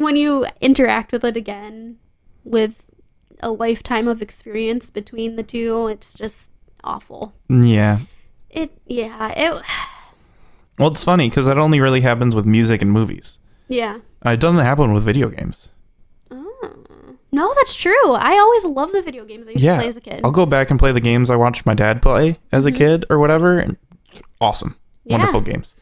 when 0.00 0.16
you 0.16 0.46
interact 0.60 1.12
with 1.12 1.24
it 1.24 1.36
again 1.36 1.96
with 2.44 2.72
a 3.40 3.50
lifetime 3.50 4.08
of 4.08 4.22
experience 4.22 4.90
between 4.90 5.36
the 5.36 5.42
two, 5.42 5.88
it's 5.88 6.14
just 6.14 6.50
awful. 6.82 7.34
Yeah. 7.48 8.00
It, 8.48 8.70
yeah, 8.86 9.28
it, 9.36 9.62
Well, 10.78 10.88
it's 10.90 11.04
funny 11.04 11.28
because 11.28 11.44
that 11.46 11.58
only 11.58 11.78
really 11.80 12.00
happens 12.00 12.34
with 12.34 12.46
music 12.46 12.80
and 12.82 12.90
movies. 12.90 13.38
yeah. 13.68 13.98
Uh, 14.24 14.30
it 14.30 14.40
doesn't 14.40 14.60
happen 14.64 14.92
with 14.92 15.02
video 15.02 15.28
games. 15.30 15.70
Oh. 16.30 16.74
No, 17.32 17.52
that's 17.56 17.74
true. 17.74 18.12
I 18.12 18.38
always 18.38 18.64
love 18.64 18.92
the 18.92 19.00
video 19.02 19.24
games 19.24 19.46
I 19.48 19.52
used 19.52 19.62
Yeah. 19.62 19.74
to 19.76 19.78
play 19.80 19.88
as 19.88 19.96
a 19.96 20.00
kid. 20.00 20.20
I'll 20.24 20.30
go 20.30 20.44
back 20.46 20.70
and 20.70 20.78
play 20.78 20.92
the 20.92 21.00
games 21.00 21.30
I 21.30 21.36
watched 21.36 21.64
my 21.64 21.72
dad 21.74 22.02
play 22.02 22.38
as 22.52 22.64
a 22.66 22.72
kid 22.72 23.04
or 23.10 23.18
whatever. 23.18 23.76
Awesome. 24.40 24.70
Mm-hmm. 24.70 25.08
Yeah. 25.10 25.16
Wonderful 25.16 25.40
games. 25.42 25.74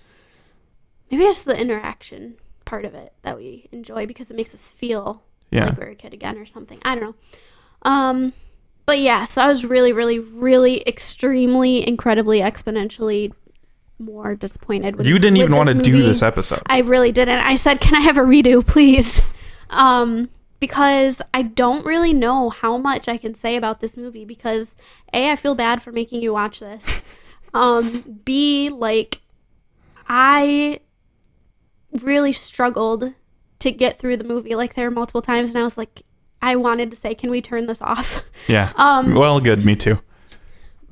Maybe 1.11 1.25
it's 1.25 1.43
the 1.43 1.57
interaction 1.59 2.37
part 2.69 2.85
of 2.85 2.95
it 2.95 3.13
that 3.23 3.37
we 3.37 3.69
enjoy 3.73 4.07
because 4.07 4.31
it 4.31 4.37
makes 4.37 4.55
us 4.55 4.69
feel 4.69 5.23
Yeah. 5.51 5.67
like 5.67 5.79
we're 5.79 5.87
a 5.91 5.95
kid 5.95 6.13
again 6.15 6.37
or 6.39 6.47
something. 6.47 6.79
I 6.85 6.95
don't 6.95 7.03
know. 7.05 7.15
Um, 7.83 8.33
but 8.87 8.99
yeah, 8.99 9.25
so 9.25 9.43
I 9.43 9.49
was 9.49 9.65
really, 9.65 9.93
really, 9.93 10.19
really 10.19 10.83
extremely, 10.87 11.87
incredibly, 11.87 12.41
exponentially 12.41 13.33
more 13.99 14.35
disappointed. 14.35 14.97
With, 14.97 15.07
you 15.07 15.19
didn't 15.19 15.39
even 15.39 15.55
want 15.57 15.69
to 15.71 15.75
do 15.75 16.03
this 16.03 16.23
episode. 16.23 16.63
I 16.67 16.79
really 16.81 17.11
didn't. 17.13 17.39
I 17.41 17.57
said, 17.57 17.81
"Can 17.81 17.95
I 17.97 18.01
have 18.01 18.17
a 18.19 18.23
redo, 18.23 18.65
please?" 18.67 19.21
Um, 19.71 20.31
because 20.61 21.21
I 21.35 21.43
don't 21.43 21.85
really 21.85 22.13
know 22.13 22.51
how 22.51 22.79
much 22.79 23.09
I 23.09 23.17
can 23.17 23.35
say 23.35 23.57
about 23.57 23.81
this 23.81 23.97
movie 23.97 24.25
because 24.25 24.77
a 25.13 25.31
I 25.31 25.37
feel 25.37 25.55
bad 25.55 25.83
for 25.83 25.93
making 25.93 26.23
you 26.23 26.33
watch 26.33 26.61
this. 26.61 27.03
Um, 27.55 28.21
b 28.25 28.69
like 28.71 29.21
I 30.09 30.81
really 32.03 32.33
struggled 32.33 33.13
to 33.61 33.71
get 33.71 33.99
through 33.99 34.17
the 34.17 34.25
movie. 34.25 34.55
Like 34.55 34.75
there 34.75 34.89
were 34.89 34.95
multiple 34.95 35.23
times, 35.23 35.51
and 35.51 35.59
I 35.59 35.63
was 35.63 35.77
like, 35.79 36.03
I 36.43 36.57
wanted 36.57 36.91
to 36.91 36.97
say, 36.97 37.15
"Can 37.15 37.31
we 37.31 37.41
turn 37.41 37.67
this 37.67 37.83
off?" 37.83 38.23
yeah. 38.49 38.73
Um, 38.77 39.15
well, 39.15 39.41
good. 39.41 39.65
Me 39.65 39.75
too. 39.77 39.99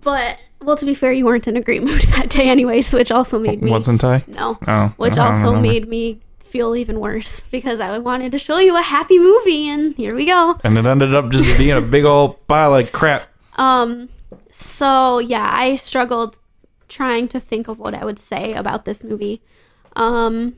but 0.02 0.38
well, 0.62 0.76
to 0.76 0.86
be 0.86 0.94
fair, 0.94 1.12
you 1.12 1.24
weren't 1.26 1.46
in 1.48 1.56
a 1.56 1.60
great 1.60 1.82
mood 1.88 2.02
that 2.02 2.30
day, 2.30 2.48
anyways, 2.48 2.92
which 2.92 3.10
also 3.12 3.38
made 3.38 3.62
me 3.62 3.70
Wasn't 3.70 4.02
I? 4.04 4.24
no 4.26 4.58
Oh. 4.66 4.92
which 4.96 5.18
also 5.18 5.48
remember. 5.48 5.60
made 5.62 5.88
me 5.88 6.20
feel 6.40 6.74
even 6.74 6.98
worse 7.00 7.40
because 7.50 7.80
I 7.80 7.98
wanted 7.98 8.32
to 8.32 8.38
show 8.38 8.58
you 8.58 8.76
a 8.76 8.82
happy 8.82 9.18
movie, 9.18 9.68
and 9.68 9.94
here 9.94 10.14
we 10.14 10.24
go. 10.26 10.58
And 10.64 10.78
it 10.78 10.86
ended 10.86 11.14
up 11.14 11.30
just 11.30 11.44
being 11.58 11.72
a 11.72 11.80
big 11.82 12.04
old 12.04 12.46
pile 12.48 12.74
of 12.74 12.90
crap. 12.92 13.28
Um, 13.56 14.08
so 14.50 15.18
yeah, 15.18 15.48
I 15.52 15.76
struggled 15.76 16.36
trying 16.88 17.28
to 17.28 17.40
think 17.40 17.68
of 17.68 17.78
what 17.78 17.94
I 17.94 18.04
would 18.04 18.18
say 18.18 18.52
about 18.54 18.84
this 18.86 19.02
movie. 19.04 19.42
Um, 19.96 20.54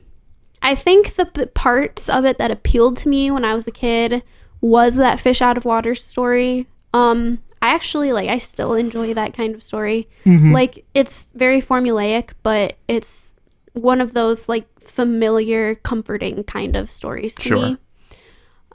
I 0.61 0.75
think 0.75 1.15
the 1.15 1.25
p- 1.25 1.45
parts 1.47 2.09
of 2.09 2.25
it 2.25 2.37
that 2.37 2.51
appealed 2.51 2.97
to 2.97 3.09
me 3.09 3.31
when 3.31 3.45
I 3.45 3.53
was 3.53 3.65
a 3.67 3.71
kid 3.71 4.21
was 4.61 4.95
that 4.97 5.19
fish 5.19 5.41
out 5.41 5.57
of 5.57 5.65
water 5.65 5.95
story. 5.95 6.67
Um, 6.93 7.39
I 7.61 7.69
actually 7.73 8.11
like 8.13 8.29
I 8.29 8.37
still 8.37 8.73
enjoy 8.73 9.13
that 9.13 9.33
kind 9.33 9.55
of 9.55 9.63
story. 9.63 10.07
Like 10.53 10.85
it's 10.93 11.31
very 11.35 11.61
formulaic, 11.61 12.31
but 12.43 12.77
it's 12.87 13.35
one 13.73 14.01
of 14.01 14.13
those 14.13 14.49
like 14.49 14.65
familiar, 14.87 15.75
comforting 15.75 16.43
kind 16.43 16.75
of 16.75 16.91
stories 16.91 17.35
to 17.35 17.41
Sure. 17.43 17.57
me. 17.69 17.77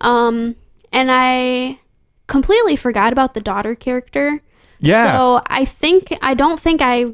Um, 0.00 0.56
and 0.92 1.10
I 1.10 1.78
completely 2.26 2.76
forgot 2.76 3.12
about 3.12 3.34
the 3.34 3.40
daughter 3.40 3.74
character. 3.74 4.42
Yeah. 4.80 5.16
So 5.16 5.42
I 5.46 5.64
think 5.64 6.16
I 6.22 6.34
don't 6.34 6.60
think 6.60 6.80
I 6.82 7.06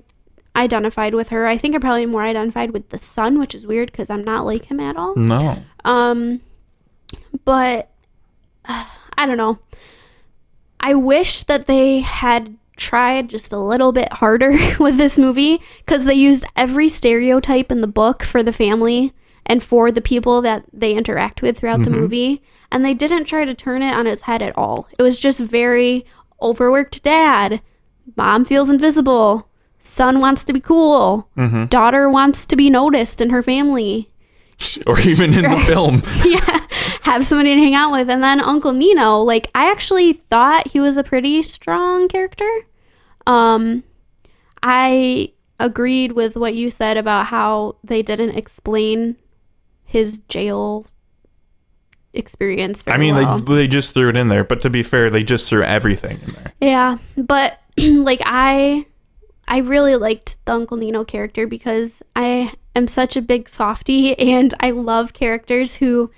identified 0.56 1.14
with 1.14 1.28
her. 1.28 1.46
I 1.46 1.56
think 1.56 1.74
I'm 1.74 1.80
probably 1.80 2.06
more 2.06 2.22
identified 2.22 2.72
with 2.72 2.88
the 2.90 2.98
son, 2.98 3.38
which 3.38 3.54
is 3.54 3.66
weird 3.66 3.90
because 3.90 4.10
I'm 4.10 4.24
not 4.24 4.44
like 4.44 4.66
him 4.66 4.80
at 4.80 4.96
all. 4.96 5.14
no. 5.16 5.62
Um, 5.84 6.40
but 7.44 7.90
uh, 8.66 8.84
I 9.16 9.26
don't 9.26 9.38
know. 9.38 9.58
I 10.80 10.94
wish 10.94 11.42
that 11.44 11.66
they 11.66 12.00
had 12.00 12.56
tried 12.76 13.28
just 13.28 13.52
a 13.52 13.58
little 13.58 13.92
bit 13.92 14.12
harder 14.12 14.56
with 14.80 14.96
this 14.96 15.18
movie 15.18 15.60
because 15.78 16.04
they 16.04 16.14
used 16.14 16.44
every 16.56 16.88
stereotype 16.88 17.70
in 17.70 17.80
the 17.80 17.86
book 17.86 18.22
for 18.22 18.42
the 18.42 18.52
family 18.52 19.12
and 19.46 19.62
for 19.62 19.90
the 19.90 20.00
people 20.00 20.42
that 20.42 20.64
they 20.72 20.94
interact 20.94 21.42
with 21.42 21.58
throughout 21.58 21.82
the 21.82 21.90
movie, 21.90 22.42
and 22.70 22.84
they 22.84 22.94
didn't 22.94 23.24
try 23.24 23.44
to 23.44 23.54
turn 23.54 23.82
it 23.82 23.92
on 23.92 24.06
its 24.06 24.22
head 24.22 24.42
at 24.42 24.56
all. 24.56 24.86
It 24.98 25.02
was 25.02 25.18
just 25.18 25.40
very 25.40 26.06
overworked 26.40 27.02
dad. 27.02 27.60
Mom 28.16 28.44
feels 28.44 28.70
invisible. 28.70 29.48
Son 29.80 30.20
wants 30.20 30.44
to 30.44 30.52
be 30.52 30.60
cool. 30.60 31.26
Daughter 31.70 32.08
wants 32.08 32.46
to 32.46 32.54
be 32.54 32.68
noticed 32.70 33.20
in 33.20 33.30
her 33.30 33.42
family 33.42 34.10
Or 34.86 35.00
even 35.00 35.32
in 35.34 35.50
the 35.50 35.58
film. 35.66 36.02
yeah, 36.24 36.66
have 37.02 37.24
somebody 37.24 37.54
to 37.54 37.60
hang 37.60 37.74
out 37.74 37.90
with. 37.90 38.08
And 38.10 38.22
then 38.22 38.40
Uncle 38.40 38.72
Nino, 38.72 39.18
like 39.18 39.50
I 39.54 39.70
actually 39.70 40.12
thought 40.12 40.68
he 40.68 40.80
was 40.80 40.96
a 40.98 41.02
pretty 41.02 41.42
strong 41.42 42.08
character. 42.08 42.48
Um 43.26 43.82
I 44.62 45.32
agreed 45.58 46.12
with 46.12 46.36
what 46.36 46.54
you 46.54 46.70
said 46.70 46.96
about 46.96 47.26
how 47.26 47.76
they 47.82 48.02
didn't 48.02 48.36
explain 48.36 49.16
his 49.84 50.18
jail 50.28 50.86
experience 52.12 52.82
very 52.82 52.94
I 52.94 52.98
mean, 52.98 53.14
well. 53.14 53.38
they 53.38 53.54
they 53.54 53.68
just 53.68 53.94
threw 53.94 54.08
it 54.10 54.16
in 54.16 54.28
there, 54.28 54.44
but 54.44 54.60
to 54.62 54.70
be 54.70 54.82
fair, 54.82 55.08
they 55.10 55.22
just 55.22 55.48
threw 55.48 55.62
everything 55.62 56.20
in 56.26 56.32
there. 56.34 56.52
Yeah, 56.60 56.98
but 57.16 57.58
like 57.78 58.20
I 58.24 58.84
I 59.50 59.58
really 59.58 59.96
liked 59.96 60.42
the 60.46 60.52
Uncle 60.52 60.76
Nino 60.76 61.04
character 61.04 61.46
because 61.46 62.02
I 62.14 62.54
am 62.76 62.86
such 62.88 63.16
a 63.16 63.20
big 63.20 63.48
softie 63.48 64.16
and 64.32 64.54
I 64.60 64.70
love 64.70 65.12
characters 65.12 65.76
who 65.76 66.10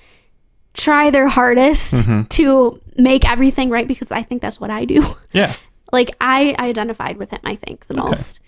try 0.74 1.10
their 1.10 1.28
hardest 1.28 2.04
to 2.30 2.80
make 2.96 3.28
everything 3.28 3.70
right 3.70 3.88
because 3.88 4.10
I 4.12 4.22
think 4.22 4.40
that's 4.42 4.60
what 4.60 4.70
I 4.70 4.84
do. 4.84 5.02
Yeah. 5.32 5.54
like 5.92 6.14
I 6.20 6.54
identified 6.58 7.16
with 7.16 7.30
him 7.30 7.40
I 7.42 7.56
think 7.56 7.86
the 7.86 7.96
most. 7.96 8.40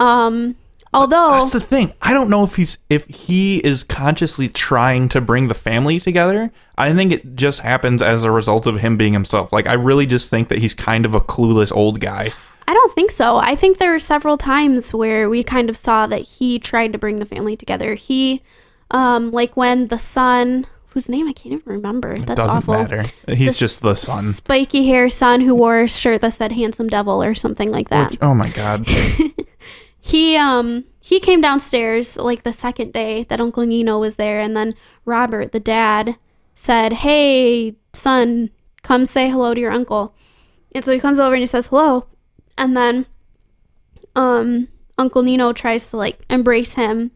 Um 0.00 0.56
although 0.92 1.30
That's 1.30 1.50
the 1.52 1.60
thing. 1.60 1.92
I 2.02 2.12
don't 2.12 2.28
know 2.28 2.42
if 2.42 2.56
he's 2.56 2.78
if 2.88 3.06
he 3.06 3.58
is 3.58 3.84
consciously 3.84 4.48
trying 4.48 5.08
to 5.10 5.20
bring 5.20 5.46
the 5.46 5.54
family 5.54 6.00
together. 6.00 6.50
I 6.76 6.92
think 6.92 7.12
it 7.12 7.36
just 7.36 7.60
happens 7.60 8.02
as 8.02 8.24
a 8.24 8.32
result 8.32 8.66
of 8.66 8.80
him 8.80 8.96
being 8.96 9.12
himself. 9.12 9.52
Like 9.52 9.68
I 9.68 9.74
really 9.74 10.06
just 10.06 10.28
think 10.28 10.48
that 10.48 10.58
he's 10.58 10.74
kind 10.74 11.06
of 11.06 11.14
a 11.14 11.20
clueless 11.20 11.72
old 11.74 12.00
guy. 12.00 12.32
I 12.68 12.74
don't 12.74 12.94
think 12.94 13.10
so. 13.10 13.36
I 13.36 13.56
think 13.56 13.78
there 13.78 13.92
were 13.92 13.98
several 13.98 14.36
times 14.36 14.92
where 14.92 15.30
we 15.30 15.42
kind 15.42 15.70
of 15.70 15.76
saw 15.76 16.06
that 16.06 16.20
he 16.20 16.58
tried 16.58 16.92
to 16.92 16.98
bring 16.98 17.18
the 17.18 17.24
family 17.24 17.56
together. 17.56 17.94
He, 17.94 18.42
um, 18.90 19.30
like 19.30 19.56
when 19.56 19.86
the 19.86 19.96
son, 19.98 20.66
whose 20.88 21.08
name 21.08 21.26
I 21.26 21.32
can't 21.32 21.54
even 21.54 21.62
remember. 21.72 22.14
That's 22.18 22.38
Doesn't 22.38 22.58
awful. 22.58 22.74
matter. 22.74 23.04
He's 23.26 23.54
The 23.54 23.58
just 23.60 23.80
the 23.80 23.94
son. 23.94 24.34
Spiky 24.34 24.86
hair 24.86 25.08
son 25.08 25.40
who 25.40 25.54
wore 25.54 25.80
a 25.80 25.88
shirt 25.88 26.20
that 26.20 26.34
said 26.34 26.52
"handsome 26.52 26.88
devil" 26.88 27.22
or 27.22 27.34
something 27.34 27.70
like 27.70 27.88
that. 27.88 28.10
Which- 28.10 28.18
oh 28.20 28.34
my 28.34 28.50
god. 28.50 28.86
he, 30.00 30.36
um, 30.36 30.84
he 31.00 31.20
came 31.20 31.40
downstairs 31.40 32.18
like 32.18 32.42
the 32.42 32.52
second 32.52 32.92
day 32.92 33.24
that 33.30 33.40
Uncle 33.40 33.64
Nino 33.64 33.98
was 33.98 34.16
there, 34.16 34.40
and 34.40 34.54
then 34.54 34.74
Robert, 35.06 35.52
the 35.52 35.60
dad, 35.60 36.16
said, 36.54 36.92
"Hey, 36.92 37.76
son, 37.94 38.50
come 38.82 39.06
say 39.06 39.30
hello 39.30 39.54
to 39.54 39.60
your 39.60 39.72
uncle." 39.72 40.14
And 40.72 40.84
so 40.84 40.92
he 40.92 41.00
comes 41.00 41.18
over 41.18 41.32
and 41.34 41.40
he 41.40 41.46
says 41.46 41.68
hello, 41.68 42.04
and 42.58 42.76
then 42.76 43.06
um, 44.14 44.68
Uncle 44.98 45.22
Nino 45.22 45.52
tries 45.52 45.90
to 45.90 45.96
like 45.96 46.20
embrace 46.28 46.74
him. 46.74 47.12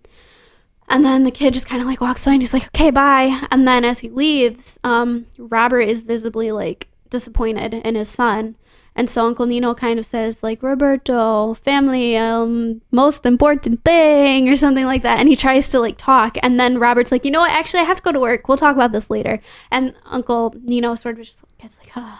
And 0.88 1.04
then 1.04 1.24
the 1.24 1.30
kid 1.30 1.54
just 1.54 1.66
kind 1.66 1.80
of 1.80 1.88
like 1.88 2.00
walks 2.00 2.26
away 2.26 2.34
and 2.34 2.42
he's 2.42 2.52
like, 2.52 2.66
okay, 2.66 2.90
bye. 2.90 3.46
And 3.50 3.66
then 3.66 3.84
as 3.84 4.00
he 4.00 4.10
leaves, 4.10 4.78
um, 4.84 5.26
Robert 5.38 5.80
is 5.80 6.02
visibly 6.02 6.52
like 6.52 6.88
disappointed 7.10 7.74
in 7.74 7.94
his 7.94 8.08
son. 8.08 8.56
And 8.94 9.08
so 9.08 9.24
Uncle 9.24 9.46
Nino 9.46 9.74
kind 9.74 9.98
of 9.98 10.04
says, 10.04 10.42
like, 10.42 10.62
Roberto, 10.62 11.54
family, 11.54 12.14
um, 12.16 12.82
most 12.90 13.24
important 13.24 13.82
thing, 13.84 14.50
or 14.50 14.56
something 14.56 14.84
like 14.84 15.00
that. 15.02 15.18
And 15.18 15.30
he 15.30 15.36
tries 15.36 15.70
to 15.70 15.80
like 15.80 15.96
talk. 15.96 16.36
And 16.42 16.60
then 16.60 16.78
Robert's 16.78 17.10
like, 17.10 17.24
you 17.24 17.30
know 17.30 17.40
what? 17.40 17.52
Actually, 17.52 17.80
I 17.80 17.84
have 17.84 17.96
to 17.96 18.02
go 18.02 18.12
to 18.12 18.20
work. 18.20 18.48
We'll 18.48 18.58
talk 18.58 18.76
about 18.76 18.92
this 18.92 19.08
later. 19.08 19.40
And 19.70 19.94
Uncle 20.04 20.54
Nino 20.62 20.94
sort 20.94 21.18
of 21.18 21.24
just 21.24 21.40
gets 21.58 21.78
like, 21.78 21.92
ugh. 21.96 22.18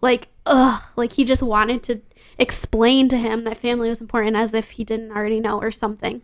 Like, 0.00 0.28
ugh. 0.46 0.80
Like 0.94 1.12
he 1.14 1.24
just 1.24 1.42
wanted 1.42 1.82
to 1.84 2.00
explain 2.38 3.08
to 3.08 3.18
him 3.18 3.44
that 3.44 3.56
family 3.56 3.88
was 3.88 4.00
important 4.00 4.36
as 4.36 4.54
if 4.54 4.70
he 4.70 4.84
didn't 4.84 5.12
already 5.12 5.40
know 5.40 5.60
or 5.60 5.70
something. 5.70 6.22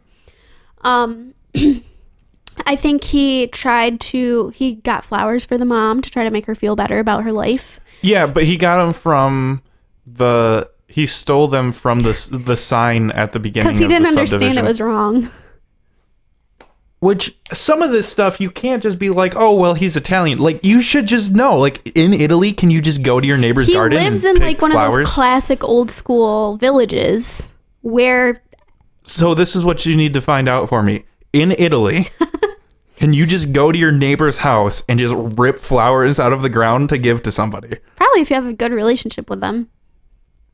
Um, 0.83 1.35
I 2.67 2.77
think 2.77 3.05
he 3.05 3.49
tried 3.49 4.01
to, 4.01 4.51
he 4.51 4.75
got 4.75 5.05
flowers 5.05 5.45
for 5.45 5.59
the 5.59 5.65
mom 5.65 6.03
to 6.03 6.11
try 6.11 6.25
to 6.25 6.31
make 6.31 6.47
her 6.47 6.55
feel 6.55 6.77
better 6.77 6.99
about 6.99 7.25
her 7.25 7.33
life. 7.33 7.81
Yeah, 8.01 8.27
but 8.27 8.45
he 8.45 8.57
got 8.57 8.85
them 8.85 8.93
from 8.93 9.63
the. 10.07 10.71
He 10.87 11.07
stole 11.07 11.49
them 11.49 11.73
from 11.73 12.01
the 12.01 12.41
the 12.45 12.57
sign 12.57 13.11
at 13.13 13.33
the 13.33 13.41
beginning 13.41 13.69
Because 13.69 13.81
he 13.81 13.89
didn't 13.89 14.07
understand 14.07 14.59
it 14.59 14.63
was 14.63 14.81
wrong. 14.81 15.29
Which 17.05 17.37
some 17.53 17.83
of 17.83 17.91
this 17.93 18.09
stuff 18.09 18.41
you 18.41 18.51
can't 18.51 18.83
just 18.83 18.99
be 18.99 19.11
like, 19.11 19.37
oh 19.37 19.55
well, 19.57 19.75
he's 19.75 19.95
Italian. 19.95 20.39
Like 20.39 20.65
you 20.65 20.81
should 20.81 21.05
just 21.05 21.35
know. 21.35 21.59
Like 21.59 21.93
in 21.95 22.15
Italy, 22.15 22.55
can 22.55 22.71
you 22.71 22.81
just 22.81 23.03
go 23.03 23.21
to 23.21 23.27
your 23.27 23.37
neighbor's 23.37 23.67
He 23.69 23.75
garden 23.75 23.99
He 24.01 24.09
lives 24.09 24.25
in 24.25 24.37
like 24.37 24.63
one 24.63 24.71
flowers? 24.71 24.93
of 24.95 24.99
those 25.01 25.15
classic 25.15 25.63
old 25.63 25.91
school 25.91 26.57
villages 26.57 27.51
where 27.83 28.43
so 29.03 29.35
this 29.35 29.55
is 29.55 29.67
what 29.67 29.85
you 29.85 29.95
need 29.95 30.15
to 30.15 30.23
find 30.23 30.49
out 30.49 30.71
for 30.71 30.83
me. 30.83 31.05
In 31.35 31.55
Italy, 31.59 32.09
can 32.97 33.13
you 33.13 33.27
just 33.27 33.53
go 33.53 33.71
to 33.71 33.79
your 33.79 33.93
neighbor's 33.93 34.39
house 34.39 34.83
and 34.89 34.99
just 34.99 35.15
rip 35.15 35.59
flowers 35.59 36.19
out 36.19 36.33
of 36.33 36.41
the 36.41 36.49
ground 36.49 36.89
to 36.89 36.97
give 36.97 37.23
to 37.25 37.31
somebody? 37.31 37.77
probably 37.97 38.23
if 38.23 38.31
you 38.31 38.37
have 38.37 38.47
a 38.47 38.55
good 38.55 38.73
relationship 38.73 39.29
with 39.29 39.41
them. 39.41 39.69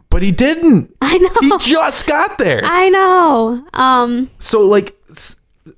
But 0.08 0.24
he 0.24 0.32
didn't. 0.32 0.96
I 1.00 1.16
know. 1.18 1.30
He 1.42 1.52
just 1.58 2.08
got 2.08 2.38
there. 2.38 2.62
I 2.64 2.88
know. 2.88 3.64
Um, 3.72 4.28
so 4.38 4.62
like 4.66 4.96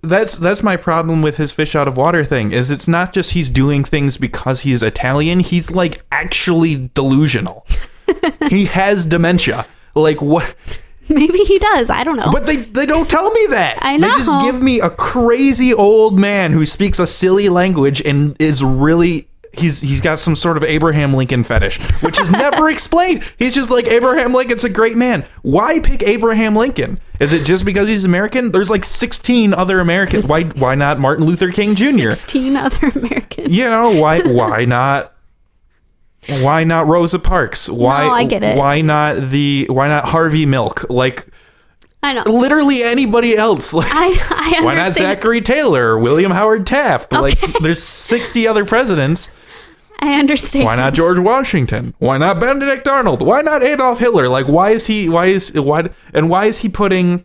that's 0.02 0.36
that's 0.36 0.62
my 0.62 0.76
problem 0.76 1.22
with 1.22 1.36
his 1.36 1.52
fish 1.52 1.74
out 1.74 1.88
of 1.88 1.96
water 1.96 2.24
thing 2.24 2.52
is 2.52 2.70
it's 2.70 2.88
not 2.88 3.12
just 3.12 3.32
he's 3.32 3.50
doing 3.50 3.84
things 3.84 4.18
because 4.18 4.60
he's 4.60 4.82
Italian 4.82 5.40
he's 5.40 5.70
like 5.70 6.04
actually 6.10 6.90
delusional 6.94 7.66
he 8.48 8.66
has 8.66 9.04
dementia 9.04 9.66
like 9.94 10.22
what 10.22 10.54
maybe 11.08 11.38
he 11.38 11.58
does. 11.58 11.90
I 11.90 12.04
don't 12.04 12.16
know. 12.16 12.30
but 12.32 12.46
they 12.46 12.56
they 12.56 12.86
don't 12.86 13.08
tell 13.08 13.30
me 13.30 13.46
that 13.50 13.78
I 13.80 13.96
know 13.96 14.08
they 14.10 14.16
just 14.16 14.44
give 14.44 14.62
me 14.62 14.80
a 14.80 14.90
crazy 14.90 15.72
old 15.74 16.18
man 16.18 16.52
who 16.52 16.66
speaks 16.66 16.98
a 16.98 17.06
silly 17.06 17.48
language 17.48 18.00
and 18.00 18.36
is 18.40 18.62
really 18.62 19.28
He's 19.54 19.80
he's 19.82 20.00
got 20.00 20.18
some 20.18 20.34
sort 20.34 20.56
of 20.56 20.64
Abraham 20.64 21.12
Lincoln 21.12 21.44
fetish, 21.44 21.78
which 22.00 22.18
is 22.18 22.30
never 22.30 22.70
explained. 22.70 23.22
He's 23.38 23.54
just 23.54 23.70
like 23.70 23.86
Abraham 23.86 24.32
Lincoln's 24.32 24.64
a 24.64 24.70
great 24.70 24.96
man. 24.96 25.26
Why 25.42 25.78
pick 25.80 26.02
Abraham 26.02 26.56
Lincoln? 26.56 26.98
Is 27.20 27.32
it 27.34 27.44
just 27.44 27.64
because 27.66 27.86
he's 27.86 28.04
American? 28.06 28.50
There's 28.52 28.70
like 28.70 28.84
16 28.84 29.52
other 29.52 29.78
Americans. 29.80 30.24
Why 30.24 30.44
why 30.44 30.74
not 30.74 30.98
Martin 30.98 31.26
Luther 31.26 31.50
King 31.52 31.74
Jr.? 31.74 32.12
16 32.12 32.56
other 32.56 32.86
Americans. 32.94 33.54
you 33.54 33.68
know 33.68 33.90
why 34.00 34.20
why 34.24 34.64
not 34.64 35.12
why 36.28 36.64
not 36.64 36.86
Rosa 36.86 37.18
Parks? 37.18 37.68
Why 37.68 38.06
I 38.06 38.24
get 38.24 38.42
it. 38.42 38.56
why 38.56 38.80
not 38.80 39.20
the 39.30 39.66
why 39.68 39.88
not 39.88 40.06
Harvey 40.06 40.46
Milk? 40.46 40.86
Like 40.88 41.26
I 42.02 42.14
know. 42.14 42.22
literally 42.26 42.82
anybody 42.82 43.36
else. 43.36 43.74
Like 43.74 43.88
I, 43.92 44.06
I 44.06 44.08
understand. 44.08 44.64
why 44.64 44.74
not 44.74 44.94
Zachary 44.94 45.40
Taylor 45.40 45.98
William 45.98 46.30
Howard 46.32 46.66
Taft? 46.66 47.12
Like 47.12 47.38
there's 47.60 47.82
60 47.82 48.46
other 48.46 48.64
presidents. 48.64 49.30
I 50.02 50.18
understand. 50.18 50.64
Why 50.64 50.74
not 50.74 50.94
George 50.94 51.20
Washington? 51.20 51.94
Why 52.00 52.18
not 52.18 52.40
Benedict 52.40 52.88
Arnold? 52.88 53.22
Why 53.22 53.40
not 53.40 53.62
Adolf 53.62 54.00
Hitler? 54.00 54.28
Like 54.28 54.48
why 54.48 54.70
is 54.70 54.88
he 54.88 55.08
why 55.08 55.26
is 55.26 55.52
why 55.52 55.90
and 56.12 56.28
why 56.28 56.46
is 56.46 56.58
he 56.58 56.68
putting 56.68 57.24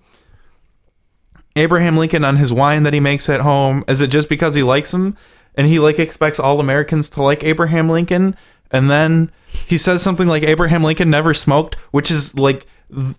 Abraham 1.56 1.98
Lincoln 1.98 2.24
on 2.24 2.38
his 2.38 2.54
wine 2.54 2.84
that 2.84 2.94
he 2.94 3.00
makes 3.00 3.30
at 3.30 3.42
home? 3.42 3.84
Is 3.88 4.00
it 4.00 4.12
just 4.12 4.30
because 4.30 4.54
he 4.54 4.62
likes 4.62 4.94
him 4.94 5.18
and 5.56 5.66
he 5.66 5.80
like 5.80 5.98
expects 5.98 6.40
all 6.40 6.60
Americans 6.60 7.10
to 7.10 7.24
like 7.24 7.44
Abraham 7.44 7.90
Lincoln? 7.90 8.38
And 8.70 8.92
then 8.92 9.32
he 9.48 9.80
says 9.80 10.04
something 10.04 10.28
like 10.28 10.44
Abraham 10.44 10.84
Lincoln 10.84 11.10
never 11.10 11.34
smoked, 11.34 11.76
which 11.90 12.12
is 12.12 12.38
like 12.38 12.68
th- 12.94 13.16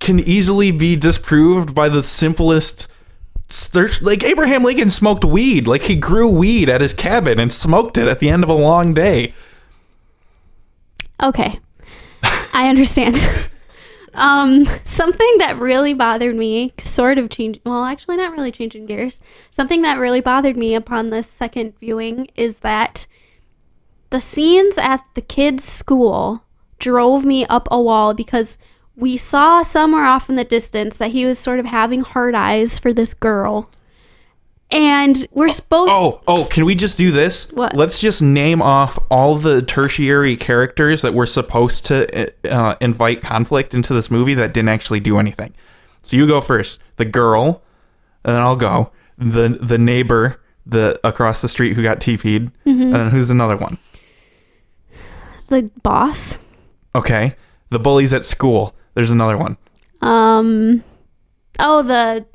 can 0.00 0.18
easily 0.20 0.72
be 0.72 0.96
disproved 0.96 1.74
by 1.74 1.90
the 1.90 2.02
simplest 2.02 2.90
like 4.02 4.24
Abraham 4.24 4.62
Lincoln 4.62 4.90
smoked 4.90 5.24
weed. 5.24 5.66
Like 5.66 5.82
he 5.82 5.96
grew 5.96 6.30
weed 6.30 6.68
at 6.68 6.80
his 6.80 6.94
cabin 6.94 7.38
and 7.38 7.52
smoked 7.52 7.98
it 7.98 8.08
at 8.08 8.18
the 8.18 8.28
end 8.28 8.42
of 8.42 8.48
a 8.48 8.54
long 8.54 8.94
day. 8.94 9.34
Okay. 11.22 11.58
I 12.52 12.68
understand. 12.68 13.16
um, 14.14 14.66
something 14.84 15.38
that 15.38 15.58
really 15.58 15.94
bothered 15.94 16.34
me, 16.34 16.72
sort 16.78 17.18
of 17.18 17.30
changed, 17.30 17.60
well, 17.64 17.84
actually, 17.84 18.16
not 18.16 18.32
really 18.32 18.52
changing 18.52 18.86
gears. 18.86 19.20
Something 19.50 19.82
that 19.82 19.98
really 19.98 20.20
bothered 20.20 20.56
me 20.56 20.74
upon 20.74 21.10
this 21.10 21.28
second 21.28 21.74
viewing 21.78 22.28
is 22.34 22.58
that 22.58 23.06
the 24.10 24.20
scenes 24.20 24.78
at 24.78 25.04
the 25.14 25.22
kids' 25.22 25.64
school 25.64 26.42
drove 26.78 27.24
me 27.24 27.46
up 27.46 27.68
a 27.70 27.80
wall 27.80 28.14
because 28.14 28.58
we 28.96 29.16
saw 29.16 29.62
somewhere 29.62 30.04
off 30.04 30.28
in 30.28 30.36
the 30.36 30.44
distance 30.44 30.96
that 30.96 31.10
he 31.10 31.26
was 31.26 31.38
sort 31.38 31.58
of 31.60 31.66
having 31.66 32.00
hard 32.00 32.34
eyes 32.34 32.78
for 32.78 32.92
this 32.92 33.12
girl. 33.14 33.70
And 34.70 35.26
we're 35.30 35.48
supposed 35.48 35.90
Oh, 35.92 36.20
oh, 36.26 36.44
can 36.46 36.64
we 36.64 36.74
just 36.74 36.98
do 36.98 37.12
this? 37.12 37.52
What? 37.52 37.74
Let's 37.76 38.00
just 38.00 38.20
name 38.20 38.60
off 38.60 38.98
all 39.10 39.36
the 39.36 39.62
tertiary 39.62 40.36
characters 40.36 41.02
that 41.02 41.14
were 41.14 41.26
supposed 41.26 41.86
to 41.86 42.32
uh, 42.50 42.74
invite 42.80 43.22
conflict 43.22 43.74
into 43.74 43.94
this 43.94 44.10
movie 44.10 44.34
that 44.34 44.52
didn't 44.52 44.70
actually 44.70 44.98
do 45.00 45.18
anything. 45.18 45.54
So 46.02 46.16
you 46.16 46.26
go 46.26 46.40
first. 46.40 46.80
The 46.96 47.04
girl, 47.04 47.62
and 48.24 48.34
then 48.34 48.42
I'll 48.42 48.56
go. 48.56 48.90
The 49.18 49.48
the 49.60 49.78
neighbor, 49.78 50.40
the 50.66 50.98
across 51.04 51.42
the 51.42 51.48
street 51.48 51.74
who 51.74 51.82
got 51.82 52.00
TP'd, 52.00 52.50
Mm-hmm. 52.64 52.82
and 52.82 52.94
then 52.94 53.10
who's 53.10 53.30
another 53.30 53.56
one? 53.56 53.78
the 55.48 55.70
boss. 55.82 56.38
Okay, 56.94 57.36
the 57.70 57.78
bullies 57.78 58.12
at 58.12 58.24
school. 58.24 58.74
There's 58.96 59.12
another 59.12 59.36
one. 59.38 59.56
Um, 60.00 60.82
oh, 61.60 61.82
the 61.82 62.26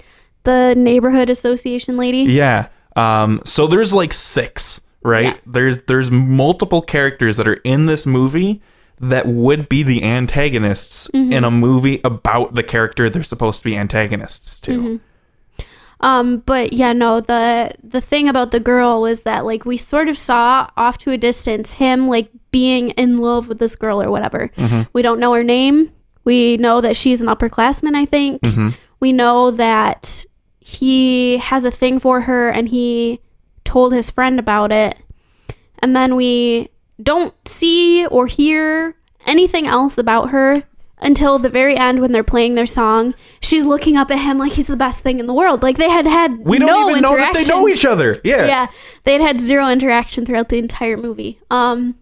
the 0.43 0.73
neighborhood 0.75 1.29
association 1.29 1.97
lady. 1.97 2.19
Yeah. 2.19 2.67
Um, 2.95 3.41
so 3.43 3.67
there's 3.67 3.93
like 3.93 4.13
six, 4.13 4.81
right? 5.03 5.25
Yeah. 5.25 5.37
There's 5.45 5.81
there's 5.83 6.09
multiple 6.11 6.81
characters 6.81 7.37
that 7.37 7.47
are 7.47 7.59
in 7.65 7.85
this 7.87 8.05
movie 8.05 8.61
that 8.99 9.25
would 9.25 9.67
be 9.67 9.81
the 9.83 10.03
antagonists 10.03 11.07
Mm-hmm. 11.13 11.33
in 11.33 11.43
a 11.43 11.51
movie 11.51 11.99
about 12.03 12.53
the 12.53 12.63
character 12.63 13.09
they're 13.09 13.23
supposed 13.23 13.59
to 13.59 13.63
be 13.63 13.75
antagonists 13.75 14.59
to. 14.61 14.71
Mm-hmm. 14.71 14.95
Um, 16.03 16.37
but 16.39 16.73
yeah, 16.73 16.93
no, 16.93 17.21
the 17.21 17.71
the 17.83 18.01
thing 18.01 18.27
about 18.27 18.51
the 18.51 18.59
girl 18.59 19.01
was 19.01 19.21
that 19.21 19.45
like 19.45 19.65
we 19.65 19.77
sort 19.77 20.07
of 20.07 20.17
saw 20.17 20.67
off 20.77 20.97
to 20.99 21.11
a 21.11 21.17
distance 21.17 21.73
him 21.73 22.07
like 22.07 22.29
being 22.51 22.89
in 22.91 23.17
love 23.19 23.47
with 23.47 23.59
this 23.59 23.75
girl 23.75 24.01
or 24.01 24.09
whatever. 24.11 24.51
We 24.93 25.01
don't 25.03 25.19
know 25.19 25.33
her 25.33 25.43
name. 25.43 25.91
We 26.23 26.57
know 26.57 26.81
that 26.81 26.95
she's 26.95 27.21
an 27.21 27.27
upperclassman, 27.27 27.95
I 27.95 28.05
think. 28.05 28.41
We 28.99 29.13
know 29.13 29.51
that 29.51 30.25
he 30.59 31.37
has 31.37 31.65
a 31.65 31.71
thing 31.71 31.99
for 31.99 32.21
her 32.21 32.49
and 32.49 32.69
he 32.69 33.19
told 33.65 33.93
his 33.93 34.09
friend 34.11 34.39
about 34.39 34.71
it. 34.71 34.97
And 35.79 35.95
then 35.95 36.15
we 36.15 36.69
don't 37.01 37.33
see 37.47 38.05
or 38.05 38.27
hear 38.27 38.95
anything 39.25 39.65
else 39.65 39.97
about 39.97 40.29
her 40.29 40.55
until 40.99 41.39
the 41.39 41.49
very 41.49 41.75
end 41.75 41.99
when 41.99 42.11
they're 42.11 42.23
playing 42.23 42.53
their 42.53 42.67
song. 42.67 43.15
She's 43.41 43.63
looking 43.63 43.97
up 43.97 44.11
at 44.11 44.19
him 44.19 44.37
like 44.37 44.51
he's 44.51 44.67
the 44.67 44.75
best 44.75 44.99
thing 44.99 45.19
in 45.19 45.25
the 45.25 45.33
world. 45.33 45.63
Like 45.63 45.77
they 45.77 45.89
had 45.89 46.05
had 46.05 46.37
We 46.45 46.59
don't 46.59 46.67
no 46.67 46.89
even 46.91 47.01
know 47.01 47.17
that 47.17 47.33
they 47.33 47.45
know 47.45 47.67
each 47.67 47.85
other. 47.85 48.15
Yeah. 48.23 48.45
Yeah, 48.45 48.67
they 49.03 49.13
had 49.13 49.21
had 49.21 49.41
zero 49.41 49.67
interaction 49.67 50.25
throughout 50.25 50.49
the 50.49 50.59
entire 50.59 50.97
movie. 50.97 51.39
Um, 51.49 51.95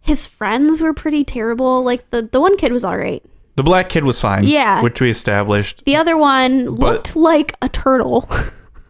his 0.00 0.26
friends 0.26 0.80
were 0.82 0.94
pretty 0.94 1.24
terrible. 1.24 1.82
Like 1.82 2.08
the 2.10 2.22
the 2.22 2.40
one 2.40 2.56
kid 2.56 2.72
was 2.72 2.84
all 2.84 2.96
right. 2.96 3.22
The 3.56 3.62
black 3.62 3.88
kid 3.88 4.04
was 4.04 4.20
fine. 4.20 4.44
Yeah. 4.44 4.82
Which 4.82 5.00
we 5.00 5.10
established. 5.10 5.84
The 5.84 5.96
other 5.96 6.16
one 6.16 6.66
looked 6.66 7.14
like 7.16 7.56
a 7.62 7.68
turtle. 7.68 8.28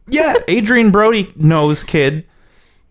Yeah, 0.06 0.34
Adrien 0.50 0.90
Brody 0.90 1.32
knows 1.34 1.82
kid. 1.82 2.26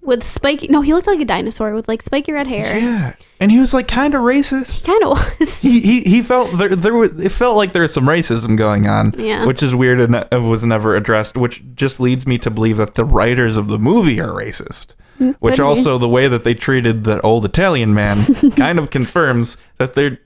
with 0.01 0.23
spiky. 0.23 0.67
No, 0.67 0.81
he 0.81 0.95
looked 0.95 1.05
like 1.05 1.19
a 1.19 1.25
dinosaur 1.25 1.75
with 1.75 1.87
like 1.87 2.01
spiky 2.01 2.31
red 2.31 2.47
hair. 2.47 2.75
Yeah, 2.75 3.13
and 3.39 3.51
he 3.51 3.59
was 3.59 3.71
like 3.71 3.87
kind 3.87 4.15
of 4.15 4.21
racist. 4.21 4.83
Kind 4.87 5.03
of 5.03 5.09
was. 5.39 5.59
He, 5.61 5.79
he 5.81 6.01
he 6.01 6.21
felt 6.23 6.57
there 6.57 6.75
there 6.75 6.95
was 6.95 7.19
it 7.19 7.31
felt 7.31 7.55
like 7.55 7.71
there 7.71 7.83
was 7.83 7.93
some 7.93 8.05
racism 8.07 8.57
going 8.57 8.87
on. 8.87 9.13
Yeah. 9.15 9.45
which 9.45 9.61
is 9.61 9.75
weird 9.75 9.99
and 9.99 10.13
ne- 10.31 10.37
was 10.39 10.65
never 10.65 10.95
addressed. 10.95 11.37
Which 11.37 11.61
just 11.75 11.99
leads 11.99 12.25
me 12.25 12.39
to 12.39 12.49
believe 12.49 12.77
that 12.77 12.95
the 12.95 13.05
writers 13.05 13.57
of 13.57 13.67
the 13.67 13.77
movie 13.77 14.19
are 14.19 14.29
racist. 14.29 14.95
Mm, 15.19 15.35
which 15.35 15.57
could 15.57 15.61
be. 15.61 15.67
also 15.67 15.99
the 15.99 16.09
way 16.09 16.27
that 16.27 16.43
they 16.43 16.55
treated 16.55 17.03
the 17.03 17.21
old 17.21 17.45
Italian 17.45 17.93
man 17.93 18.25
kind 18.55 18.79
of 18.79 18.89
confirms 18.89 19.57
that 19.77 19.93
they're 19.93 20.17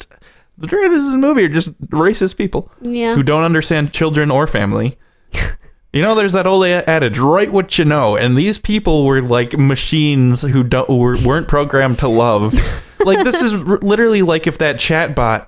the 0.57 0.67
writers 0.67 1.05
of 1.05 1.11
the 1.11 1.17
movie 1.17 1.45
are 1.45 1.49
just 1.49 1.71
racist 1.89 2.37
people 2.37 2.71
Yeah. 2.81 3.15
who 3.15 3.23
don't 3.23 3.43
understand 3.43 3.93
children 3.93 4.31
or 4.31 4.47
family. 4.47 4.97
You 5.93 6.01
know, 6.03 6.13
there's 6.15 6.33
that 6.33 6.45
old 6.45 6.65
adage, 6.65 7.17
"Write 7.17 7.51
what 7.51 7.79
you 7.79 7.85
know," 7.85 8.17
and 8.17 8.35
these 8.35 8.59
people 8.59 9.05
were 9.05 9.21
like 9.21 9.57
machines 9.57 10.41
who 10.41 10.61
don't 10.61 10.87
were, 10.89 11.17
weren't 11.25 11.47
programmed 11.47 11.97
to 11.99 12.07
love. 12.09 12.53
like 12.99 13.23
this 13.23 13.41
is 13.41 13.53
r- 13.53 13.79
literally 13.81 14.21
like 14.21 14.45
if 14.45 14.57
that 14.59 14.75
chatbot. 14.75 15.47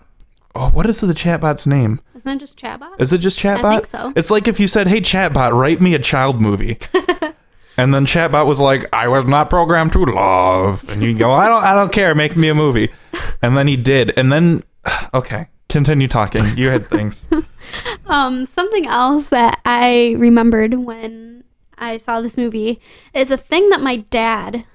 Oh, 0.56 0.69
what 0.69 0.88
is 0.88 1.02
the 1.02 1.13
chatbot's 1.13 1.67
name? 1.67 2.00
Isn't 2.15 2.38
it 2.38 2.39
just 2.39 2.58
chatbot? 2.58 3.00
Is 3.00 3.12
it 3.13 3.17
just 3.19 3.38
chatbot? 3.38 3.69
think 3.74 3.86
so. 3.88 4.13
It's 4.15 4.32
like 4.32 4.48
if 4.48 4.60
you 4.62 4.65
said, 4.65 4.88
"Hey 4.88 5.02
chatbot, 5.02 5.52
write 5.54 5.82
me 5.82 5.93
a 5.93 6.00
child 6.00 6.41
movie," 6.41 6.80
and 7.78 7.93
then 7.93 8.06
chatbot 8.06 8.48
was 8.48 8.62
like, 8.62 8.86
"I 8.93 9.08
was 9.10 9.26
not 9.26 9.50
programmed 9.50 9.91
to 9.93 10.04
love," 10.06 10.88
and 10.89 11.04
you 11.04 11.13
go, 11.15 11.32
"I 11.32 11.48
don't, 11.50 11.63
I 11.63 11.76
don't 11.76 11.91
care, 11.91 12.15
make 12.15 12.36
me 12.38 12.48
a 12.48 12.56
movie," 12.56 12.89
and 13.41 13.58
then 13.58 13.67
he 13.67 13.76
did, 13.76 14.17
and 14.17 14.32
then 14.32 14.63
okay, 15.13 15.47
continue 15.67 16.07
talking. 16.07 16.57
You 16.57 16.69
had 16.69 16.89
things. 16.89 17.27
Um, 18.07 18.47
something 18.47 18.87
else 18.87 19.27
that 19.29 19.59
I 19.65 20.15
remembered 20.17 20.73
when 20.73 21.43
I 21.77 21.97
saw 21.97 22.19
this 22.21 22.35
movie 22.37 22.81
is 23.13 23.29
a 23.29 23.37
thing 23.37 23.69
that 23.69 23.81
my 23.81 23.97
dad 23.97 24.65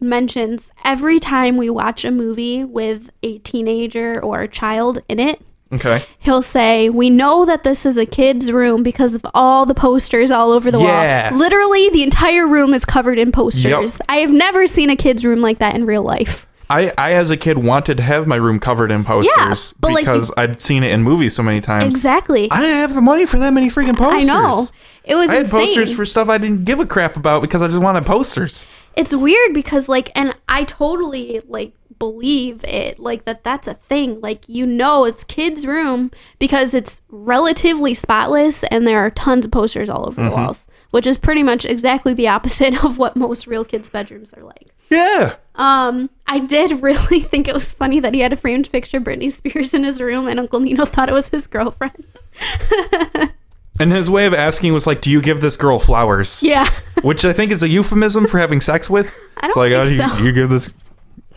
mentions 0.00 0.72
every 0.84 1.20
time 1.20 1.56
we 1.56 1.70
watch 1.70 2.04
a 2.04 2.10
movie 2.10 2.64
with 2.64 3.08
a 3.22 3.38
teenager 3.38 4.20
or 4.22 4.40
a 4.42 4.48
child 4.48 4.98
in 5.08 5.20
it. 5.20 5.40
Okay. 5.72 6.04
He'll 6.18 6.42
say, 6.42 6.90
We 6.90 7.10
know 7.10 7.44
that 7.44 7.62
this 7.64 7.86
is 7.86 7.96
a 7.96 8.06
kid's 8.06 8.50
room 8.50 8.82
because 8.82 9.14
of 9.14 9.24
all 9.34 9.66
the 9.66 9.74
posters 9.74 10.30
all 10.32 10.50
over 10.50 10.70
the 10.70 10.80
Yeah. 10.80 11.30
wall. 11.30 11.38
Literally, 11.38 11.88
the 11.90 12.02
entire 12.02 12.46
room 12.48 12.74
is 12.74 12.84
covered 12.84 13.18
in 13.20 13.30
posters. 13.30 14.00
I 14.08 14.16
have 14.18 14.32
never 14.32 14.66
seen 14.66 14.90
a 14.90 14.96
kid's 14.96 15.24
room 15.24 15.40
like 15.40 15.58
that 15.60 15.74
in 15.76 15.86
real 15.86 16.02
life. 16.02 16.46
I, 16.68 16.92
I 16.98 17.12
as 17.12 17.30
a 17.30 17.36
kid 17.36 17.58
wanted 17.58 17.98
to 17.98 18.02
have 18.02 18.26
my 18.26 18.36
room 18.36 18.58
covered 18.58 18.90
in 18.90 19.04
posters 19.04 19.72
yeah, 19.72 19.78
but, 19.80 19.92
like, 19.92 20.04
because 20.04 20.32
I'd 20.36 20.60
seen 20.60 20.82
it 20.82 20.90
in 20.92 21.02
movies 21.02 21.34
so 21.34 21.42
many 21.42 21.60
times. 21.60 21.94
Exactly. 21.94 22.50
I 22.50 22.60
didn't 22.60 22.76
have 22.76 22.94
the 22.94 23.02
money 23.02 23.26
for 23.26 23.38
that 23.38 23.52
many 23.52 23.68
freaking 23.68 23.96
posters. 23.96 24.28
I 24.28 24.32
know. 24.32 24.66
It 25.04 25.14
was 25.14 25.30
I 25.30 25.34
had 25.34 25.44
insane. 25.44 25.66
posters 25.66 25.94
for 25.94 26.04
stuff 26.04 26.28
I 26.28 26.38
didn't 26.38 26.64
give 26.64 26.80
a 26.80 26.86
crap 26.86 27.16
about 27.16 27.40
because 27.40 27.62
I 27.62 27.68
just 27.68 27.80
wanted 27.80 28.04
posters. 28.04 28.66
it's 28.96 29.14
weird 29.14 29.52
because 29.52 29.88
like 29.88 30.10
and 30.16 30.34
i 30.48 30.64
totally 30.64 31.40
like 31.46 31.74
believe 31.98 32.64
it 32.64 32.98
like 32.98 33.24
that 33.24 33.44
that's 33.44 33.68
a 33.68 33.74
thing 33.74 34.20
like 34.20 34.46
you 34.48 34.66
know 34.66 35.04
it's 35.04 35.22
kids 35.24 35.66
room 35.66 36.10
because 36.38 36.74
it's 36.74 37.00
relatively 37.08 37.94
spotless 37.94 38.64
and 38.64 38.86
there 38.86 38.98
are 38.98 39.10
tons 39.10 39.44
of 39.44 39.50
posters 39.50 39.88
all 39.88 40.06
over 40.06 40.22
the 40.22 40.28
mm-hmm. 40.28 40.42
walls 40.42 40.66
which 40.90 41.06
is 41.06 41.16
pretty 41.16 41.42
much 41.42 41.64
exactly 41.64 42.12
the 42.12 42.28
opposite 42.28 42.84
of 42.84 42.98
what 42.98 43.16
most 43.16 43.46
real 43.46 43.64
kids 43.64 43.88
bedrooms 43.88 44.32
are 44.34 44.42
like 44.42 44.68
Yeah. 44.90 45.36
Um 45.56 46.08
i 46.26 46.38
did 46.38 46.70
really 46.82 47.20
think 47.20 47.48
it 47.48 47.54
was 47.54 47.74
funny 47.74 48.00
that 48.00 48.14
he 48.14 48.20
had 48.20 48.32
a 48.32 48.36
framed 48.36 48.70
picture 48.70 48.98
of 48.98 49.04
britney 49.04 49.30
spears 49.30 49.74
in 49.74 49.84
his 49.84 50.00
room 50.00 50.28
and 50.28 50.38
uncle 50.38 50.60
nino 50.60 50.84
thought 50.84 51.08
it 51.08 51.12
was 51.12 51.28
his 51.28 51.46
girlfriend 51.46 52.04
And 53.78 53.92
his 53.92 54.08
way 54.08 54.24
of 54.24 54.32
asking 54.32 54.72
was 54.72 54.86
like, 54.86 55.02
"Do 55.02 55.10
you 55.10 55.20
give 55.20 55.42
this 55.42 55.58
girl 55.58 55.78
flowers?" 55.78 56.42
yeah 56.42 56.66
Which 57.02 57.26
I 57.26 57.34
think 57.34 57.52
is 57.52 57.62
a 57.62 57.68
euphemism 57.68 58.26
for 58.26 58.38
having 58.38 58.60
sex 58.62 58.88
with. 58.88 59.14
I 59.36 59.46
it's 59.48 59.54
don't 59.54 59.70
like, 59.70 59.86
think 59.86 60.00
oh, 60.00 60.16
you, 60.16 60.24
you 60.28 60.32
give 60.32 60.48
this, 60.48 60.72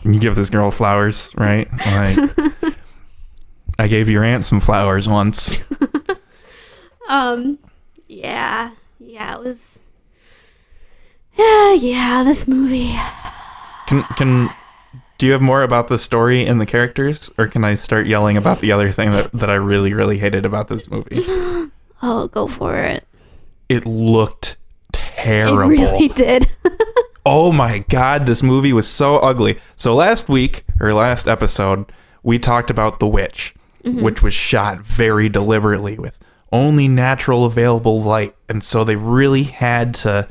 you 0.04 0.18
give 0.18 0.36
this 0.36 0.48
girl 0.48 0.70
flowers, 0.70 1.30
right? 1.36 1.68
Like, 1.84 2.74
I 3.78 3.88
gave 3.88 4.08
your 4.08 4.24
aunt 4.24 4.44
some 4.46 4.60
flowers 4.60 5.06
once. 5.06 5.62
Um, 7.10 7.58
yeah, 8.08 8.70
yeah, 9.00 9.34
it 9.34 9.40
was. 9.40 9.80
Yeah, 11.36 11.72
yeah, 11.74 12.22
this 12.24 12.48
movie. 12.48 12.94
Can 13.90 14.04
can 14.14 14.48
do 15.18 15.26
you 15.26 15.32
have 15.32 15.42
more 15.42 15.64
about 15.64 15.88
the 15.88 15.98
story 15.98 16.46
and 16.46 16.60
the 16.60 16.64
characters, 16.66 17.28
or 17.36 17.48
can 17.48 17.64
I 17.64 17.74
start 17.74 18.06
yelling 18.06 18.36
about 18.36 18.60
the 18.60 18.70
other 18.70 18.92
thing 18.92 19.10
that, 19.10 19.32
that 19.32 19.50
I 19.50 19.56
really 19.56 19.92
really 19.94 20.16
hated 20.16 20.46
about 20.46 20.68
this 20.68 20.88
movie? 20.90 21.24
Oh, 22.02 22.28
go 22.28 22.46
for 22.46 22.78
it. 22.82 23.06
It 23.68 23.84
looked 23.84 24.56
It 24.94 24.94
terrible. 24.94 25.68
really 25.68 26.08
did. 26.08 26.48
Oh 27.26 27.52
my 27.52 27.80
god, 27.90 28.24
this 28.24 28.42
movie 28.42 28.72
was 28.72 28.88
so 28.88 29.18
ugly. 29.18 29.58
So 29.76 29.94
last 29.94 30.30
week 30.30 30.64
or 30.80 30.94
last 30.94 31.28
episode, 31.28 31.92
we 32.22 32.38
talked 32.38 32.70
about 32.70 32.98
The 32.98 33.06
Witch, 33.06 33.54
mm-hmm. 33.84 34.00
which 34.00 34.22
was 34.22 34.32
shot 34.32 34.80
very 34.80 35.28
deliberately 35.28 35.98
with 35.98 36.18
only 36.50 36.88
natural 36.88 37.44
available 37.44 38.00
light, 38.00 38.34
and 38.48 38.64
so 38.64 38.84
they 38.84 38.96
really 38.96 39.42
had 39.42 39.92
to, 39.94 40.26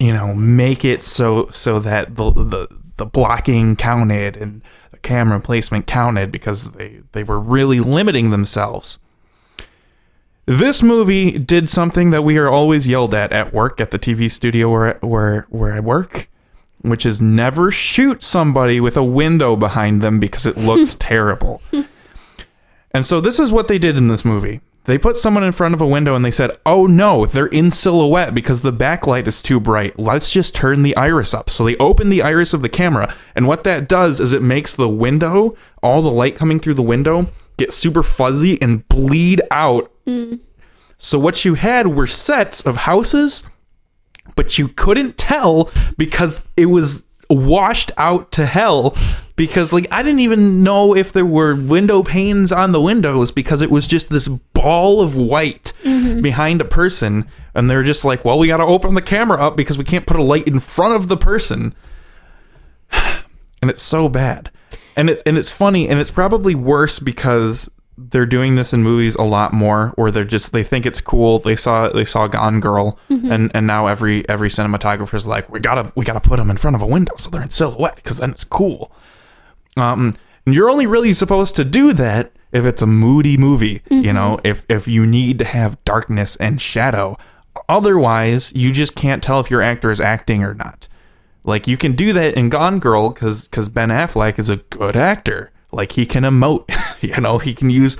you 0.00 0.12
know, 0.12 0.34
make 0.34 0.84
it 0.84 1.02
so 1.02 1.48
so 1.52 1.78
that 1.78 2.16
the 2.16 2.32
the 2.32 2.77
the 2.98 3.06
blocking 3.06 3.74
counted 3.74 4.36
and 4.36 4.62
the 4.90 4.98
camera 4.98 5.40
placement 5.40 5.86
counted 5.86 6.30
because 6.30 6.72
they 6.72 7.00
they 7.12 7.24
were 7.24 7.40
really 7.40 7.80
limiting 7.80 8.30
themselves. 8.30 8.98
This 10.44 10.82
movie 10.82 11.38
did 11.38 11.68
something 11.68 12.10
that 12.10 12.22
we 12.22 12.36
are 12.38 12.48
always 12.48 12.86
yelled 12.86 13.14
at 13.14 13.32
at 13.32 13.52
work 13.52 13.80
at 13.80 13.90
the 13.90 13.98
TV 13.98 14.30
studio 14.30 14.70
where 14.70 14.98
where 15.00 15.46
where 15.48 15.72
I 15.72 15.80
work, 15.80 16.28
which 16.82 17.06
is 17.06 17.20
never 17.20 17.70
shoot 17.70 18.22
somebody 18.22 18.80
with 18.80 18.96
a 18.96 19.04
window 19.04 19.56
behind 19.56 20.02
them 20.02 20.20
because 20.20 20.46
it 20.46 20.56
looks 20.56 20.94
terrible. 20.98 21.62
And 22.92 23.06
so 23.06 23.20
this 23.20 23.38
is 23.38 23.52
what 23.52 23.68
they 23.68 23.78
did 23.78 23.96
in 23.96 24.08
this 24.08 24.24
movie. 24.24 24.60
They 24.88 24.96
put 24.96 25.18
someone 25.18 25.44
in 25.44 25.52
front 25.52 25.74
of 25.74 25.82
a 25.82 25.86
window 25.86 26.16
and 26.16 26.24
they 26.24 26.30
said, 26.30 26.58
"Oh 26.64 26.86
no, 26.86 27.26
they're 27.26 27.44
in 27.44 27.70
silhouette 27.70 28.32
because 28.32 28.62
the 28.62 28.72
backlight 28.72 29.28
is 29.28 29.42
too 29.42 29.60
bright. 29.60 29.98
Let's 29.98 30.30
just 30.30 30.54
turn 30.54 30.82
the 30.82 30.96
iris 30.96 31.34
up." 31.34 31.50
So 31.50 31.66
they 31.66 31.76
open 31.76 32.08
the 32.08 32.22
iris 32.22 32.54
of 32.54 32.62
the 32.62 32.70
camera, 32.70 33.14
and 33.36 33.46
what 33.46 33.64
that 33.64 33.86
does 33.86 34.18
is 34.18 34.32
it 34.32 34.40
makes 34.40 34.74
the 34.74 34.88
window, 34.88 35.54
all 35.82 36.00
the 36.00 36.10
light 36.10 36.36
coming 36.36 36.58
through 36.58 36.72
the 36.72 36.82
window, 36.82 37.30
get 37.58 37.70
super 37.70 38.02
fuzzy 38.02 38.60
and 38.62 38.88
bleed 38.88 39.42
out 39.50 39.92
mm. 40.06 40.40
so 40.96 41.18
what 41.18 41.44
you 41.44 41.52
had 41.52 41.88
were 41.88 42.06
sets 42.06 42.64
of 42.64 42.78
houses, 42.78 43.42
but 44.36 44.56
you 44.56 44.68
couldn't 44.68 45.18
tell 45.18 45.70
because 45.98 46.42
it 46.56 46.66
was 46.66 47.04
washed 47.28 47.92
out 47.96 48.32
to 48.32 48.46
hell 48.46 48.96
because 49.36 49.72
like 49.72 49.86
I 49.92 50.02
didn't 50.02 50.20
even 50.20 50.62
know 50.62 50.94
if 50.96 51.12
there 51.12 51.26
were 51.26 51.54
window 51.54 52.02
panes 52.02 52.52
on 52.52 52.72
the 52.72 52.80
windows 52.80 53.32
because 53.32 53.62
it 53.62 53.70
was 53.70 53.86
just 53.86 54.08
this 54.08 54.28
ball 54.28 55.00
of 55.00 55.16
white 55.16 55.72
mm-hmm. 55.82 56.20
behind 56.20 56.60
a 56.60 56.64
person 56.64 57.28
and 57.54 57.68
they're 57.68 57.82
just 57.82 58.04
like, 58.04 58.24
"Well, 58.24 58.38
we 58.38 58.48
got 58.48 58.58
to 58.58 58.64
open 58.64 58.94
the 58.94 59.02
camera 59.02 59.38
up 59.38 59.56
because 59.56 59.78
we 59.78 59.84
can't 59.84 60.06
put 60.06 60.16
a 60.16 60.22
light 60.22 60.46
in 60.46 60.60
front 60.60 60.94
of 60.94 61.08
the 61.08 61.16
person." 61.16 61.74
and 62.92 63.70
it's 63.70 63.82
so 63.82 64.08
bad. 64.08 64.50
And 64.96 65.10
it 65.10 65.22
and 65.24 65.38
it's 65.38 65.50
funny 65.50 65.88
and 65.88 65.98
it's 65.98 66.10
probably 66.10 66.54
worse 66.54 66.98
because 66.98 67.70
they're 67.98 68.26
doing 68.26 68.54
this 68.54 68.72
in 68.72 68.82
movies 68.82 69.16
a 69.16 69.22
lot 69.22 69.52
more 69.52 69.92
where 69.96 70.10
they're 70.10 70.24
just 70.24 70.52
they 70.52 70.62
think 70.62 70.86
it's 70.86 71.00
cool. 71.00 71.40
They 71.40 71.56
saw 71.56 71.88
they 71.88 72.04
saw 72.04 72.28
Gone 72.28 72.60
Girl 72.60 72.98
and 73.08 73.50
and 73.54 73.66
now 73.66 73.88
every 73.88 74.28
every 74.28 74.48
cinematographer's 74.48 75.26
like 75.26 75.50
we 75.50 75.58
got 75.60 75.82
to 75.82 75.92
we 75.96 76.04
got 76.04 76.14
to 76.14 76.28
put 76.28 76.36
them 76.36 76.50
in 76.50 76.56
front 76.56 76.76
of 76.76 76.82
a 76.82 76.86
window 76.86 77.14
so 77.16 77.28
they're 77.28 77.42
in 77.42 77.50
silhouette 77.50 78.02
cuz 78.04 78.18
then 78.18 78.30
it's 78.30 78.44
cool. 78.44 78.92
Um 79.76 80.16
and 80.46 80.54
you're 80.54 80.70
only 80.70 80.86
really 80.86 81.12
supposed 81.12 81.56
to 81.56 81.64
do 81.64 81.92
that 81.94 82.32
if 82.52 82.64
it's 82.64 82.80
a 82.80 82.86
moody 82.86 83.36
movie, 83.36 83.82
you 83.90 84.12
know, 84.12 84.38
if 84.44 84.64
if 84.68 84.88
you 84.88 85.04
need 85.04 85.38
to 85.40 85.44
have 85.44 85.82
darkness 85.84 86.36
and 86.36 86.60
shadow. 86.60 87.16
Otherwise, 87.68 88.52
you 88.54 88.72
just 88.72 88.94
can't 88.94 89.22
tell 89.22 89.40
if 89.40 89.50
your 89.50 89.60
actor 89.60 89.90
is 89.90 90.00
acting 90.00 90.42
or 90.42 90.54
not. 90.54 90.88
Like 91.44 91.66
you 91.66 91.76
can 91.76 91.92
do 91.92 92.12
that 92.12 92.34
in 92.34 92.48
Gone 92.48 92.78
Girl 92.78 93.10
because 93.10 93.48
because 93.48 93.68
Ben 93.68 93.88
Affleck 93.88 94.38
is 94.38 94.48
a 94.48 94.58
good 94.58 94.96
actor. 94.96 95.50
Like 95.70 95.92
he 95.92 96.06
can 96.06 96.22
emote, 96.22 96.64
you 97.02 97.20
know, 97.20 97.38
he 97.38 97.54
can 97.54 97.70
use 97.70 97.96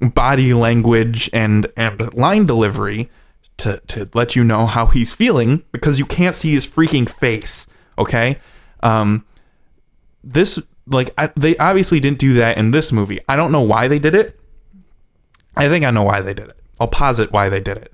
body 0.00 0.52
language 0.52 1.30
and 1.32 1.66
and 1.76 2.12
line 2.14 2.46
delivery 2.46 3.10
to 3.58 3.80
to 3.88 4.08
let 4.14 4.36
you 4.36 4.44
know 4.44 4.66
how 4.66 4.86
he's 4.86 5.14
feeling 5.14 5.62
because 5.72 5.98
you 5.98 6.06
can't 6.06 6.34
see 6.34 6.52
his 6.52 6.66
freaking 6.66 7.08
face. 7.08 7.66
Okay, 7.98 8.38
um, 8.80 9.24
this 10.22 10.60
like 10.86 11.10
I, 11.18 11.30
they 11.36 11.56
obviously 11.56 12.00
didn't 12.00 12.18
do 12.18 12.34
that 12.34 12.58
in 12.58 12.70
this 12.70 12.92
movie. 12.92 13.20
I 13.28 13.36
don't 13.36 13.52
know 13.52 13.62
why 13.62 13.88
they 13.88 13.98
did 13.98 14.14
it. 14.14 14.38
I 15.56 15.68
think 15.68 15.84
I 15.84 15.90
know 15.90 16.02
why 16.02 16.20
they 16.20 16.34
did 16.34 16.48
it. 16.48 16.58
I'll 16.78 16.88
posit 16.88 17.32
why 17.32 17.48
they 17.48 17.60
did 17.60 17.78
it. 17.78 17.92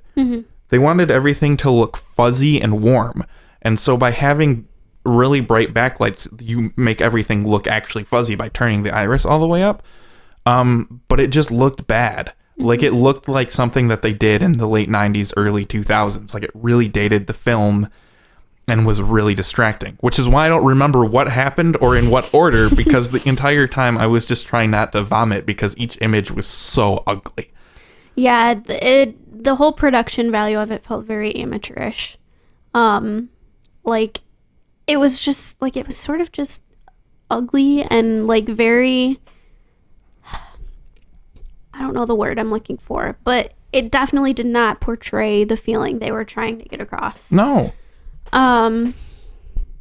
They 0.68 0.78
wanted 0.78 1.10
everything 1.10 1.56
to 1.58 1.70
look 1.70 1.96
fuzzy 1.96 2.60
and 2.60 2.82
warm. 2.82 3.24
And 3.60 3.78
so 3.78 3.96
by 3.96 4.10
having 4.10 4.66
really 5.04 5.40
bright 5.40 5.72
backlights, 5.72 6.28
you 6.42 6.72
make 6.76 7.00
everything 7.00 7.48
look 7.48 7.66
actually 7.66 8.04
fuzzy 8.04 8.34
by 8.34 8.48
turning 8.48 8.82
the 8.82 8.94
iris 8.94 9.24
all 9.24 9.38
the 9.38 9.46
way 9.46 9.62
up. 9.62 9.82
Um, 10.46 11.02
but 11.08 11.20
it 11.20 11.28
just 11.28 11.50
looked 11.50 11.86
bad. 11.86 12.32
Like 12.58 12.82
it 12.82 12.92
looked 12.92 13.28
like 13.28 13.50
something 13.50 13.88
that 13.88 14.02
they 14.02 14.12
did 14.12 14.42
in 14.42 14.52
the 14.52 14.68
late 14.68 14.88
90s, 14.88 15.32
early 15.36 15.64
2000s. 15.64 16.34
Like 16.34 16.42
it 16.42 16.50
really 16.54 16.88
dated 16.88 17.26
the 17.26 17.32
film 17.32 17.88
and 18.68 18.86
was 18.86 19.02
really 19.02 19.34
distracting, 19.34 19.96
which 20.00 20.18
is 20.18 20.28
why 20.28 20.46
I 20.46 20.48
don't 20.48 20.64
remember 20.64 21.04
what 21.04 21.28
happened 21.28 21.76
or 21.80 21.96
in 21.96 22.10
what 22.10 22.32
order 22.32 22.70
because 22.74 23.10
the 23.10 23.26
entire 23.28 23.66
time 23.66 23.98
I 23.98 24.06
was 24.06 24.26
just 24.26 24.46
trying 24.46 24.70
not 24.70 24.92
to 24.92 25.02
vomit 25.02 25.46
because 25.46 25.76
each 25.76 25.98
image 26.00 26.30
was 26.30 26.46
so 26.46 27.02
ugly. 27.06 27.50
Yeah, 28.14 28.60
it 28.68 29.16
the 29.44 29.56
whole 29.56 29.72
production 29.72 30.30
value 30.30 30.60
of 30.60 30.70
it 30.70 30.84
felt 30.84 31.04
very 31.04 31.34
amateurish. 31.34 32.16
Um 32.74 33.30
like 33.84 34.20
it 34.86 34.98
was 34.98 35.20
just 35.20 35.60
like 35.60 35.76
it 35.76 35.86
was 35.86 35.96
sort 35.96 36.20
of 36.20 36.30
just 36.30 36.62
ugly 37.30 37.82
and 37.82 38.26
like 38.26 38.46
very 38.46 39.18
I 41.74 41.80
don't 41.80 41.94
know 41.94 42.06
the 42.06 42.14
word 42.14 42.38
I'm 42.38 42.50
looking 42.50 42.78
for, 42.78 43.16
but 43.24 43.54
it 43.72 43.90
definitely 43.90 44.32
did 44.34 44.46
not 44.46 44.80
portray 44.80 45.44
the 45.44 45.56
feeling 45.56 45.98
they 45.98 46.12
were 46.12 46.24
trying 46.24 46.58
to 46.58 46.64
get 46.68 46.80
across. 46.80 47.32
No. 47.32 47.72
Um 48.32 48.94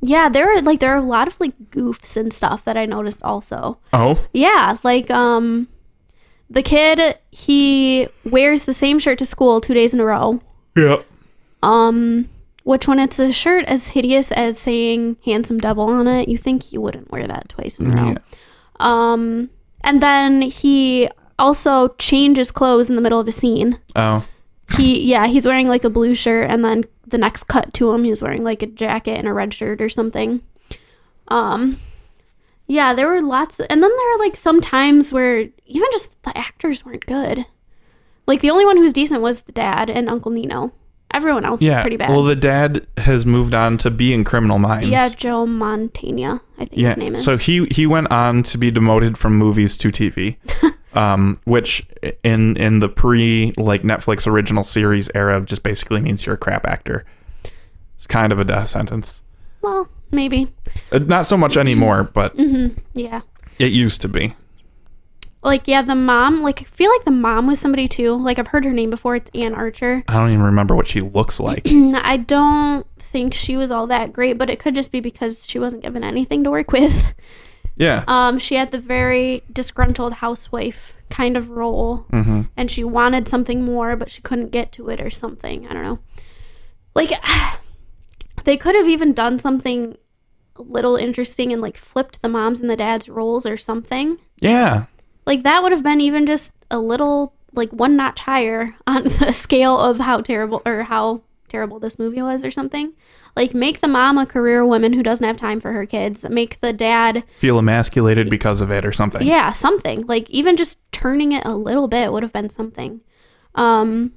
yeah, 0.02 0.30
there 0.30 0.52
are 0.52 0.62
like 0.62 0.80
there 0.80 0.94
are 0.94 0.98
a 0.98 1.02
lot 1.02 1.28
of 1.28 1.40
like 1.40 1.54
goofs 1.70 2.18
and 2.18 2.34
stuff 2.34 2.64
that 2.66 2.76
I 2.78 2.86
noticed 2.86 3.22
also. 3.24 3.78
Oh, 3.94 4.24
Yeah, 4.34 4.78
like 4.84 5.10
um 5.12 5.68
the 6.50 6.64
kid 6.64 7.18
he 7.32 8.08
wears 8.26 8.64
the 8.64 8.74
same 8.74 9.00
shirt 9.00 9.18
to 9.20 9.26
school 9.26 9.62
2 9.62 9.74
days 9.74 9.94
in 9.94 10.00
a 10.00 10.06
row. 10.06 10.40
yeah. 10.76 10.98
Um 11.64 12.30
which 12.64 12.88
when 12.88 13.00
it's 13.00 13.18
a 13.20 13.32
shirt 13.32 13.66
as 13.66 13.90
hideous 13.90 14.32
as 14.32 14.58
saying 14.60 15.18
handsome 15.26 15.58
devil 15.58 15.86
on 15.86 16.08
it, 16.08 16.28
you 16.30 16.38
think 16.38 16.62
he 16.64 16.78
wouldn't 16.78 17.12
wear 17.12 17.26
that 17.28 17.50
twice 17.50 17.80
in 17.80 17.88
a 17.88 17.96
row. 17.96 18.10
Yeah. 18.12 18.18
Um 18.80 19.50
and 19.84 20.02
then 20.02 20.42
he 20.42 21.10
also 21.40 21.90
changes 22.00 22.52
clothes 22.52 22.90
in 22.90 22.96
the 22.96 23.02
middle 23.02 23.20
of 23.20 23.28
a 23.28 23.32
scene. 23.32 23.80
Oh, 23.96 24.26
He 24.78 25.02
yeah, 25.02 25.28
he's 25.28 25.46
wearing 25.46 25.68
like 25.68 25.84
a 25.84 25.90
blue 25.90 26.16
shirt 26.16 26.50
and 26.50 26.64
then 26.64 26.86
the 27.08 27.18
next 27.18 27.44
cut 27.46 27.74
to 27.76 27.92
him 27.92 28.04
he's 28.04 28.22
wearing 28.22 28.44
like 28.44 28.62
a 28.64 28.68
jacket 28.68 29.18
and 29.18 29.28
a 29.28 29.34
red 29.34 29.54
shirt 29.54 29.82
or 29.82 29.90
something. 29.90 30.42
Um 31.28 31.80
yeah, 32.68 32.94
there 32.94 33.08
were 33.08 33.22
lots 33.22 33.60
and 33.60 33.84
then 33.84 33.90
there 33.90 34.16
are 34.16 34.20
like 34.20 34.36
some 34.36 34.62
times 34.62 35.12
where 35.12 35.40
even 35.66 35.90
just 35.92 36.12
the 36.24 36.38
actors 36.38 36.86
weren't 36.86 37.06
good. 37.06 37.46
Like 38.28 38.42
the 38.42 38.50
only 38.52 38.66
one 38.66 38.78
who 38.78 38.84
was 38.84 38.94
decent 38.94 39.22
was 39.22 39.42
the 39.42 39.52
dad 39.52 39.90
and 39.90 40.08
Uncle 40.10 40.32
Nino. 40.32 40.72
Everyone 41.14 41.44
else 41.44 41.62
yeah. 41.62 41.76
was 41.78 41.82
pretty 41.82 41.98
bad. 41.98 42.10
Well, 42.10 42.24
the 42.24 42.38
dad 42.38 42.88
has 42.96 43.26
moved 43.26 43.54
on 43.54 43.78
to 43.80 43.92
be 43.92 44.14
in 44.14 44.24
Criminal 44.24 44.60
Minds. 44.60 44.88
yeah, 44.88 45.10
Joe 45.10 45.46
Mantegna, 45.46 46.40
I 46.58 46.60
think 46.66 46.72
Yeah. 46.74 46.88
his 46.90 46.98
name 46.98 47.14
is. 47.16 47.24
So 47.26 47.36
he 47.36 47.66
he 47.66 47.86
went 47.86 48.10
on 48.12 48.44
to 48.44 48.58
be 48.58 48.72
demoted 48.72 49.18
from 49.18 49.36
movies 49.36 49.76
to 49.78 49.90
TV, 49.92 50.38
um, 50.94 51.40
which 51.46 51.86
in 52.24 52.58
in 52.58 52.80
the 52.80 52.90
pre 52.90 53.54
like 53.58 53.84
Netflix 53.84 54.28
original 54.28 54.64
series 54.64 55.10
era 55.16 55.42
just 55.42 55.64
basically 55.64 56.02
means 56.02 56.26
you're 56.26 56.36
a 56.36 56.38
crap 56.38 56.66
actor. 56.66 57.06
It's 57.96 58.08
kind 58.08 58.32
of 58.34 58.40
a 58.40 58.44
death 58.46 58.70
sentence. 58.70 59.22
well, 59.62 59.88
maybe. 60.12 60.52
Uh, 60.92 61.00
Not 61.00 61.26
so 61.26 61.38
much 61.38 61.56
anymore, 61.58 62.04
but 62.04 62.34
Yeah. 62.94 63.22
it 63.60 63.72
used 63.72 64.02
to 64.02 64.08
be. 64.08 64.36
Like 65.44 65.68
yeah, 65.68 65.82
the 65.82 65.96
mom, 65.96 66.42
like 66.42 66.62
I 66.62 66.66
feel 66.66 66.92
like 66.92 67.04
the 67.06 67.12
mom 67.12 67.48
was 67.48 67.60
somebody 67.60 67.88
too. 67.88 68.16
Like 68.16 68.38
I've 68.38 68.48
heard 68.50 68.64
her 68.66 68.72
name 68.74 68.90
before. 68.92 69.16
It's 69.16 69.32
Anne 69.34 69.54
Archer. 69.56 70.04
I 70.08 70.14
don't 70.14 70.30
even 70.32 70.44
remember 70.46 70.76
what 70.76 70.88
she 70.88 71.02
looks 71.02 71.40
like. 71.40 71.64
I 71.68 72.18
don't 72.18 72.86
think 73.00 73.34
she 73.34 73.58
was 73.58 73.72
all 73.72 73.88
that 73.88 74.14
great, 74.14 74.38
but 74.38 74.50
it 74.52 74.60
could 74.60 74.76
just 74.76 74.92
be 74.92 75.00
because 75.00 75.46
she 75.46 75.58
wasn't 75.60 75.82
given 75.84 76.04
anything 76.04 76.44
to 76.44 76.52
work 76.52 76.72
with. 76.72 77.14
Yeah. 77.76 78.04
Um, 78.08 78.38
she 78.40 78.56
had 78.56 78.72
the 78.72 78.80
very 78.80 79.44
disgruntled 79.52 80.14
housewife 80.14 80.94
kind 81.10 81.36
of 81.36 81.50
role, 81.50 82.06
hmm 82.10 82.42
and 82.56 82.70
she 82.70 82.84
wanted 82.84 83.28
something 83.28 83.66
more, 83.66 83.96
but 83.96 84.10
she 84.10 84.22
couldn't 84.22 84.52
get 84.52 84.72
to 84.74 84.90
it 84.90 85.02
or 85.02 85.10
something. 85.10 85.68
I 85.68 85.74
don't 85.74 85.84
know. 85.84 86.00
Like, 86.96 87.12
they 88.44 88.58
could 88.58 88.76
have 88.76 88.88
even 88.88 89.14
done 89.14 89.40
something 89.40 89.98
a 90.56 90.62
little 90.62 90.96
interesting 90.96 91.52
and 91.52 91.62
like 91.62 91.78
flipped 91.78 92.22
the 92.22 92.30
moms 92.30 92.62
and 92.62 92.70
the 92.70 92.76
dads 92.76 93.10
roles 93.10 93.46
or 93.46 93.58
something. 93.58 94.18
Yeah. 94.40 94.86
Like 95.26 95.44
that 95.44 95.64
would 95.64 95.72
have 95.72 95.84
been 95.84 96.02
even 96.02 96.26
just 96.26 96.54
a 96.70 96.80
little 96.80 97.34
like 97.54 97.72
one 97.72 97.96
notch 97.96 98.22
higher 98.22 98.76
on 98.88 99.04
the 99.20 99.32
scale 99.32 99.78
of 99.78 100.00
how 100.00 100.22
terrible 100.22 100.62
or 100.66 100.84
how 100.84 101.22
terrible 101.50 101.80
this 101.80 102.00
movie 102.00 102.22
was 102.22 102.44
or 102.44 102.52
something. 102.52 102.94
Like 103.36 103.54
make 103.54 103.80
the 103.82 103.88
mom 103.88 104.18
a 104.18 104.26
career 104.26 104.66
woman 104.66 104.94
who 104.94 105.04
doesn't 105.04 105.26
have 105.26 105.38
time 105.38 105.62
for 105.62 105.72
her 105.72 105.86
kids. 105.86 106.28
Make 106.30 106.60
the 106.60 106.74
dad 106.74 107.24
Feel 107.38 107.58
emasculated 107.60 108.30
because 108.30 108.60
of 108.62 108.72
it 108.72 108.86
or 108.86 108.92
something. 108.92 109.26
yeah, 109.26 109.52
something. 109.54 110.06
Like 110.06 110.30
even 110.30 110.58
just 110.58 110.80
turning 110.92 111.32
it 111.32 111.46
a 111.46 111.56
little 111.56 111.88
bit 111.88 112.12
would 112.12 112.24
have 112.24 112.34
been 112.34 112.50
something. 112.50 113.02
Um 113.56 114.12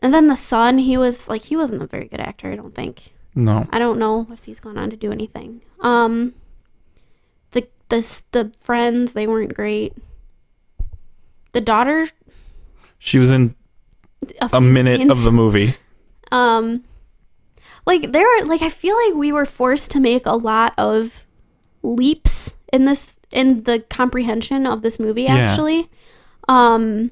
and 0.00 0.12
then 0.12 0.26
the 0.26 0.36
son, 0.36 0.78
he 0.78 0.96
was 0.96 1.28
like 1.28 1.42
he 1.44 1.56
wasn't 1.56 1.82
a 1.82 1.86
very 1.86 2.06
good 2.08 2.20
actor, 2.20 2.52
I 2.52 2.56
don't 2.56 2.74
think. 2.74 3.12
No. 3.34 3.66
I 3.70 3.78
don't 3.78 3.98
know 3.98 4.26
if 4.30 4.44
he's 4.44 4.60
gone 4.60 4.76
on 4.78 4.90
to 4.90 4.96
do 4.96 5.10
anything. 5.10 5.62
Um, 5.80 6.34
the 7.52 7.66
the 7.88 8.20
the 8.32 8.52
friends 8.58 9.14
they 9.14 9.26
weren't 9.26 9.54
great. 9.54 9.94
The 11.52 11.60
daughter, 11.62 12.08
She 12.98 13.18
was 13.18 13.30
in 13.30 13.54
a, 14.40 14.50
a 14.54 14.60
minute 14.60 15.00
scenes. 15.00 15.10
of 15.10 15.22
the 15.22 15.32
movie. 15.32 15.76
um, 16.30 16.84
like 17.86 18.12
there 18.12 18.26
were 18.26 18.46
like 18.46 18.62
I 18.62 18.68
feel 18.68 18.96
like 18.96 19.14
we 19.14 19.32
were 19.32 19.44
forced 19.46 19.90
to 19.92 20.00
make 20.00 20.26
a 20.26 20.36
lot 20.36 20.74
of 20.78 21.26
leaps 21.82 22.54
in 22.72 22.84
this 22.84 23.18
in 23.32 23.62
the 23.64 23.80
comprehension 23.90 24.66
of 24.66 24.82
this 24.82 24.98
movie 25.00 25.22
Yeah. 25.22 25.36
actually. 25.36 25.88
Um. 26.48 27.10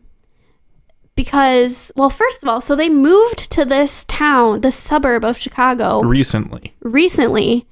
Because, 1.17 1.93
well, 1.95 2.11
first 2.11 2.43
of 2.43 2.49
all, 2.49 2.61
so 2.61 2.75
they 2.75 2.89
moved 2.89 3.53
to 3.53 3.65
this 3.65 4.05
town, 4.07 4.63
this 4.63 4.75
suburb 4.75 5.25
of 5.25 5.39
Chicago, 5.39 6.03
Recently. 6.03 6.75
recently. 6.81 7.69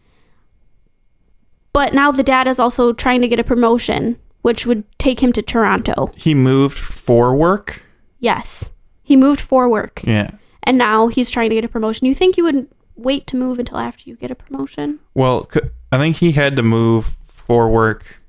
But 1.73 1.93
now 1.93 2.13
the 2.13 2.23
dad 2.23 2.47
is 2.47 2.61
also 2.61 2.93
trying 2.93 3.21
to 3.23 3.27
get 3.27 3.41
a 3.41 3.45
promotion, 3.45 4.17
which 4.43 4.65
would 4.65 4.85
take 5.01 5.21
him 5.21 5.33
to 5.33 5.43
Toronto. 5.43 6.13
He 6.17 6.35
moved 6.35 6.79
for 6.79 7.35
work. 7.35 7.85
Yes. 8.21 8.71
He 9.03 9.17
moved 9.17 9.41
for 9.41 9.69
work. 9.69 10.03
Yeah. 10.05 10.31
And 10.63 10.79
now 10.79 11.09
he's 11.09 11.29
trying 11.29 11.49
to 11.51 11.57
get 11.57 11.65
a 11.65 11.69
promotion. 11.69 12.07
You 12.07 12.15
think 12.15 12.37
you 12.37 12.45
would 12.45 12.69
wait 13.03 13.27
to 13.29 13.37
move 13.37 13.59
until 13.59 13.79
after 13.79 14.09
you 14.09 14.17
get 14.17 14.31
a 14.31 14.35
promotion? 14.35 14.99
Well, 15.15 15.49
I 15.91 15.99
think 15.99 16.17
he 16.17 16.33
had 16.33 16.57
to 16.57 16.63
move 16.63 17.17
for 17.25 17.69
work. 17.71 18.21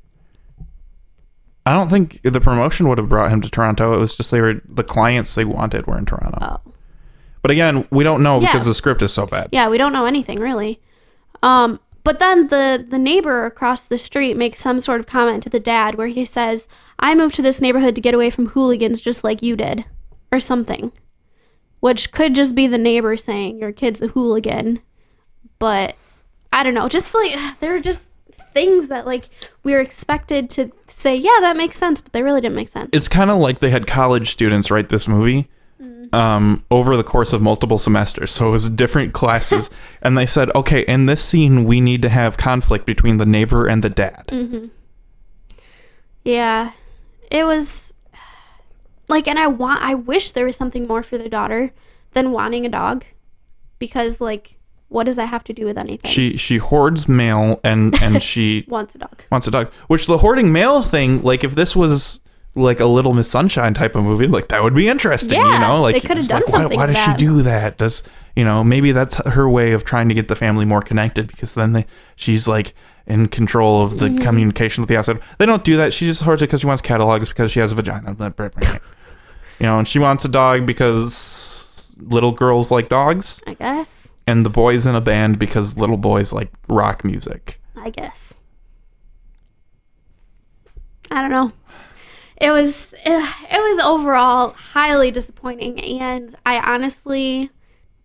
I 1.65 1.73
don't 1.73 1.89
think 1.89 2.19
the 2.23 2.41
promotion 2.41 2.89
would 2.89 2.97
have 2.97 3.07
brought 3.07 3.31
him 3.31 3.39
to 3.41 3.49
Toronto. 3.49 3.93
It 3.93 3.99
was 3.99 4.15
just 4.17 4.31
they 4.31 4.41
were 4.41 4.61
the 4.67 4.83
clients 4.83 5.35
they 5.35 5.45
wanted 5.45 5.87
were 5.87 5.97
in 5.97 6.05
Toronto. 6.05 6.37
Oh. 6.41 6.71
But 7.41 7.51
again, 7.51 7.87
we 7.89 8.03
don't 8.03 8.21
know 8.23 8.39
Yeah. 8.39 8.47
because 8.47 8.65
the 8.65 8.73
script 8.73 9.01
is 9.01 9.13
so 9.13 9.25
bad. 9.25 9.49
Yeah, 9.51 9.69
we 9.69 9.77
don't 9.77 9.93
know 9.93 10.05
anything 10.05 10.39
really. 10.39 10.81
Um, 11.41 11.79
but 12.03 12.19
then 12.19 12.47
the 12.47 12.85
the 12.87 12.99
neighbor 12.99 13.45
across 13.45 13.85
the 13.85 13.97
street 13.97 14.35
makes 14.35 14.59
some 14.59 14.79
sort 14.81 14.99
of 14.99 15.05
comment 15.07 15.43
to 15.43 15.49
the 15.49 15.59
dad 15.59 15.95
where 15.95 16.07
he 16.07 16.25
says, 16.25 16.67
"I 16.99 17.15
moved 17.15 17.35
to 17.35 17.41
this 17.41 17.61
neighborhood 17.61 17.95
to 17.95 18.01
get 18.01 18.13
away 18.13 18.29
from 18.29 18.47
hooligans 18.47 18.99
just 18.99 19.23
like 19.23 19.41
you 19.41 19.55
did," 19.55 19.85
or 20.33 20.39
something. 20.41 20.91
Which 21.83 22.13
could 22.13 22.33
just 22.33 22.55
be 22.55 22.67
the 22.67 22.77
neighbor 22.77 23.17
saying 23.17 23.59
your 23.59 23.73
kid's 23.73 24.01
a 24.01 24.07
hooligan. 24.07 24.79
But 25.59 25.95
I 26.53 26.63
don't 26.63 26.73
know, 26.73 26.87
just 26.87 27.13
like 27.13 27.35
there 27.59 27.75
are 27.75 27.79
just 27.79 28.03
things 28.53 28.87
that 28.87 29.05
like 29.05 29.29
we 29.63 29.73
are 29.73 29.81
expected 29.81 30.49
to 30.51 30.71
say, 30.87 31.13
"Yeah, 31.13 31.37
that 31.41 31.57
makes 31.57 31.77
sense," 31.77 31.99
but 31.99 32.13
they 32.13 32.23
really 32.23 32.39
didn't 32.39 32.55
make 32.55 32.69
sense. 32.69 32.89
It's 32.93 33.09
kind 33.09 33.29
of 33.29 33.37
like 33.37 33.59
they 33.59 33.69
had 33.69 33.85
college 33.85 34.31
students 34.31 34.71
write 34.71 34.87
this 34.87 35.09
movie 35.09 35.49
um, 36.13 36.63
over 36.71 36.95
the 36.95 37.03
course 37.03 37.33
of 37.33 37.41
multiple 37.41 37.77
semesters. 37.77 38.31
So 38.31 38.47
it 38.49 38.51
was 38.51 38.69
different 38.69 39.13
classes. 39.13 39.69
and 40.01 40.17
they 40.17 40.25
said, 40.25 40.51
okay, 40.55 40.81
in 40.81 41.07
this 41.07 41.23
scene, 41.23 41.65
we 41.65 41.81
need 41.81 42.01
to 42.03 42.09
have 42.09 42.37
conflict 42.37 42.85
between 42.85 43.17
the 43.17 43.25
neighbor 43.25 43.67
and 43.67 43.83
the 43.83 43.89
dad. 43.89 44.29
Yeah. 46.23 46.71
It 47.31 47.43
was 47.43 47.92
like 49.13 49.27
and 49.27 49.39
I 49.39 49.47
want 49.47 49.81
I 49.81 49.93
wish 49.95 50.31
there 50.31 50.45
was 50.45 50.55
something 50.57 50.85
more 50.87 51.01
for 51.03 51.17
the 51.17 51.29
daughter 51.29 51.71
than 52.11 52.31
wanting 52.31 52.65
a 52.65 52.69
dog 52.69 53.05
because 53.79 54.19
like 54.19 54.57
what 54.89 55.05
does 55.05 55.15
that 55.15 55.29
have 55.29 55.43
to 55.45 55.53
do 55.53 55.65
with 55.65 55.77
anything? 55.77 56.11
She 56.11 56.37
she 56.37 56.57
hoards 56.57 57.07
mail 57.07 57.59
and 57.63 57.99
and 58.01 58.21
she 58.29 58.65
wants 58.67 58.93
a 58.95 58.99
dog. 58.99 59.23
wants 59.31 59.47
a 59.47 59.51
dog. 59.51 59.71
Which 59.87 60.05
the 60.05 60.19
hoarding 60.19 60.51
mail 60.51 60.83
thing, 60.83 61.23
like 61.23 61.43
if 61.43 61.55
this 61.55 61.75
was 61.75 62.19
like 62.55 62.79
a 62.79 62.85
Little 62.85 63.13
Miss 63.13 63.27
Sunshine 63.31 63.73
type 63.73 63.95
of 63.95 64.03
movie, 64.03 64.27
like 64.27 64.49
that 64.49 64.61
would 64.61 64.75
be 64.75 64.87
interesting. 64.87 65.39
yeah, 65.39 65.53
you 65.53 65.59
know, 65.59 65.81
like 65.81 65.95
they 65.95 66.07
could 66.07 66.17
have 66.17 66.27
done 66.27 66.41
like, 66.41 66.53
why, 66.53 66.59
something 66.59 66.77
why 66.77 66.85
with 66.85 66.95
does 66.95 67.05
she 67.05 67.13
do 67.15 67.41
that? 67.41 67.77
Does 67.79 68.03
you 68.35 68.45
know 68.45 68.63
maybe 68.63 68.91
that's 68.91 69.15
her 69.27 69.49
way 69.49 69.71
of 69.73 69.83
trying 69.83 70.09
to 70.09 70.13
get 70.15 70.27
the 70.27 70.35
family 70.35 70.65
more 70.65 70.81
connected 70.83 71.25
because 71.27 71.55
then 71.55 71.73
they, 71.73 71.85
she's 72.15 72.47
like 72.47 72.75
in 73.07 73.27
control 73.27 73.83
of 73.83 73.93
Mm-hmm. 73.93 74.17
the 74.17 74.23
communication 74.23 74.81
with 74.83 74.89
the 74.89 74.95
outside. 74.97 75.19
They 75.39 75.47
don't 75.47 75.63
do 75.63 75.75
that. 75.77 75.91
She 75.91 76.05
just 76.05 76.21
hoards 76.21 76.43
it 76.43 76.45
because 76.45 76.61
she 76.61 76.67
wants 76.67 76.81
catalogs 76.83 77.29
because 77.29 77.51
she 77.51 77.59
has 77.59 77.71
a 77.71 77.75
vagina. 77.75 78.13
You 79.63 79.69
know, 79.69 79.79
and 79.79 79.87
she 79.87 79.97
wants 79.97 80.25
a 80.25 80.27
dog 80.27 80.65
because 80.65 81.95
little 81.97 82.33
girls 82.33 82.69
like 82.69 82.89
dogs, 82.89 83.41
I 83.47 83.53
guess. 83.53 84.09
and 84.27 84.45
the 84.45 84.49
boys 84.49 84.85
in 84.85 84.93
a 84.93 84.99
band 84.99 85.39
because 85.39 85.77
little 85.77 85.95
boys 85.95 86.33
like 86.33 86.51
rock 86.67 87.05
music. 87.05 87.61
I 87.77 87.89
guess. 87.89 88.33
I 91.09 91.21
don't 91.21 91.31
know. 91.31 91.53
It 92.35 92.51
was 92.51 92.93
it, 93.05 93.35
it 93.51 93.57
was 93.57 93.85
overall 93.85 94.49
highly 94.49 95.11
disappointing 95.11 95.79
and 95.79 96.35
I 96.45 96.59
honestly 96.59 97.49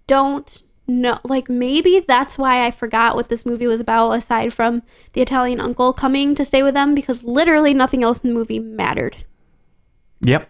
don't 0.06 0.62
know 0.86 1.18
like 1.24 1.50
maybe 1.50 2.04
that's 2.06 2.38
why 2.38 2.66
I 2.66 2.70
forgot 2.70 3.16
what 3.16 3.30
this 3.30 3.44
movie 3.44 3.66
was 3.66 3.80
about 3.80 4.12
aside 4.12 4.52
from 4.52 4.84
the 5.14 5.22
Italian 5.22 5.58
uncle 5.58 5.92
coming 5.92 6.36
to 6.36 6.44
stay 6.44 6.62
with 6.62 6.74
them 6.74 6.94
because 6.94 7.24
literally 7.24 7.74
nothing 7.74 8.04
else 8.04 8.20
in 8.20 8.28
the 8.30 8.34
movie 8.34 8.60
mattered. 8.60 9.16
Yep. 10.20 10.48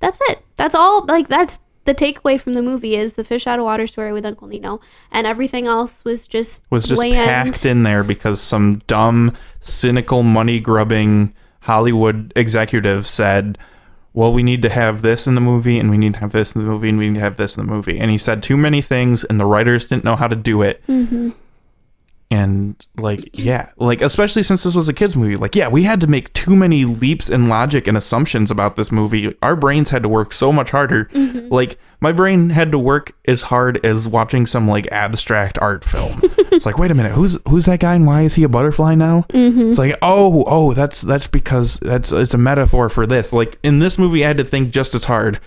That's 0.00 0.18
it. 0.28 0.42
That's 0.56 0.74
all. 0.74 1.04
Like 1.06 1.28
that's 1.28 1.58
the 1.84 1.94
takeaway 1.94 2.38
from 2.38 2.52
the 2.54 2.62
movie 2.62 2.96
is 2.96 3.14
the 3.14 3.24
fish 3.24 3.46
out 3.46 3.58
of 3.58 3.64
water 3.64 3.86
story 3.86 4.12
with 4.12 4.26
Uncle 4.26 4.46
Nino, 4.46 4.80
and 5.10 5.26
everything 5.26 5.66
else 5.66 6.04
was 6.04 6.28
just 6.28 6.62
Was 6.70 6.86
just 6.86 7.00
bland. 7.00 7.14
packed 7.14 7.64
in 7.64 7.82
there 7.82 8.04
because 8.04 8.40
some 8.40 8.78
dumb, 8.86 9.32
cynical, 9.60 10.22
money 10.22 10.60
grubbing 10.60 11.34
Hollywood 11.60 12.32
executive 12.36 13.06
said, 13.06 13.56
Well, 14.12 14.32
we 14.32 14.42
need 14.42 14.60
to 14.62 14.68
have 14.68 15.02
this 15.02 15.26
in 15.26 15.34
the 15.34 15.40
movie, 15.40 15.78
and 15.78 15.90
we 15.90 15.96
need 15.98 16.14
to 16.14 16.20
have 16.20 16.32
this 16.32 16.54
in 16.54 16.62
the 16.62 16.68
movie, 16.68 16.90
and 16.90 16.98
we 16.98 17.08
need 17.08 17.14
to 17.16 17.20
have 17.20 17.36
this 17.36 17.56
in 17.56 17.64
the 17.66 17.72
movie. 17.72 17.98
And 17.98 18.10
he 18.10 18.18
said 18.18 18.42
too 18.42 18.56
many 18.56 18.82
things, 18.82 19.24
and 19.24 19.40
the 19.40 19.46
writers 19.46 19.88
didn't 19.88 20.04
know 20.04 20.16
how 20.16 20.28
to 20.28 20.36
do 20.36 20.60
it. 20.62 20.86
Mm-hmm. 20.86 21.30
And, 22.30 22.76
like, 22.98 23.30
yeah, 23.32 23.70
like, 23.78 24.02
especially 24.02 24.42
since 24.42 24.62
this 24.62 24.74
was 24.74 24.86
a 24.86 24.92
kid's 24.92 25.16
movie, 25.16 25.36
like, 25.36 25.56
yeah, 25.56 25.68
we 25.68 25.84
had 25.84 26.02
to 26.02 26.06
make 26.06 26.30
too 26.34 26.54
many 26.54 26.84
leaps 26.84 27.30
in 27.30 27.48
logic 27.48 27.86
and 27.86 27.96
assumptions 27.96 28.50
about 28.50 28.76
this 28.76 28.92
movie. 28.92 29.34
Our 29.40 29.56
brains 29.56 29.88
had 29.88 30.02
to 30.02 30.10
work 30.10 30.32
so 30.32 30.52
much 30.52 30.70
harder. 30.70 31.06
Mm-hmm. 31.06 31.48
Like, 31.48 31.78
my 32.00 32.12
brain 32.12 32.50
had 32.50 32.70
to 32.72 32.78
work 32.78 33.12
as 33.26 33.42
hard 33.42 33.84
as 33.84 34.06
watching 34.06 34.44
some, 34.44 34.68
like, 34.68 34.86
abstract 34.92 35.58
art 35.58 35.84
film. 35.84 36.20
it's 36.52 36.66
like, 36.66 36.76
wait 36.76 36.90
a 36.90 36.94
minute, 36.94 37.12
who's 37.12 37.38
who's 37.48 37.64
that 37.64 37.80
guy 37.80 37.94
and 37.94 38.06
why 38.06 38.22
is 38.22 38.34
he 38.34 38.42
a 38.44 38.48
butterfly 38.48 38.94
now? 38.94 39.24
Mm-hmm. 39.30 39.70
It's 39.70 39.78
like, 39.78 39.96
oh, 40.02 40.44
oh, 40.46 40.74
that's 40.74 41.00
that's 41.00 41.26
because 41.26 41.78
that's 41.80 42.12
it's 42.12 42.34
a 42.34 42.38
metaphor 42.38 42.90
for 42.90 43.06
this. 43.06 43.32
Like 43.32 43.58
in 43.62 43.78
this 43.78 43.96
movie, 43.98 44.22
I 44.22 44.28
had 44.28 44.36
to 44.36 44.44
think 44.44 44.70
just 44.70 44.94
as 44.94 45.04
hard 45.04 45.40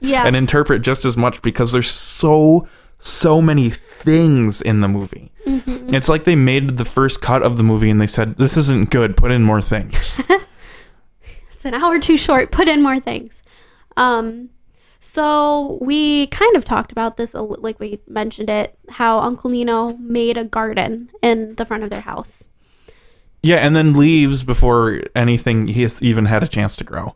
Yeah. 0.00 0.22
and 0.26 0.36
interpret 0.36 0.82
just 0.82 1.04
as 1.04 1.16
much 1.16 1.40
because 1.42 1.72
there's 1.72 1.90
so 1.90 2.68
so 2.98 3.40
many 3.40 3.70
things 3.70 4.60
in 4.60 4.80
the 4.80 4.88
movie. 4.88 5.32
Mm-hmm. 5.46 5.94
It's 5.94 6.08
like 6.08 6.24
they 6.24 6.36
made 6.36 6.76
the 6.76 6.84
first 6.84 7.20
cut 7.20 7.42
of 7.42 7.56
the 7.56 7.62
movie 7.62 7.90
and 7.90 8.00
they 8.00 8.06
said, 8.06 8.36
"This 8.36 8.56
isn't 8.56 8.90
good. 8.90 9.16
Put 9.16 9.30
in 9.30 9.42
more 9.42 9.62
things." 9.62 10.20
it's 11.52 11.64
an 11.64 11.74
hour 11.74 11.98
too 11.98 12.16
short. 12.16 12.50
Put 12.50 12.68
in 12.68 12.82
more 12.82 13.00
things. 13.00 13.42
Um, 13.96 14.50
so 15.00 15.78
we 15.80 16.26
kind 16.28 16.54
of 16.56 16.64
talked 16.64 16.92
about 16.92 17.16
this, 17.16 17.34
like 17.34 17.80
we 17.80 17.98
mentioned 18.06 18.50
it, 18.50 18.78
how 18.88 19.20
Uncle 19.20 19.50
Nino 19.50 19.96
made 19.96 20.36
a 20.36 20.44
garden 20.44 21.10
in 21.22 21.54
the 21.56 21.64
front 21.64 21.82
of 21.82 21.90
their 21.90 22.00
house. 22.00 22.46
yeah, 23.42 23.56
and 23.56 23.74
then 23.74 23.94
leaves 23.94 24.42
before 24.42 25.00
anything 25.14 25.68
he 25.68 25.82
has 25.82 26.02
even 26.02 26.26
had 26.26 26.42
a 26.42 26.48
chance 26.48 26.76
to 26.76 26.84
grow. 26.84 27.14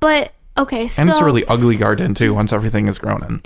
But 0.00 0.32
okay, 0.58 0.88
so 0.88 1.00
And 1.00 1.10
it's 1.10 1.20
a 1.20 1.24
really 1.24 1.44
ugly 1.46 1.76
garden 1.76 2.14
too. 2.14 2.34
Once 2.34 2.52
everything 2.52 2.86
is 2.88 2.98
grown 2.98 3.22
in. 3.24 3.42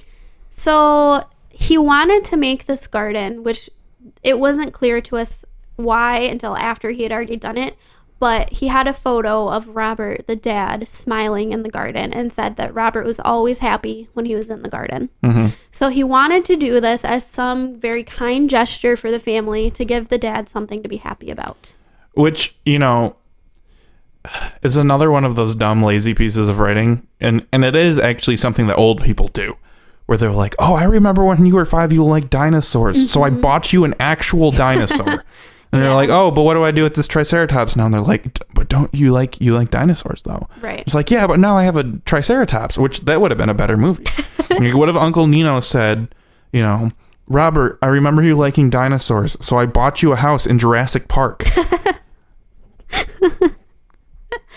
So 0.50 1.24
he 1.58 1.78
wanted 1.78 2.24
to 2.26 2.36
make 2.36 2.66
this 2.66 2.86
garden, 2.86 3.42
which 3.42 3.70
it 4.22 4.38
wasn't 4.38 4.72
clear 4.74 5.00
to 5.00 5.16
us 5.16 5.44
why 5.76 6.18
until 6.18 6.56
after 6.56 6.90
he 6.90 7.02
had 7.02 7.12
already 7.12 7.36
done 7.36 7.56
it. 7.56 7.76
But 8.18 8.50
he 8.50 8.68
had 8.68 8.86
a 8.88 8.94
photo 8.94 9.48
of 9.48 9.68
Robert, 9.68 10.26
the 10.26 10.36
dad, 10.36 10.88
smiling 10.88 11.52
in 11.52 11.62
the 11.62 11.68
garden 11.68 12.14
and 12.14 12.32
said 12.32 12.56
that 12.56 12.74
Robert 12.74 13.04
was 13.04 13.20
always 13.20 13.58
happy 13.58 14.08
when 14.14 14.24
he 14.24 14.34
was 14.34 14.48
in 14.48 14.62
the 14.62 14.70
garden. 14.70 15.10
Mhm. 15.22 15.52
So 15.70 15.88
he 15.88 16.02
wanted 16.02 16.44
to 16.46 16.56
do 16.56 16.80
this 16.80 17.04
as 17.04 17.26
some 17.26 17.78
very 17.78 18.02
kind 18.02 18.48
gesture 18.48 18.96
for 18.96 19.10
the 19.10 19.18
family 19.18 19.70
to 19.72 19.84
give 19.84 20.08
the 20.08 20.16
dad 20.18 20.48
something 20.48 20.82
to 20.82 20.88
be 20.88 20.96
happy 20.98 21.30
about. 21.30 21.74
which 22.14 22.56
you 22.64 22.78
know 22.78 23.14
is 24.62 24.76
another 24.78 25.10
one 25.10 25.24
of 25.26 25.36
those 25.36 25.54
dumb 25.54 25.82
lazy 25.82 26.14
pieces 26.14 26.48
of 26.48 26.58
writing 26.58 27.06
and 27.20 27.46
and 27.52 27.62
it 27.64 27.76
is 27.76 27.98
actually 27.98 28.38
something 28.38 28.66
that 28.66 28.76
old 28.76 29.02
people 29.02 29.28
do 29.28 29.54
where 30.06 30.16
they're 30.18 30.32
like 30.32 30.54
oh 30.58 30.74
i 30.74 30.84
remember 30.84 31.24
when 31.24 31.44
you 31.44 31.54
were 31.54 31.64
five 31.64 31.92
you 31.92 32.04
liked 32.04 32.30
dinosaurs. 32.30 33.10
So 33.10 33.22
i 33.22 33.30
mm-hmm. 33.30 33.40
bought 33.40 33.72
you 33.72 33.84
an 33.84 33.94
actual 34.00 34.50
dinosaur. 34.50 35.24
And 35.72 35.82
they're 35.82 35.90
Yeah. 35.90 35.96
like 35.96 36.10
oh 36.10 36.30
but 36.30 36.42
what 36.42 36.54
do 36.54 36.62
i 36.64 36.70
do 36.70 36.84
with 36.84 36.94
this 36.94 37.08
triceratops 37.08 37.74
now? 37.74 37.86
And 37.86 37.92
they're 37.94 38.00
like 38.00 38.38
but 38.54 38.68
don't 38.68 38.94
you 38.94 39.12
like 39.12 39.40
you 39.40 39.52
like 39.54 39.70
dinosaurs 39.70 40.22
though? 40.22 40.48
Right. 40.60 40.80
it's 40.80 40.94
like 40.94 41.10
yeah 41.10 41.26
but 41.26 41.40
now 41.40 41.56
i 41.56 41.64
have 41.64 41.76
a 41.76 41.84
triceratops 42.04 42.78
which 42.78 43.00
that 43.00 43.20
would 43.20 43.32
have 43.32 43.38
been 43.38 43.48
a 43.50 43.54
better 43.54 43.76
movie. 43.76 44.04
Like, 44.48 44.74
what 44.74 44.88
if 44.88 44.94
uncle 44.96 45.26
nino 45.26 45.58
said 45.60 46.14
you 46.52 46.62
know 46.62 46.92
robert 47.26 47.78
i 47.82 47.88
remember 47.88 48.22
you 48.22 48.36
liking 48.36 48.70
dinosaurs 48.70 49.36
so 49.44 49.58
i 49.58 49.66
bought 49.66 50.02
you 50.02 50.12
a 50.12 50.16
house 50.16 50.46
in 50.46 50.58
jurassic 50.58 51.08
park. 51.08 51.42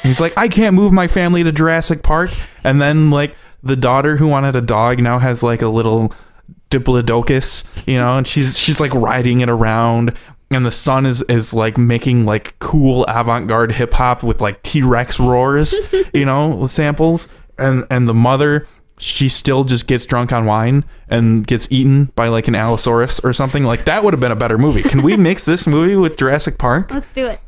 He's 0.04 0.20
like, 0.22 0.34
I 0.38 0.48
can't 0.48 0.76
move 0.76 0.92
my 0.94 1.08
family 1.08 1.44
to 1.44 1.52
Jurassic 1.52 2.04
Park. 2.04 2.32
And 2.64 2.82
then, 2.82 3.10
like, 3.12 3.36
the 3.64 3.76
daughter 3.76 4.18
who 4.18 4.28
wanted 4.28 4.56
a 4.56 4.62
dog 4.62 5.00
now 5.00 5.20
has 5.20 5.44
like 5.44 5.62
a 5.62 5.68
little 5.68 6.14
diplodocus, 6.70 7.66
you 7.88 7.96
know, 7.96 8.18
and 8.18 8.28
she's 8.28 8.58
she's 8.58 8.80
like 8.80 8.94
riding 8.94 9.42
it 9.42 9.50
around. 9.50 10.18
And 10.52 10.66
the 10.66 10.72
son 10.72 11.06
is 11.06 11.22
is 11.24 11.54
like 11.54 11.78
making 11.78 12.26
like 12.26 12.58
cool 12.60 13.04
avant 13.06 13.48
garde 13.48 13.72
hip 13.72 13.94
hop 13.94 14.24
with 14.24 14.42
like 14.42 14.62
T 14.64 14.82
Rex 14.82 15.20
roars, 15.20 15.76
you 16.14 16.26
know, 16.26 16.66
samples. 16.66 17.28
And 17.58 17.86
and 17.92 18.08
the 18.08 18.14
mother, 18.14 18.68
she 18.98 19.30
still 19.30 19.64
just 19.64 19.86
gets 19.88 20.06
drunk 20.06 20.32
on 20.32 20.46
wine 20.46 20.86
and 21.08 21.46
gets 21.46 21.68
eaten 21.70 22.06
by 22.16 22.30
like 22.30 22.48
an 22.48 22.56
Allosaurus 22.56 23.20
or 23.20 23.34
something. 23.34 23.64
Like 23.64 23.86
that 23.86 24.04
would 24.04 24.14
have 24.14 24.20
been 24.22 24.32
a 24.32 24.38
better 24.38 24.58
movie. 24.58 24.82
Can 24.82 25.04
we 25.04 25.18
mix 25.18 25.46
this 25.46 25.68
movie 25.68 25.96
with 25.96 26.18
Jurassic 26.18 26.58
Park? 26.58 26.92
Let's 26.92 27.14
do 27.14 27.26
it. 27.28 27.42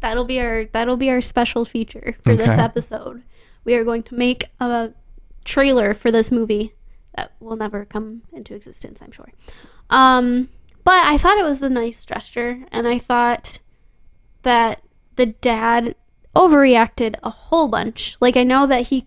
That'll 0.00 0.24
be 0.24 0.38
our 0.40 0.66
that'll 0.66 0.96
be 0.96 1.10
our 1.10 1.20
special 1.20 1.64
feature 1.64 2.16
for 2.22 2.36
this 2.36 2.58
episode. 2.58 3.22
We 3.64 3.74
are 3.74 3.82
going 3.82 4.04
to 4.04 4.14
make 4.14 4.44
a 4.60 4.92
trailer 5.46 5.94
for 5.94 6.10
this 6.10 6.30
movie 6.30 6.74
that 7.16 7.32
will 7.40 7.56
never 7.56 7.84
come 7.84 8.22
into 8.32 8.54
existence, 8.54 9.00
I'm 9.00 9.12
sure. 9.12 9.32
Um, 9.88 10.48
but 10.84 11.04
I 11.04 11.16
thought 11.16 11.38
it 11.38 11.44
was 11.44 11.62
a 11.62 11.68
nice 11.68 12.04
gesture, 12.04 12.64
and 12.70 12.86
I 12.86 12.98
thought 12.98 13.58
that 14.42 14.82
the 15.16 15.26
dad 15.26 15.94
overreacted 16.34 17.16
a 17.22 17.30
whole 17.30 17.68
bunch. 17.68 18.16
Like 18.20 18.36
I 18.36 18.44
know 18.44 18.66
that 18.66 18.88
he 18.88 19.04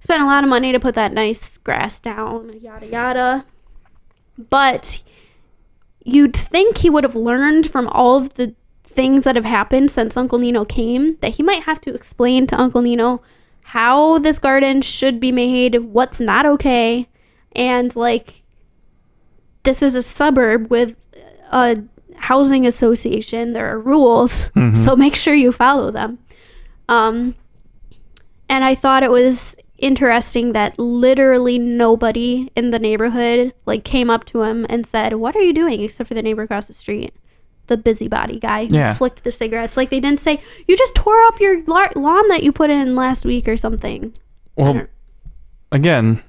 spent 0.00 0.22
a 0.22 0.26
lot 0.26 0.42
of 0.42 0.50
money 0.50 0.72
to 0.72 0.80
put 0.80 0.94
that 0.94 1.12
nice 1.12 1.58
grass 1.58 2.00
down, 2.00 2.58
yada 2.60 2.86
yada. 2.86 3.44
But 4.50 5.02
you'd 6.04 6.34
think 6.34 6.78
he 6.78 6.90
would 6.90 7.04
have 7.04 7.14
learned 7.14 7.70
from 7.70 7.86
all 7.88 8.16
of 8.16 8.34
the 8.34 8.54
things 8.84 9.24
that 9.24 9.36
have 9.36 9.44
happened 9.44 9.90
since 9.90 10.16
Uncle 10.16 10.38
Nino 10.38 10.64
came 10.64 11.16
that 11.20 11.36
he 11.36 11.42
might 11.42 11.64
have 11.64 11.80
to 11.82 11.94
explain 11.94 12.46
to 12.46 12.60
Uncle 12.60 12.82
Nino 12.82 13.20
how 13.64 14.18
this 14.18 14.38
garden 14.38 14.82
should 14.82 15.18
be 15.18 15.32
made, 15.32 15.76
what's 15.76 16.20
not 16.20 16.46
okay, 16.46 17.08
and 17.56 17.94
like 17.96 18.42
this 19.64 19.82
is 19.82 19.94
a 19.94 20.02
suburb 20.02 20.70
with 20.70 20.94
a 21.50 21.82
housing 22.16 22.66
association. 22.66 23.54
There 23.54 23.72
are 23.72 23.80
rules, 23.80 24.50
so 24.84 24.94
make 24.94 25.16
sure 25.16 25.34
you 25.34 25.50
follow 25.50 25.90
them. 25.90 26.18
Um, 26.88 27.34
and 28.48 28.62
I 28.62 28.74
thought 28.74 29.02
it 29.02 29.10
was 29.10 29.56
interesting 29.78 30.52
that 30.52 30.78
literally 30.78 31.58
nobody 31.58 32.50
in 32.54 32.70
the 32.70 32.78
neighborhood 32.78 33.52
like 33.66 33.82
came 33.84 34.10
up 34.10 34.24
to 34.26 34.42
him 34.42 34.66
and 34.68 34.86
said, 34.86 35.14
"What 35.14 35.34
are 35.34 35.42
you 35.42 35.54
doing?" 35.54 35.80
except 35.82 36.08
for 36.08 36.14
the 36.14 36.22
neighbor 36.22 36.42
across 36.42 36.66
the 36.66 36.74
street, 36.74 37.14
the 37.66 37.76
busybody 37.76 38.38
guy 38.38 38.66
who 38.66 38.74
Yeah. 38.74 38.94
flicked 38.94 39.24
the 39.24 39.30
cigarettes. 39.30 39.76
Like 39.76 39.90
they 39.90 40.00
didn't 40.00 40.20
say, 40.20 40.42
"You 40.68 40.76
just 40.76 40.94
tore 40.94 41.22
up 41.24 41.40
your 41.40 41.62
la- 41.66 41.88
lawn 41.96 42.28
that 42.28 42.42
you 42.42 42.52
put 42.52 42.70
in 42.70 42.94
last 42.94 43.24
week" 43.24 43.48
or 43.48 43.56
something. 43.56 44.12
Well, 44.56 44.82
again, 45.72 46.22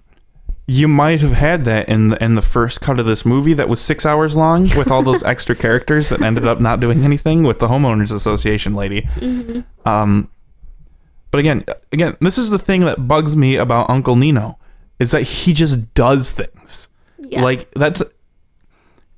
you 0.68 0.88
might 0.88 1.22
have 1.22 1.34
had 1.34 1.66
that 1.66 1.88
in 1.90 2.08
the 2.08 2.24
in 2.24 2.36
the 2.36 2.42
first 2.42 2.82
cut 2.82 3.00
of 3.00 3.06
this 3.06 3.26
movie 3.26 3.54
that 3.54 3.70
was 3.70 3.80
six 3.80 4.06
hours 4.06 4.36
long 4.36 4.64
with 4.76 4.90
all 4.90 5.04
those 5.04 5.22
extra 5.34 5.56
characters 5.56 6.10
that 6.10 6.22
ended 6.22 6.48
up 6.48 6.60
not 6.60 6.80
doing 6.80 7.04
anything 7.04 7.44
with 7.44 7.60
the 7.60 7.68
homeowners 7.68 8.12
association 8.12 8.74
lady. 8.74 9.04
Mm-hmm. 9.18 9.60
Um, 9.88 10.30
but 11.32 11.40
again, 11.40 11.66
again, 11.92 12.16
this 12.22 12.38
is 12.38 12.50
the 12.50 12.58
thing 12.58 12.82
that 12.86 13.08
bugs 13.08 13.36
me 13.38 13.58
about 13.58 13.90
Uncle 13.90 14.16
Nino 14.16 14.58
is 15.00 15.12
that 15.12 15.24
he 15.24 15.52
just 15.54 15.94
does 15.94 16.32
things 16.32 16.88
Yeah. 17.20 17.42
like 17.42 17.70
that's, 17.76 18.02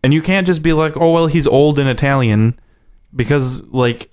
and 0.03 0.13
you 0.13 0.21
can't 0.21 0.47
just 0.47 0.61
be 0.61 0.73
like, 0.73 0.95
oh 0.97 1.11
well, 1.11 1.27
he's 1.27 1.47
old 1.47 1.79
and 1.79 1.89
Italian, 1.89 2.59
because 3.15 3.61
like 3.63 4.09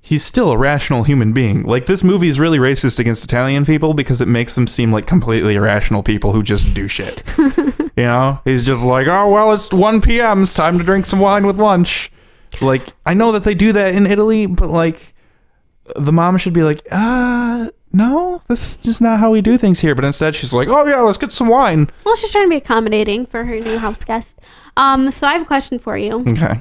he's 0.00 0.24
still 0.24 0.50
a 0.50 0.58
rational 0.58 1.04
human 1.04 1.32
being. 1.32 1.62
Like 1.62 1.86
this 1.86 2.02
movie 2.02 2.28
is 2.28 2.38
really 2.38 2.58
racist 2.58 2.98
against 2.98 3.24
Italian 3.24 3.64
people 3.64 3.94
because 3.94 4.20
it 4.20 4.28
makes 4.28 4.54
them 4.56 4.66
seem 4.66 4.92
like 4.92 5.06
completely 5.06 5.54
irrational 5.54 6.02
people 6.02 6.32
who 6.32 6.42
just 6.42 6.74
do 6.74 6.88
shit. 6.88 7.22
you 7.38 7.92
know, 7.96 8.40
he's 8.44 8.64
just 8.64 8.84
like, 8.84 9.06
oh 9.06 9.30
well, 9.30 9.52
it's 9.52 9.72
1 9.72 10.00
p.m. 10.00 10.42
It's 10.42 10.54
time 10.54 10.76
to 10.78 10.84
drink 10.84 11.06
some 11.06 11.20
wine 11.20 11.46
with 11.46 11.58
lunch. 11.58 12.10
Like 12.60 12.82
I 13.06 13.14
know 13.14 13.32
that 13.32 13.44
they 13.44 13.54
do 13.54 13.72
that 13.72 13.94
in 13.94 14.06
Italy, 14.06 14.46
but 14.46 14.68
like 14.68 15.14
the 15.96 16.12
mom 16.12 16.36
should 16.36 16.52
be 16.52 16.64
like, 16.64 16.86
uh. 16.90 17.70
No, 17.92 18.42
this 18.48 18.70
is 18.70 18.76
just 18.76 19.02
not 19.02 19.20
how 19.20 19.30
we 19.30 19.42
do 19.42 19.58
things 19.58 19.80
here. 19.80 19.94
But 19.94 20.04
instead, 20.04 20.34
she's 20.34 20.54
like, 20.54 20.68
"Oh 20.68 20.86
yeah, 20.86 21.00
let's 21.00 21.18
get 21.18 21.32
some 21.32 21.48
wine." 21.48 21.90
well, 22.04 22.16
she's 22.16 22.32
trying 22.32 22.46
to 22.46 22.50
be 22.50 22.56
accommodating 22.56 23.26
for 23.26 23.44
her 23.44 23.60
new 23.60 23.78
house 23.78 24.04
guest. 24.04 24.38
Um, 24.76 25.10
so 25.10 25.26
I 25.26 25.32
have 25.32 25.42
a 25.42 25.46
question 25.46 25.78
for 25.78 25.96
you. 25.98 26.24
Okay. 26.28 26.60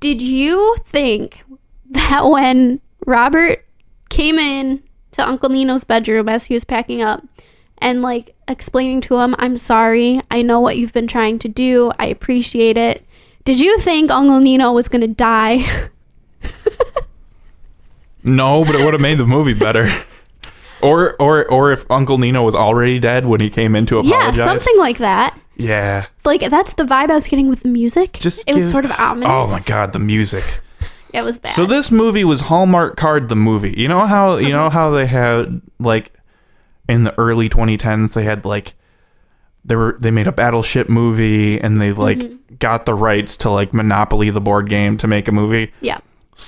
Did 0.00 0.20
you 0.22 0.76
think 0.84 1.42
that 1.90 2.26
when 2.26 2.80
Robert 3.06 3.66
came 4.10 4.38
in 4.38 4.82
to 5.12 5.26
Uncle 5.26 5.48
Nino's 5.48 5.84
bedroom 5.84 6.28
as 6.28 6.44
he 6.44 6.54
was 6.54 6.64
packing 6.64 7.02
up 7.02 7.24
and 7.78 8.02
like 8.02 8.34
explaining 8.46 9.00
to 9.02 9.16
him, 9.16 9.34
I'm 9.38 9.56
sorry. 9.56 10.20
I 10.30 10.42
know 10.42 10.60
what 10.60 10.76
you've 10.76 10.92
been 10.92 11.06
trying 11.06 11.38
to 11.40 11.48
do. 11.48 11.90
I 11.98 12.06
appreciate 12.06 12.76
it. 12.76 13.04
Did 13.44 13.58
you 13.58 13.78
think 13.80 14.10
Uncle 14.10 14.40
Nino 14.40 14.72
was 14.72 14.88
going 14.88 15.00
to 15.00 15.08
die? 15.08 15.88
No, 18.22 18.64
but 18.64 18.74
it 18.74 18.84
would 18.84 18.94
have 18.94 19.00
made 19.00 19.18
the 19.18 19.26
movie 19.26 19.54
better. 19.54 19.88
Or, 20.80 21.20
or, 21.20 21.44
or 21.50 21.72
if 21.72 21.90
Uncle 21.90 22.18
Nino 22.18 22.44
was 22.44 22.54
already 22.54 23.00
dead 23.00 23.26
when 23.26 23.40
he 23.40 23.50
came 23.50 23.74
in 23.74 23.84
to 23.86 23.98
apologize. 23.98 24.36
yeah, 24.38 24.44
something 24.44 24.78
like 24.78 24.98
that. 24.98 25.36
Yeah. 25.56 26.06
Like 26.24 26.48
that's 26.48 26.74
the 26.74 26.84
vibe 26.84 27.10
I 27.10 27.14
was 27.16 27.26
getting 27.26 27.48
with 27.48 27.64
the 27.64 27.68
music. 27.68 28.12
Just 28.20 28.48
it 28.48 28.54
was 28.54 28.70
sort 28.70 28.84
of 28.84 28.92
ominous. 28.92 29.28
Oh 29.28 29.50
my 29.50 29.58
god, 29.58 29.92
the 29.92 29.98
music. 29.98 30.44
It 31.12 31.22
was 31.24 31.40
bad. 31.40 31.50
So 31.50 31.66
this 31.66 31.90
movie 31.90 32.22
was 32.22 32.42
Hallmark 32.42 32.96
Card 32.96 33.28
the 33.28 33.34
movie. 33.34 33.74
You 33.76 33.88
know 33.88 34.06
how 34.06 34.36
you 34.36 34.50
know 34.50 34.70
how 34.70 34.90
they 34.90 35.06
had 35.06 35.60
like 35.80 36.12
in 36.88 37.02
the 37.02 37.18
early 37.18 37.48
2010s 37.48 38.14
they 38.14 38.22
had 38.22 38.44
like 38.44 38.74
they 39.64 39.74
were 39.74 39.96
they 39.98 40.12
made 40.12 40.28
a 40.28 40.32
battleship 40.32 40.88
movie 40.88 41.60
and 41.60 41.80
they 41.80 41.90
like 41.90 42.18
Mm-hmm. 42.18 42.54
got 42.60 42.86
the 42.86 42.94
rights 42.94 43.36
to 43.38 43.50
like 43.50 43.74
Monopoly 43.74 44.30
the 44.30 44.40
board 44.40 44.68
game 44.68 44.96
to 44.98 45.08
make 45.08 45.26
a 45.26 45.32
movie. 45.32 45.72
yeah. 45.80 45.98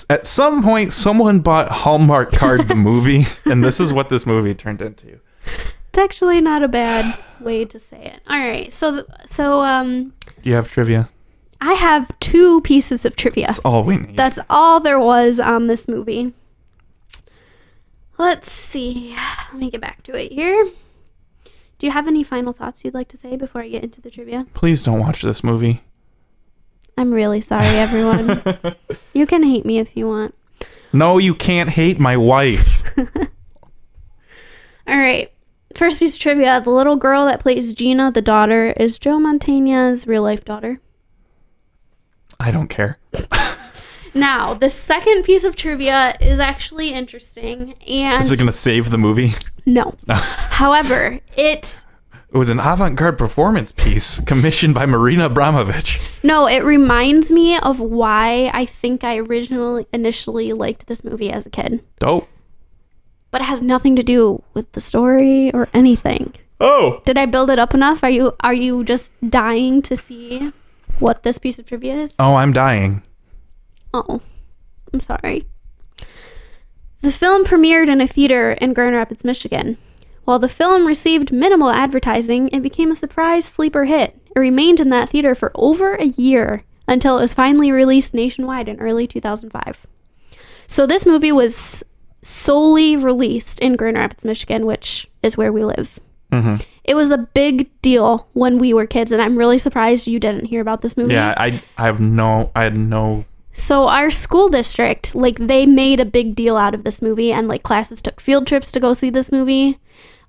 At 0.09 0.27
some 0.27 0.63
point 0.63 0.93
someone 0.93 1.41
bought 1.41 1.69
Hallmark 1.71 2.33
Card 2.33 2.69
the 2.69 2.75
movie 2.91 3.27
and 3.45 3.65
this 3.65 3.81
is 3.81 3.93
what 3.93 4.09
this 4.09 4.27
movie 4.27 4.55
turned 4.55 4.81
into. 4.83 5.21
It's 5.89 5.99
actually 5.99 6.41
not 6.41 6.63
a 6.63 6.69
bad 6.69 7.19
way 7.41 7.65
to 7.65 7.79
say 7.79 8.05
it. 8.05 8.23
All 8.29 8.39
right. 8.39 8.73
So 8.73 9.05
so 9.27 9.63
um 9.63 10.13
Do 10.43 10.51
you 10.51 10.55
have 10.55 10.69
trivia? 10.69 11.09
I 11.61 11.75
have 11.75 12.19
two 12.21 12.61
pieces 12.63 13.05
of 13.05 13.17
trivia. 13.17 13.47
That's 13.47 13.59
all 13.61 13.85
we 13.85 13.97
need. 13.97 14.17
That's 14.17 14.39
all 14.49 14.81
there 14.81 15.01
was 15.01 15.39
on 15.39 15.67
this 15.67 15.87
movie. 15.89 16.33
Let's 18.17 18.51
see. 18.53 19.17
Let 19.53 19.61
me 19.61 19.71
get 19.71 19.81
back 19.81 20.03
to 20.05 20.15
it 20.15 20.33
here. 20.33 20.71
Do 21.79 21.87
you 21.87 21.93
have 21.93 22.07
any 22.07 22.23
final 22.23 22.53
thoughts 22.53 22.85
you'd 22.85 22.95
like 22.95 23.09
to 23.09 23.17
say 23.17 23.37
before 23.37 23.63
I 23.63 23.69
get 23.69 23.83
into 23.83 24.01
the 24.03 24.11
trivia? 24.11 24.47
Please 24.53 24.83
don't 24.83 25.01
watch 25.01 25.23
this 25.23 25.43
movie. 25.43 25.81
I'm 27.01 27.15
really 27.15 27.41
sorry, 27.41 27.65
everyone. 27.67 28.43
you 29.15 29.27
can 29.27 29.43
hate 29.43 29.65
me 29.65 29.79
if 29.79 29.97
you 29.97 30.07
want. 30.07 30.35
No, 30.93 31.17
you 31.17 31.35
can't 31.35 31.71
hate 31.71 31.99
my 31.99 32.15
wife. 32.15 32.83
All 34.87 34.99
right. 34.99 35.33
First 35.75 35.99
piece 35.99 36.17
of 36.17 36.21
trivia 36.21 36.61
the 36.61 36.69
little 36.69 36.97
girl 36.97 37.25
that 37.25 37.41
plays 37.41 37.73
Gina, 37.73 38.13
the 38.13 38.21
daughter, 38.21 38.73
is 38.73 38.99
Joe 38.99 39.19
Mantegna's 39.19 40.07
real 40.07 40.23
life 40.23 40.45
daughter. 40.45 40.79
I 42.39 42.51
don't 42.51 42.69
care. 42.69 42.99
Now, 44.13 44.55
the 44.55 44.69
second 44.69 45.23
piece 45.23 45.45
of 45.45 45.55
trivia 45.55 46.19
is 46.21 46.41
actually 46.41 46.89
interesting. 46.93 47.75
And 47.87 48.21
Is 48.25 48.33
it 48.33 48.39
going 48.39 48.49
to 48.49 48.53
save 48.53 48.91
the 48.91 48.99
movie? 48.99 49.35
no. 49.67 49.95
However, 50.09 51.21
it 51.37 51.85
It 52.33 52.39
was 52.39 52.49
an 52.49 52.61
avant-garde 52.61 53.19
performance 53.19 53.73
piece 53.73 54.21
commissioned 54.21 54.73
by 54.73 54.87
Marina 54.87 55.27
Abramovich. 55.27 56.01
No, 56.23 56.47
it 56.47 56.63
reminds 56.63 57.33
me 57.33 57.59
of 57.59 57.81
why 57.81 58.53
I 58.55 58.67
think 58.67 59.03
I 59.03 59.19
originally 59.19 59.87
initially 59.93 60.53
liked 60.53 60.87
this 60.87 61.03
movie 61.03 61.31
as 61.31 61.45
a 61.45 61.51
kid. 61.51 61.83
Dope. 61.99 62.29
But 63.33 63.41
it 63.41 63.45
has 63.45 63.63
nothing 63.63 63.97
to 63.97 64.05
do 64.05 64.45
with 64.55 64.71
the 64.73 64.81
story 64.81 65.53
or 65.53 65.69
anything. 65.75 66.35
Oh. 66.61 67.03
Did 67.05 67.19
I 67.19 67.27
build 67.27 67.51
it 67.51 67.59
up 67.59 67.75
enough? 67.75 68.05
Are 68.05 68.11
you 68.11 68.37
are 68.41 68.55
you 68.55 68.85
just 68.85 69.11
dying 69.29 69.83
to 69.83 69.97
see 69.97 70.53
what 71.01 71.23
this 71.25 71.39
piece 71.39 71.59
of 71.59 71.67
trivia 71.67 71.97
is? 71.97 72.15
Oh, 72.19 72.37
I'm 72.37 72.53
dying. 72.53 73.03
Oh. 73.93 74.21
I'm 74.93 75.01
sorry. 75.01 75.47
The 77.01 77.11
film 77.11 77.45
premiered 77.45 77.89
in 77.89 78.01
a 78.01 78.07
theater 78.07 78.53
in 78.53 78.75
Grand 78.75 78.95
Rapids, 78.95 79.25
Michigan. 79.25 79.79
While 80.31 80.39
the 80.39 80.49
film 80.49 80.87
received 80.87 81.33
minimal 81.33 81.71
advertising, 81.71 82.51
it 82.53 82.63
became 82.63 82.93
a 82.93 82.95
surprise 82.95 83.45
sleeper 83.45 83.87
hit. 83.87 84.17
It 84.37 84.39
remained 84.39 84.79
in 84.79 84.89
that 84.91 85.09
theater 85.09 85.35
for 85.35 85.51
over 85.57 85.97
a 85.97 86.05
year 86.05 86.63
until 86.87 87.19
it 87.19 87.23
was 87.23 87.35
finally 87.35 87.73
released 87.73 88.15
nationwide 88.15 88.69
in 88.69 88.79
early 88.79 89.09
2005. 89.09 89.89
So 90.69 90.87
this 90.87 91.05
movie 91.05 91.33
was 91.33 91.83
solely 92.23 92.95
released 92.97 93.59
in 93.59 93.75
Grand 93.75 93.97
Rapids, 93.97 94.25
Michigan, 94.25 94.67
which 94.67 95.11
is 95.21 95.37
where 95.37 95.53
we 95.53 95.65
live. 95.65 95.99
Mhm. 96.31 96.63
It 96.85 96.95
was 96.95 97.11
a 97.11 97.19
big 97.19 97.69
deal 97.83 98.29
when 98.33 98.59
we 98.59 98.73
were 98.73 98.87
kids, 98.87 99.11
and 99.11 99.21
I'm 99.21 99.37
really 99.37 99.59
surprised 99.59 100.07
you 100.07 100.21
didn't 100.21 100.45
hear 100.45 100.61
about 100.61 100.81
this 100.81 100.97
movie. 100.97 101.15
Yeah, 101.15 101.35
I 101.37 101.61
I 101.77 101.87
have 101.87 101.99
no 101.99 102.53
I 102.55 102.63
had 102.63 102.79
no 102.79 103.25
So 103.51 103.89
our 103.89 104.11
school 104.11 104.49
district, 104.49 105.13
like 105.17 105.39
they 105.41 105.67
made 105.67 105.99
a 105.99 106.05
big 106.05 106.37
deal 106.37 106.57
out 106.57 106.73
of 106.73 106.85
this 106.85 107.03
movie 107.03 107.33
and 107.33 107.49
like 107.49 107.65
classes 107.65 108.01
took 108.01 108.21
field 108.21 108.47
trips 108.47 108.71
to 108.71 108.79
go 108.79 108.93
see 108.93 109.11
this 109.11 109.33
movie. 109.33 109.81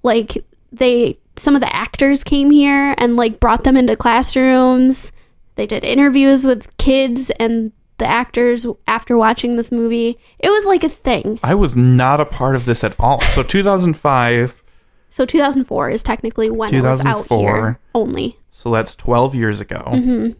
Like 0.03 0.43
they 0.71 1.17
some 1.37 1.55
of 1.55 1.61
the 1.61 1.73
actors 1.75 2.23
came 2.23 2.51
here 2.51 2.93
and 2.97 3.15
like 3.15 3.39
brought 3.39 3.63
them 3.63 3.77
into 3.77 3.95
classrooms. 3.95 5.11
They 5.55 5.65
did 5.67 5.83
interviews 5.83 6.45
with 6.45 6.75
kids 6.77 7.29
and 7.39 7.71
the 7.97 8.05
actors 8.07 8.65
after 8.87 9.17
watching 9.17 9.55
this 9.57 9.71
movie. 9.71 10.17
It 10.39 10.49
was 10.49 10.65
like 10.65 10.83
a 10.83 10.89
thing. 10.89 11.39
I 11.43 11.53
was 11.55 11.75
not 11.75 12.19
a 12.19 12.25
part 12.25 12.55
of 12.55 12.65
this 12.65 12.83
at 12.83 12.95
all. 12.99 13.21
So 13.21 13.43
2005, 13.91 14.63
So 15.09 15.25
2004 15.25 15.89
is 15.91 16.01
technically 16.03 16.49
when 16.49 16.73
it 16.73 16.81
was 16.81 17.01
out 17.05 17.23
2004. 17.27 17.39
here 17.39 17.79
only. 17.93 18.37
so 18.49 18.71
that's 18.71 18.95
12 18.95 19.35
years 19.35 19.61
ago. 19.61 19.83
Mm-hmm. 19.87 20.31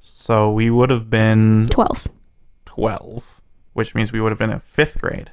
So 0.00 0.52
we 0.52 0.70
would 0.70 0.90
have 0.90 1.10
been 1.10 1.66
12. 1.70 2.06
12, 2.66 3.40
which 3.72 3.94
means 3.94 4.12
we 4.12 4.20
would 4.20 4.30
have 4.32 4.38
been 4.38 4.50
in 4.50 4.60
5th 4.60 5.00
grade. 5.00 5.30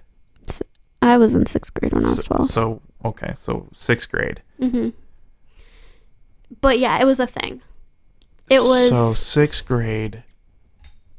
I 1.01 1.17
was 1.17 1.35
in 1.35 1.43
6th 1.43 1.73
grade 1.73 1.93
when 1.93 2.03
I 2.03 2.07
was 2.09 2.23
12. 2.23 2.47
so 2.47 2.81
okay, 3.03 3.33
so 3.35 3.67
6th 3.73 4.09
grade. 4.09 4.41
hmm 4.59 4.89
But 6.61 6.79
yeah, 6.79 6.99
it 6.99 7.05
was 7.05 7.19
a 7.19 7.27
thing. 7.27 7.61
It 8.49 8.59
was 8.61 8.89
So 8.89 9.13
6th 9.13 9.65
grade. 9.65 10.23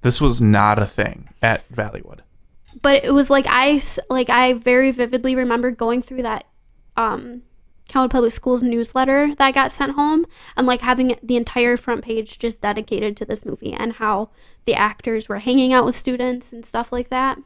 This 0.03 0.21
was 0.21 0.41
not 0.41 0.79
a 0.79 0.87
thing 0.87 1.31
at 1.43 1.69
Valleywood. 1.73 2.21
but 2.83 3.05
it 3.05 3.13
was 3.13 3.29
like 3.31 3.47
I 3.49 3.81
like 4.09 4.31
I 4.31 4.53
very 4.53 4.93
vividly 4.93 5.35
remember 5.35 5.71
going 5.71 6.03
through 6.03 6.23
that 6.23 6.45
um 6.97 7.43
County 7.89 8.09
Public 8.09 8.33
Schools 8.33 8.63
newsletter 8.63 9.35
that 9.37 9.55
got 9.55 9.71
sent 9.73 9.93
home 9.93 10.27
and 10.57 10.67
like 10.67 10.81
having 10.81 11.17
the 11.23 11.37
entire 11.37 11.77
front 11.77 12.03
page 12.05 12.39
just 12.39 12.61
dedicated 12.61 13.17
to 13.17 13.25
this 13.25 13.45
movie 13.45 13.73
and 13.73 13.95
how 13.95 14.29
the 14.65 14.75
actors 14.75 15.29
were 15.29 15.39
hanging 15.39 15.73
out 15.73 15.85
with 15.85 15.95
students 15.95 16.53
and 16.53 16.65
stuff 16.67 16.93
like 16.93 17.09
that. 17.11 17.39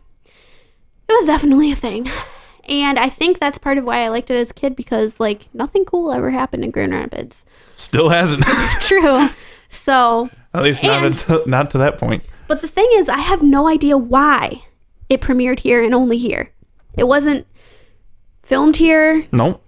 It 1.08 1.12
was 1.12 1.26
definitely 1.26 1.72
a 1.72 1.76
thing. 1.76 2.08
And 2.68 2.98
I 2.98 3.08
think 3.08 3.38
that's 3.40 3.58
part 3.58 3.78
of 3.78 3.84
why 3.84 4.04
I 4.04 4.08
liked 4.08 4.30
it 4.30 4.36
as 4.36 4.50
a 4.50 4.54
kid 4.54 4.76
because 4.76 5.18
like 5.20 5.48
nothing 5.54 5.84
cool 5.84 6.12
ever 6.12 6.30
happened 6.30 6.64
in 6.64 6.70
Grand 6.70 6.92
Rapids. 6.92 7.44
Still 7.70 8.08
hasn't. 8.10 8.44
True. 8.80 9.28
So, 9.68 10.30
At 10.54 10.62
least 10.62 10.82
not, 10.82 10.96
And- 11.04 11.06
until, 11.06 11.46
not 11.46 11.70
to 11.72 11.78
that 11.78 11.98
point. 11.98 12.24
But 12.48 12.60
the 12.60 12.68
thing 12.68 12.88
is, 12.94 13.08
I 13.08 13.18
have 13.20 13.42
no 13.42 13.68
idea 13.68 13.96
why 13.96 14.64
it 15.08 15.20
premiered 15.20 15.60
here 15.60 15.82
and 15.84 15.94
only 15.94 16.18
here. 16.18 16.50
It 16.96 17.04
wasn't 17.04 17.46
filmed 18.42 18.76
here, 18.76 19.24
Nope. 19.30 19.64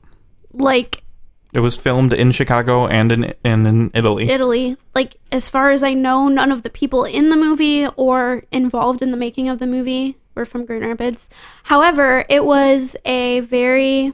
like 0.52 1.04
It 1.52 1.60
was 1.60 1.76
filmed 1.76 2.12
in 2.12 2.32
Chicago 2.32 2.88
and 2.88 3.12
in 3.12 3.34
and 3.44 3.66
in 3.66 3.90
Italy. 3.94 4.28
Italy. 4.28 4.76
Like, 4.96 5.16
as 5.30 5.48
far 5.48 5.70
as 5.70 5.84
I 5.84 5.94
know, 5.94 6.26
none 6.28 6.50
of 6.50 6.64
the 6.64 6.70
people 6.70 7.04
in 7.04 7.28
the 7.28 7.36
movie 7.36 7.86
or 7.96 8.42
involved 8.50 9.02
in 9.02 9.12
the 9.12 9.16
making 9.16 9.48
of 9.48 9.60
the 9.60 9.66
movie 9.68 10.16
were 10.34 10.44
from 10.44 10.64
Grand 10.64 10.84
Rapids. 10.84 11.28
However, 11.64 12.24
it 12.28 12.44
was 12.44 12.96
a 13.04 13.40
very. 13.40 14.12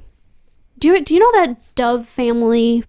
Do 0.79 0.89
you, 0.89 1.01
do 1.05 1.15
you 1.15 1.21
know 1.21 1.45
that 1.45 1.75
Dove 1.75 2.07
Family 2.07 2.85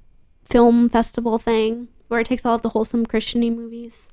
Film 0.48 0.90
Festival 0.90 1.40
thing 1.40 1.88
where 2.08 2.20
it 2.20 2.28
takes 2.28 2.46
all 2.46 2.56
of 2.56 2.62
the 2.62 2.70
wholesome 2.70 3.06
Christiany 3.06 3.56
movies 3.56 4.10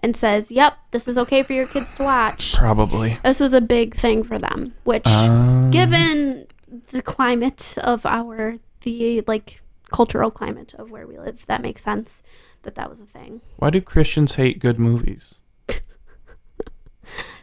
and 0.00 0.16
says, 0.16 0.50
yep, 0.50 0.74
this 0.90 1.06
is 1.06 1.16
okay 1.18 1.42
for 1.42 1.52
your 1.52 1.66
kids 1.66 1.94
to 1.94 2.02
watch? 2.02 2.54
Probably. 2.54 3.18
This 3.24 3.38
was 3.40 3.52
a 3.52 3.60
big 3.60 3.96
thing 3.96 4.24
for 4.24 4.38
them, 4.38 4.74
which, 4.84 5.06
Um, 5.06 5.70
given 5.70 6.46
the 6.90 7.02
climate 7.02 7.76
of 7.78 8.04
our, 8.04 8.56
the 8.82 9.22
like 9.28 9.62
cultural 9.92 10.30
climate 10.32 10.74
of 10.74 10.90
where 10.90 11.06
we 11.06 11.16
live, 11.18 11.46
that 11.46 11.62
makes 11.62 11.84
sense 11.84 12.22
that 12.62 12.74
that 12.74 12.90
was 12.90 12.98
a 12.98 13.06
thing. 13.06 13.40
why 13.56 13.70
do 13.70 13.80
Christians 13.80 14.34
hate 14.34 14.58
good 14.58 14.78
movies? 14.78 15.36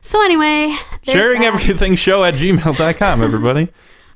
So, 0.02 0.24
anyway, 0.24 0.76
Sharing 1.04 1.42
that. 1.42 1.54
everything 1.54 1.96
show 1.96 2.24
at 2.24 2.34
gmail.com, 2.36 3.22
everybody. 3.24 3.70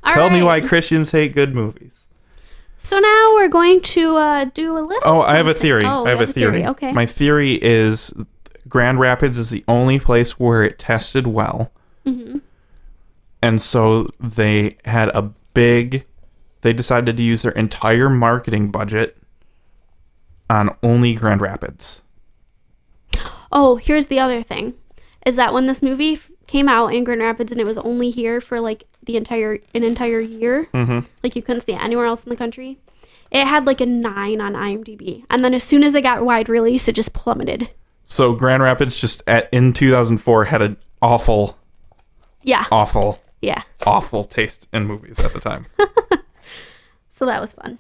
Tell 0.10 0.30
me 0.30 0.44
why. 0.44 0.62
Christians 0.62 1.12
hate 1.12 1.34
good 1.34 1.54
movies. 1.56 2.02
So, 2.78 3.00
now 3.00 3.32
we're 3.34 3.48
going 3.50 3.82
to 3.82 4.16
uh, 4.18 4.46
do 4.46 4.78
a 4.78 4.82
little. 4.82 5.02
Oh, 5.04 5.22
I 5.22 5.36
have 5.36 5.48
a 5.48 5.54
theory. 5.54 5.86
Oh, 5.86 6.06
I 6.06 6.10
have 6.10 6.20
you 6.20 6.24
a 6.26 6.28
theory. 6.28 6.66
Okay. 6.66 6.92
My 6.92 7.06
theory 7.06 7.54
is 7.64 8.14
Grand 8.68 9.00
Rapids 9.00 9.38
is 9.38 9.50
the 9.52 9.64
only 9.68 10.00
place 10.00 10.40
where 10.40 10.64
it 10.64 10.78
tested 10.80 11.28
well. 11.28 11.72
Mhm. 12.06 12.42
And 13.42 13.62
so 13.62 14.10
they 14.20 14.78
had 14.86 15.10
a 15.10 15.22
big 15.54 16.06
they 16.62 16.74
decided 16.74 17.16
to 17.18 17.22
use 17.24 17.44
their 17.44 17.52
entire 17.52 18.10
marketing 18.10 18.72
budget 18.72 19.18
on 20.50 20.76
only 20.82 21.14
Grand 21.14 21.42
Rapids. 21.42 22.02
Oh, 23.52 23.76
here's 23.78 24.08
the 24.08 24.20
other 24.20 24.44
thing 24.44 24.74
is 25.26 25.36
that 25.38 25.54
when 25.54 25.66
this 25.68 25.82
movie 25.82 26.14
f- 26.14 26.30
came 26.48 26.70
out 26.70 26.94
in 26.94 27.04
Grand 27.04 27.22
Rapids 27.22 27.52
and 27.52 27.60
it 27.60 27.68
was 27.68 27.78
only 27.80 28.10
here 28.12 28.40
for 28.40 28.60
like 28.60 28.84
the 29.04 29.18
entire 29.18 29.60
an 29.74 29.84
entire 29.84 30.20
year, 30.20 30.68
Mhm. 30.74 31.06
like 31.24 31.36
you 31.36 31.42
couldn't 31.42 31.62
see 31.62 31.74
it 31.74 31.84
anywhere 31.84 32.06
else 32.06 32.24
in 32.24 32.30
the 32.30 32.36
country. 32.36 32.78
It 33.32 33.46
had 33.48 33.66
like 33.66 33.82
a 33.82 33.86
nine 33.86 34.40
on 34.40 34.54
IMDb, 34.56 35.26
and 35.30 35.44
then 35.44 35.54
as 35.54 35.64
soon 35.64 35.84
as 35.84 35.96
it 35.96 36.02
got 36.04 36.24
wide 36.24 36.48
release, 36.48 36.88
it 36.88 36.94
just 36.94 37.14
plummeted. 37.14 37.70
So 38.04 38.34
Grand 38.34 38.62
Rapids 38.62 39.00
just 39.00 39.24
at 39.26 39.50
in 39.52 39.74
2004 39.74 40.46
had 40.46 40.62
an 40.62 40.78
awful, 41.02 41.58
Yeah, 42.44 42.66
awful, 42.72 43.20
yeah. 43.42 43.64
awful 43.86 44.24
taste 44.24 44.68
in 44.72 44.86
movies 44.86 45.20
at 45.20 45.34
the 45.34 45.40
time. 45.40 45.66
So 47.10 47.26
that 47.28 47.40
was 47.40 47.54
fun. 47.54 47.80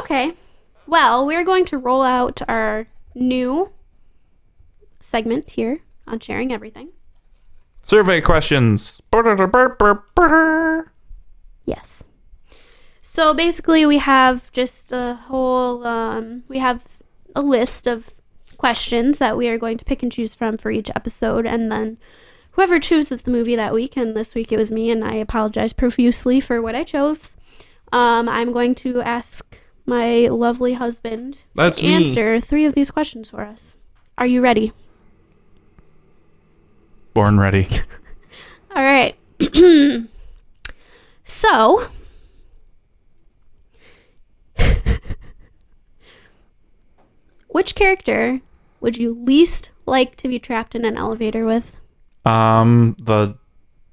Okay. 0.00 0.34
Well, 0.86 1.24
we're 1.26 1.44
going 1.44 1.64
to 1.66 1.78
roll 1.78 2.02
out 2.02 2.42
our 2.46 2.86
new 3.14 3.70
segment 5.00 5.52
here 5.52 5.80
on 6.06 6.20
sharing 6.20 6.52
everything. 6.52 6.90
Survey 7.82 8.20
questions. 8.20 9.00
Yes. 11.66 12.02
So 13.02 13.34
basically, 13.34 13.86
we 13.86 13.98
have 13.98 14.50
just 14.52 14.90
a 14.90 15.14
whole, 15.14 15.86
um, 15.86 16.42
we 16.48 16.58
have 16.58 16.82
a 17.36 17.42
list 17.42 17.86
of 17.86 18.10
questions 18.56 19.18
that 19.18 19.36
we 19.36 19.48
are 19.48 19.58
going 19.58 19.78
to 19.78 19.84
pick 19.84 20.02
and 20.02 20.10
choose 20.10 20.34
from 20.34 20.56
for 20.56 20.70
each 20.70 20.90
episode, 20.96 21.46
and 21.46 21.70
then 21.70 21.98
whoever 22.52 22.80
chooses 22.80 23.20
the 23.22 23.30
movie 23.30 23.56
that 23.56 23.74
week, 23.74 23.96
and 23.96 24.16
this 24.16 24.34
week 24.34 24.50
it 24.50 24.56
was 24.56 24.72
me, 24.72 24.90
and 24.90 25.04
I 25.04 25.14
apologize 25.14 25.72
profusely 25.72 26.40
for 26.40 26.62
what 26.62 26.74
I 26.74 26.84
chose. 26.84 27.36
Um, 27.92 28.28
I'm 28.28 28.52
going 28.52 28.74
to 28.76 29.00
ask 29.02 29.58
my 29.86 30.28
lovely 30.28 30.72
husband 30.74 31.44
That's 31.54 31.78
to 31.78 31.84
me. 31.84 31.94
answer 31.94 32.40
three 32.40 32.64
of 32.64 32.74
these 32.74 32.90
questions 32.90 33.30
for 33.30 33.42
us. 33.42 33.76
Are 34.16 34.26
you 34.26 34.40
ready? 34.40 34.72
Born 37.14 37.38
ready. 37.38 37.68
All 38.74 38.82
right. 38.82 39.16
so, 41.24 41.88
which 47.48 47.74
character 47.74 48.40
would 48.80 48.96
you 48.96 49.14
least 49.24 49.70
like 49.86 50.16
to 50.16 50.28
be 50.28 50.38
trapped 50.38 50.74
in 50.74 50.84
an 50.84 50.96
elevator 50.96 51.46
with? 51.46 51.76
Um, 52.24 52.96
the 52.98 53.38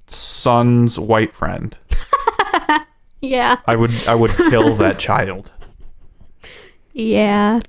son's 0.08 0.98
white 0.98 1.32
friend. 1.32 1.76
Yeah. 3.22 3.60
I 3.66 3.76
would 3.76 3.92
I 4.08 4.16
would 4.16 4.32
kill 4.32 4.74
that 4.76 4.98
child. 4.98 5.52
Yeah. 6.92 7.60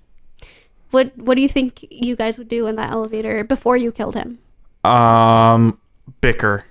What 0.89 1.15
What 1.15 1.35
do 1.35 1.41
you 1.41 1.47
think 1.47 1.85
you 1.89 2.15
guys 2.15 2.37
would 2.39 2.49
do 2.49 2.65
in 2.65 2.75
that 2.75 2.91
elevator 2.91 3.43
before 3.43 3.77
you 3.77 3.91
killed 3.91 4.15
him? 4.15 4.39
Um, 4.83 5.79
bicker. 6.21 6.65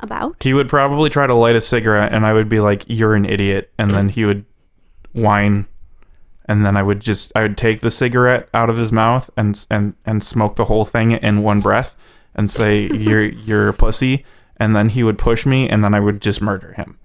About? 0.00 0.42
He 0.42 0.52
would 0.52 0.68
probably 0.68 1.08
try 1.08 1.26
to 1.26 1.34
light 1.34 1.56
a 1.56 1.60
cigarette, 1.60 2.12
and 2.12 2.26
I 2.26 2.32
would 2.32 2.48
be 2.48 2.60
like, 2.60 2.84
"You're 2.86 3.14
an 3.14 3.24
idiot," 3.24 3.72
and 3.78 3.90
then 3.90 4.10
he 4.10 4.24
would 4.24 4.44
whine, 5.12 5.66
and 6.46 6.64
then 6.64 6.76
I 6.76 6.82
would 6.82 7.00
just 7.00 7.32
I 7.34 7.42
would 7.42 7.56
take 7.56 7.80
the 7.80 7.90
cigarette 7.90 8.48
out 8.52 8.68
of 8.68 8.76
his 8.76 8.92
mouth 8.92 9.30
and 9.36 9.64
and 9.70 9.94
and 10.04 10.22
smoke 10.22 10.56
the 10.56 10.66
whole 10.66 10.84
thing 10.84 11.12
in 11.12 11.42
one 11.42 11.60
breath, 11.60 11.96
and 12.34 12.50
say, 12.50 12.86
"You're 12.92 13.24
you're 13.24 13.68
a 13.68 13.72
pussy," 13.72 14.24
and 14.58 14.76
then 14.76 14.90
he 14.90 15.02
would 15.02 15.16
push 15.16 15.46
me, 15.46 15.68
and 15.68 15.82
then 15.82 15.94
I 15.94 16.00
would 16.00 16.20
just 16.20 16.42
murder 16.42 16.74
him. 16.74 16.98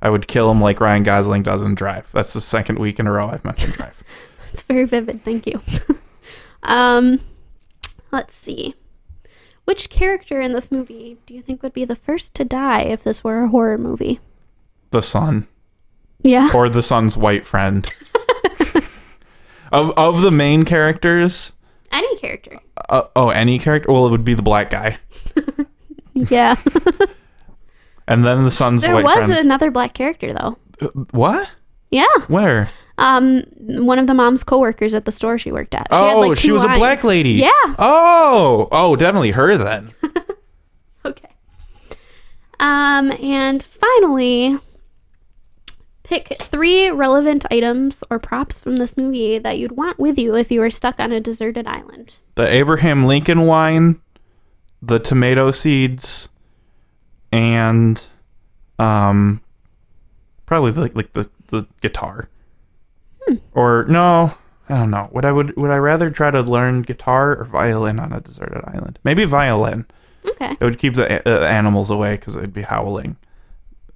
I 0.00 0.10
would 0.10 0.28
kill 0.28 0.50
him 0.50 0.60
like 0.60 0.80
Ryan 0.80 1.02
Gosling 1.02 1.42
does 1.42 1.62
in 1.62 1.74
Drive. 1.74 2.08
That's 2.12 2.34
the 2.34 2.40
second 2.40 2.78
week 2.78 3.00
in 3.00 3.06
a 3.06 3.12
row 3.12 3.28
I've 3.28 3.44
mentioned 3.44 3.74
Drive. 3.74 4.02
It's 4.52 4.62
very 4.62 4.84
vivid. 4.84 5.24
Thank 5.24 5.48
you. 5.48 5.60
um, 6.62 7.20
let's 8.12 8.36
see. 8.36 8.76
Which 9.64 9.88
character 9.90 10.40
in 10.40 10.52
this 10.52 10.70
movie 10.70 11.16
do 11.26 11.34
you 11.34 11.40
think 11.42 11.62
would 11.62 11.72
be 11.72 11.84
the 11.84 11.96
first 11.96 12.34
to 12.34 12.44
die 12.44 12.82
if 12.82 13.02
this 13.04 13.24
were 13.24 13.42
a 13.44 13.48
horror 13.48 13.78
movie? 13.78 14.20
The 14.90 15.02
son. 15.02 15.48
Yeah. 16.22 16.50
or 16.54 16.68
the 16.68 16.82
son's 16.82 17.16
white 17.16 17.44
friend. 17.46 17.90
of 19.72 19.90
of 19.96 20.20
the 20.22 20.30
main 20.30 20.64
characters, 20.64 21.52
Any 21.92 22.16
character. 22.18 22.60
uh, 22.88 23.04
oh, 23.16 23.30
any 23.30 23.58
character. 23.58 23.92
Well, 23.92 24.06
it 24.06 24.10
would 24.10 24.24
be 24.24 24.34
the 24.34 24.42
black 24.42 24.70
guy, 24.70 24.98
Yeah. 26.14 26.56
and 28.08 28.24
then 28.24 28.44
the 28.44 28.50
son's 28.50 28.82
there 28.82 28.94
white 28.94 29.04
was 29.04 29.14
friend. 29.26 29.32
another 29.32 29.70
black 29.70 29.94
character 29.94 30.32
though. 30.32 30.58
what? 31.10 31.50
Yeah. 31.90 32.06
Where? 32.28 32.70
Um, 32.96 33.42
one 33.58 33.98
of 33.98 34.06
the 34.06 34.14
mom's 34.14 34.44
coworkers 34.44 34.94
at 34.94 35.04
the 35.04 35.12
store 35.12 35.36
she 35.36 35.50
worked 35.50 35.74
at. 35.74 35.88
She 35.90 35.98
oh, 35.98 36.22
had, 36.22 36.28
like, 36.28 36.38
she 36.38 36.52
was 36.52 36.62
a 36.64 36.68
black 36.68 37.02
lady. 37.02 37.32
Yeah. 37.32 37.50
Oh, 37.78 38.68
oh, 38.70 38.94
definitely 38.96 39.32
her 39.32 39.56
then. 39.56 39.90
Okay. 41.06 41.28
Um, 42.60 43.12
and 43.20 43.62
finally, 43.62 44.58
pick 46.02 46.36
three 46.40 46.90
relevant 46.90 47.44
items 47.50 48.02
or 48.10 48.18
props 48.18 48.58
from 48.58 48.76
this 48.76 48.96
movie 48.96 49.38
that 49.38 49.58
you'd 49.58 49.72
want 49.72 49.98
with 49.98 50.18
you 50.18 50.34
if 50.36 50.50
you 50.50 50.60
were 50.60 50.70
stuck 50.70 50.98
on 50.98 51.12
a 51.12 51.20
deserted 51.20 51.66
island. 51.66 52.16
the 52.36 52.48
Abraham 52.48 53.04
Lincoln 53.06 53.42
wine, 53.46 54.00
the 54.80 54.98
tomato 54.98 55.50
seeds, 55.50 56.28
and 57.30 58.02
um, 58.78 59.40
probably 60.46 60.70
the, 60.70 60.80
like 60.94 61.12
the 61.12 61.28
the 61.48 61.66
guitar. 61.80 62.28
Or 63.52 63.84
no, 63.88 64.34
I 64.68 64.76
don't 64.76 64.90
know. 64.90 65.08
Would 65.12 65.24
I 65.24 65.32
would 65.32 65.56
would 65.56 65.70
I 65.70 65.76
rather 65.76 66.10
try 66.10 66.30
to 66.30 66.40
learn 66.42 66.82
guitar 66.82 67.36
or 67.36 67.44
violin 67.44 67.98
on 67.98 68.12
a 68.12 68.20
deserted 68.20 68.62
island? 68.66 68.98
Maybe 69.04 69.24
violin. 69.24 69.86
Okay. 70.26 70.52
It 70.52 70.60
would 70.64 70.78
keep 70.78 70.94
the 70.94 71.26
uh, 71.28 71.44
animals 71.46 71.90
away 71.90 72.16
because 72.16 72.34
they'd 72.34 72.52
be 72.52 72.62
howling, 72.62 73.16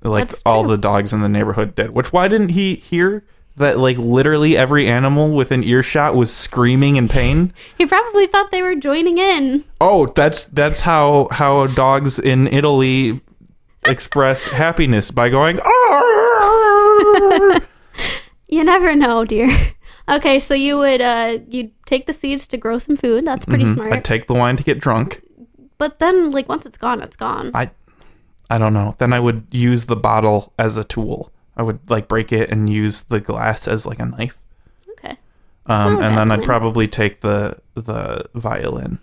like 0.02 0.28
That's 0.28 0.42
all 0.44 0.62
true. 0.64 0.72
the 0.72 0.78
dogs 0.78 1.12
in 1.12 1.20
the 1.22 1.28
neighborhood 1.28 1.74
did. 1.74 1.90
Which 1.90 2.12
why 2.12 2.28
didn't 2.28 2.50
he 2.50 2.74
hear 2.74 3.24
that? 3.56 3.78
Like 3.78 3.96
literally 3.96 4.56
every 4.56 4.86
animal 4.88 5.32
within 5.32 5.64
earshot 5.64 6.14
was 6.14 6.30
screaming 6.34 6.96
in 6.96 7.08
pain. 7.08 7.52
He 7.78 7.86
probably 7.86 8.26
thought 8.26 8.50
they 8.50 8.60
were 8.62 8.74
joining 8.74 9.16
in. 9.18 9.64
Oh, 9.80 10.06
that's 10.06 10.44
that's 10.44 10.80
how 10.80 11.28
how 11.30 11.66
dogs 11.68 12.18
in 12.18 12.46
Italy 12.48 13.20
express 13.86 14.46
happiness 14.48 15.10
by 15.10 15.30
going. 15.30 15.58
You 18.48 18.64
never 18.64 18.94
know, 18.94 19.24
dear. 19.24 19.50
Okay, 20.10 20.38
so 20.38 20.54
you 20.54 20.78
would 20.78 21.02
uh 21.02 21.36
you'd 21.50 21.70
take 21.84 22.06
the 22.06 22.14
seeds 22.14 22.48
to 22.48 22.56
grow 22.56 22.78
some 22.78 22.96
food. 22.96 23.26
That's 23.26 23.44
pretty 23.44 23.66
smart. 23.66 23.92
I'd 23.92 24.06
take 24.06 24.26
the 24.26 24.32
wine 24.32 24.56
to 24.56 24.62
get 24.62 24.80
drunk. 24.80 25.20
but 25.76 25.98
then 25.98 26.30
like 26.30 26.48
once 26.48 26.64
it's 26.64 26.78
gone, 26.78 27.02
it's 27.02 27.14
gone. 27.14 27.50
I 27.52 27.70
I 28.48 28.56
don't 28.56 28.72
know. 28.72 28.94
Then 28.96 29.12
I 29.12 29.20
would 29.20 29.48
use 29.50 29.84
the 29.84 29.96
bottle 29.96 30.54
as 30.58 30.78
a 30.78 30.84
tool. 30.84 31.30
I 31.58 31.62
would 31.62 31.80
like 31.90 32.08
break 32.08 32.32
it 32.32 32.48
and 32.48 32.70
use 32.70 33.02
the 33.02 33.20
glass 33.20 33.68
as 33.68 33.84
like 33.84 33.98
a 33.98 34.06
knife. 34.06 34.42
Okay. 34.92 35.18
Um, 35.66 35.96
not 35.96 36.02
a 36.02 36.06
and 36.06 36.14
bad 36.14 36.16
then 36.18 36.30
I'd 36.32 36.36
plan. 36.36 36.46
probably 36.46 36.88
take 36.88 37.20
the 37.20 37.58
the 37.74 38.24
violin 38.34 39.00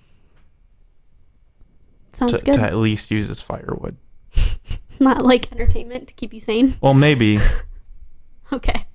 Sounds 2.14 2.34
to, 2.40 2.46
good. 2.46 2.56
to 2.56 2.62
at 2.62 2.78
least 2.78 3.12
use 3.12 3.30
as 3.30 3.42
firewood. 3.42 3.98
Not 5.00 5.24
like 5.24 5.52
entertainment 5.52 6.08
to 6.08 6.14
keep 6.16 6.34
you 6.34 6.40
sane. 6.40 6.78
Well, 6.82 6.96
maybe. 6.96 7.40
Okay. 8.54 8.86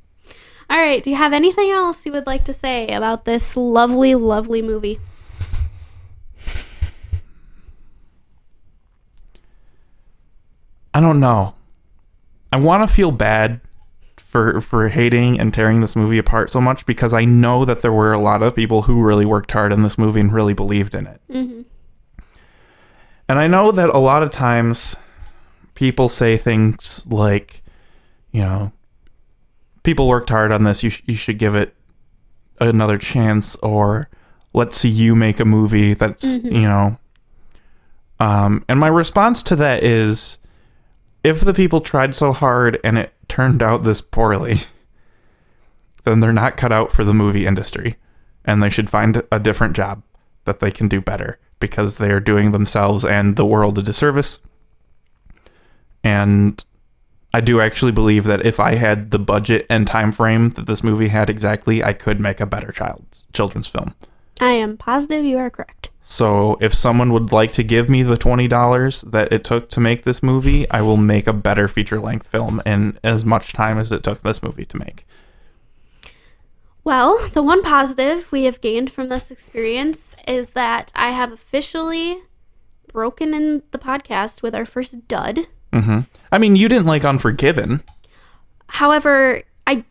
All 0.71 0.79
right. 0.79 1.03
Do 1.03 1.11
you 1.11 1.16
have 1.16 1.33
anything 1.33 1.71
else 1.73 2.07
you 2.07 2.12
would 2.12 2.29
like 2.29 2.45
to 2.45 2.53
say 2.53 2.87
about 2.87 3.25
this 3.25 3.57
lovely, 3.57 4.14
lovely 4.14 4.62
movie? 4.62 5.01
I 10.95 11.01
don't 11.01 11.18
know. 11.18 11.55
I 12.53 12.57
want 12.59 12.89
to 12.89 12.95
feel 12.95 13.11
bad 13.11 13.61
for 14.16 14.61
for 14.61 14.89
hating 14.89 15.41
and 15.41 15.53
tearing 15.53 15.81
this 15.81 15.97
movie 15.97 16.18
apart 16.18 16.51
so 16.51 16.61
much 16.61 16.87
because 16.87 17.12
I 17.12 17.25
know 17.25 17.64
that 17.64 17.83
there 17.83 17.93
were 17.93 18.12
a 18.12 18.21
lot 18.21 18.43
of 18.43 18.55
people 18.55 18.83
who 18.83 19.03
really 19.03 19.27
worked 19.27 19.51
hard 19.51 19.73
in 19.73 19.83
this 19.83 19.99
movie 19.99 20.21
and 20.21 20.33
really 20.33 20.55
believed 20.55 20.95
in 20.95 21.09
it. 21.09 21.21
Mm-hmm. 21.29 21.62
And 23.29 23.39
I 23.41 23.49
know 23.49 23.73
that 23.73 23.89
a 23.91 23.99
lot 23.99 24.23
of 24.23 24.31
times 24.31 24.95
people 25.75 26.09
say 26.09 26.37
things 26.37 27.05
like, 27.09 27.62
you 28.31 28.43
know, 28.43 28.73
people 29.83 30.09
worked 30.09 30.31
hard 30.31 30.53
on 30.53 30.64
this, 30.64 30.83
you, 30.83 30.91
sh- 30.91 31.03
you 31.07 31.14
should 31.14 31.39
give 31.39 31.55
it 31.55 31.74
another 32.61 32.99
chance, 32.99 33.57
or 33.57 34.09
let's 34.53 34.76
see 34.76 34.89
you 34.89 35.14
make 35.14 35.41
a 35.41 35.45
movie 35.45 35.95
that's, 35.95 36.24
you 36.24 36.62
know. 36.62 36.99
Um, 38.18 38.64
and 38.68 38.78
my 38.78 38.89
response 38.89 39.43
to 39.45 39.57
that 39.57 39.83
is 39.83 40.39
if 41.24 41.41
the 41.41 41.55
people 41.55 41.81
tried 41.81 42.14
so 42.14 42.33
hard 42.33 42.78
and 42.85 42.99
it 42.99 43.12
turned 43.28 43.62
out 43.62 43.85
this 43.85 44.01
poorly, 44.01 44.61
then 46.05 46.20
they're 46.20 46.33
not 46.33 46.57
cut 46.57 46.72
out 46.72 46.93
for 46.93 47.05
the 47.05 47.14
movie 47.14 47.47
industry 47.47 47.97
and 48.45 48.62
they 48.62 48.70
should 48.70 48.91
find 48.91 49.22
a 49.31 49.39
different 49.39 49.76
job 49.76 50.03
that 50.45 50.61
they 50.61 50.70
can 50.70 50.89
do 50.89 51.01
better 51.01 51.39
because 51.61 51.99
they 51.99 52.11
are 52.11 52.20
doing 52.20 52.53
themselves 52.53 53.05
and 53.05 53.37
the 53.37 53.45
world 53.45 53.78
a 53.78 53.83
disservice. 53.83 54.41
And 56.03 56.64
I 57.33 57.41
do 57.41 57.61
actually 57.61 57.93
believe 57.93 58.24
that 58.24 58.45
if 58.45 58.59
I 58.59 58.74
had 58.74 59.11
the 59.11 59.18
budget 59.18 59.66
and 59.70 59.87
time 59.87 60.11
frame 60.11 60.51
that 60.51 60.66
this 60.66 60.83
movie 60.83 61.09
had 61.09 61.31
exactly, 61.31 61.83
I 61.83 61.93
could 61.93 62.20
make 62.20 62.41
a 62.41 62.47
better 62.47 62.72
child's 62.72 63.26
children's 63.33 63.68
film. 63.68 63.95
I 64.41 64.53
am 64.53 64.76
positive 64.76 65.24
you 65.24 65.39
are 65.39 65.51
correct. 65.51 65.91
So 66.01 66.57
if 66.61 66.72
someone 66.72 67.12
would 67.12 67.31
like 67.31 67.53
to 67.53 67.62
give 67.62 67.91
me 67.91 68.03
the 68.03 68.16
twenty 68.16 68.49
dollars 68.49 69.03
that 69.03 69.33
it 69.33 69.45
took 69.45 69.68
to 69.70 69.81
make 69.81 70.03
this 70.03 70.22
movie, 70.22 70.68
I 70.70 70.81
will 70.81 70.97
make 70.97 71.26
a 71.26 71.33
better 71.33 71.68
feature 71.68 72.01
length 72.01 72.26
film 72.26 72.62
in 72.64 72.99
as 73.05 73.24
much 73.24 73.53
time 73.53 73.78
as 73.78 73.93
it 73.93 74.03
took 74.03 74.22
this 74.22 74.43
movie 74.43 74.64
to 74.64 74.78
make. 74.78 75.07
Well, 76.83 77.28
the 77.28 77.43
one 77.43 77.62
positive 77.62 78.33
we 78.33 78.45
have 78.45 78.62
gained 78.62 78.91
from 78.91 79.11
this 79.11 79.31
experience 79.31 80.16
is 80.26 80.51
that 80.51 80.91
I 80.95 81.11
have 81.11 81.33
officially 81.33 82.18
broken 82.91 83.35
in 83.35 83.62
the 83.70 83.78
podcast 83.78 84.41
with 84.41 84.55
our 84.55 84.64
first 84.64 85.07
dud. 85.07 85.47
Mm-hmm. 85.73 86.01
I 86.33 86.39
mean, 86.39 86.57
you 86.57 86.68
didn't 86.68 86.87
like 86.87 87.05
Unforgiven. 87.05 87.83
However, 88.66 89.43
I 89.66 89.85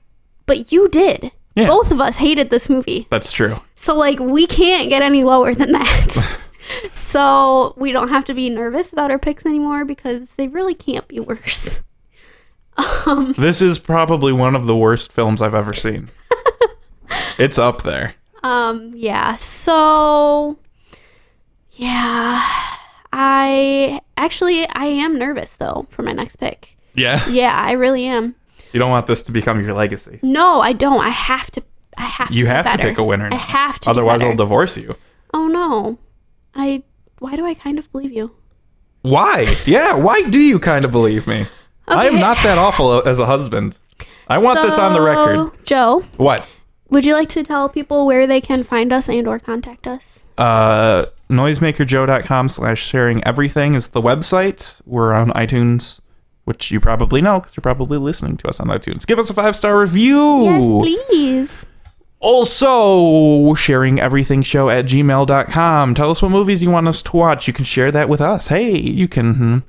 but 0.46 0.72
you 0.72 0.88
did. 0.90 1.32
Yeah. 1.56 1.68
Both 1.68 1.92
of 1.92 2.00
us 2.00 2.18
hated 2.18 2.50
this 2.50 2.70
movie. 2.70 3.08
That's 3.10 3.32
true. 3.32 3.60
So 3.76 3.96
like 3.96 4.20
we 4.20 4.48
can't 4.48 4.90
get 4.90 5.02
any 5.02 5.24
lower 5.24 5.54
than 5.54 5.72
that. 5.74 6.40
so 6.94 7.74
we 7.78 7.92
don't 7.92 8.10
have 8.10 8.24
to 8.26 8.34
be 8.34 8.50
nervous 8.50 8.94
about 8.94 9.12
our 9.12 9.20
picks 9.20 9.46
anymore 9.46 9.84
because 9.86 10.30
they 10.38 10.48
really 10.48 10.76
can't 10.76 11.08
be 11.08 11.20
worse. 11.20 11.82
Um, 13.06 13.34
This 13.38 13.62
is 13.62 13.78
probably 13.78 14.32
one 14.32 14.56
of 14.56 14.66
the 14.66 14.76
worst 14.78 15.12
films 15.12 15.42
I've 15.42 15.54
ever 15.54 15.74
seen. 15.74 16.12
it's 17.38 17.60
up 17.60 17.82
there. 17.82 18.14
um 18.42 18.94
yeah. 18.96 19.36
So 19.36 20.58
yeah. 21.74 22.42
I 23.12 24.00
actually 24.18 24.68
I 24.70 24.86
am 24.86 25.18
nervous 25.18 25.56
though 25.56 25.88
for 25.90 26.04
my 26.04 26.12
next 26.12 26.38
pick. 26.38 26.78
Yeah. 26.94 27.28
Yeah, 27.30 27.56
I 27.56 27.74
really 27.74 28.06
am. 28.06 28.36
You 28.74 28.80
don't 28.80 28.92
want 28.92 29.08
this 29.08 29.24
to 29.24 29.32
become 29.32 29.62
your 29.64 29.74
legacy. 29.74 30.20
No, 30.22 30.62
I 30.62 30.74
don't. 30.74 31.02
I 31.02 31.10
have 31.10 31.50
to 31.52 31.64
I 31.98 32.04
have 32.04 32.32
You 32.32 32.46
to 32.46 32.50
do 32.50 32.54
have 32.56 32.72
to 32.72 32.78
pick 32.78 32.98
a 32.98 33.04
winner 33.04 33.30
I 33.32 33.36
have 33.36 33.80
to. 33.82 33.90
Otherwise. 33.90 34.22
I'll 34.22 34.36
divorce 34.36 34.78
you. 34.78 34.96
Oh 35.34 35.48
no. 35.48 35.98
I 36.56 36.84
why 37.20 37.36
do 37.36 37.46
I 37.46 37.54
kind 37.54 37.80
of 37.80 37.92
believe 37.92 38.12
you? 38.12 38.32
Why? 39.02 39.56
Yeah, 39.66 39.96
why 39.96 40.22
do 40.24 40.38
you 40.40 40.60
kind 40.60 40.86
of 40.86 40.92
believe 40.92 41.26
me? 41.28 41.46
I 41.88 42.06
am 42.08 42.20
not 42.20 42.38
that 42.44 42.58
awful 42.58 43.08
as 43.08 43.18
a 43.20 43.26
husband. 43.26 43.78
I 44.28 44.38
want 44.38 44.62
this 44.62 44.78
on 44.78 44.94
the 44.94 45.02
record. 45.02 45.52
Joe, 45.66 46.04
What? 46.18 46.46
would 46.90 47.06
you 47.06 47.14
like 47.14 47.30
to 47.30 47.44
tell 47.44 47.68
people 47.70 48.06
where 48.06 48.28
they 48.28 48.42
can 48.42 48.64
find 48.64 48.92
us 48.94 49.10
and 49.10 49.28
or 49.28 49.40
contact 49.40 49.88
us? 49.88 50.26
Uh, 50.38 51.06
noisemakerjoe.com 51.30 52.50
slash 52.50 52.82
sharing 52.84 53.24
everything 53.24 53.76
is 53.76 53.90
the 53.90 54.02
website. 54.02 54.82
We're 54.86 55.14
on 55.14 55.30
iTunes, 55.32 56.00
which 56.46 56.72
you 56.72 56.80
probably 56.80 57.22
know 57.22 57.40
because 57.40 57.56
you're 57.56 57.62
probably 57.62 57.98
listening 57.98 58.38
to 58.38 58.48
us 58.48 58.60
on 58.60 58.68
iTunes. 58.68 59.06
Give 59.06 59.20
us 59.20 59.30
a 59.30 59.34
five 59.34 59.56
star 59.56 59.80
review. 59.80 60.44
Yes, 60.44 61.06
please. 61.08 61.66
Also, 62.22 63.54
sharing 63.54 64.00
everything 64.00 64.42
show 64.42 64.70
at 64.70 64.86
gmail.com. 64.86 65.94
Tell 65.96 66.12
us 66.12 66.22
what 66.22 66.32
movies 66.32 66.62
you 66.62 66.70
want 66.70 66.88
us 66.88 67.02
to 67.04 67.16
watch. 67.16 67.48
You 67.48 67.54
can 67.54 67.64
share 67.64 67.92
that 67.92 68.10
with 68.10 68.20
us. 68.20 68.50
Hey, 68.50 68.78
you 68.78 69.08
can 69.08 69.64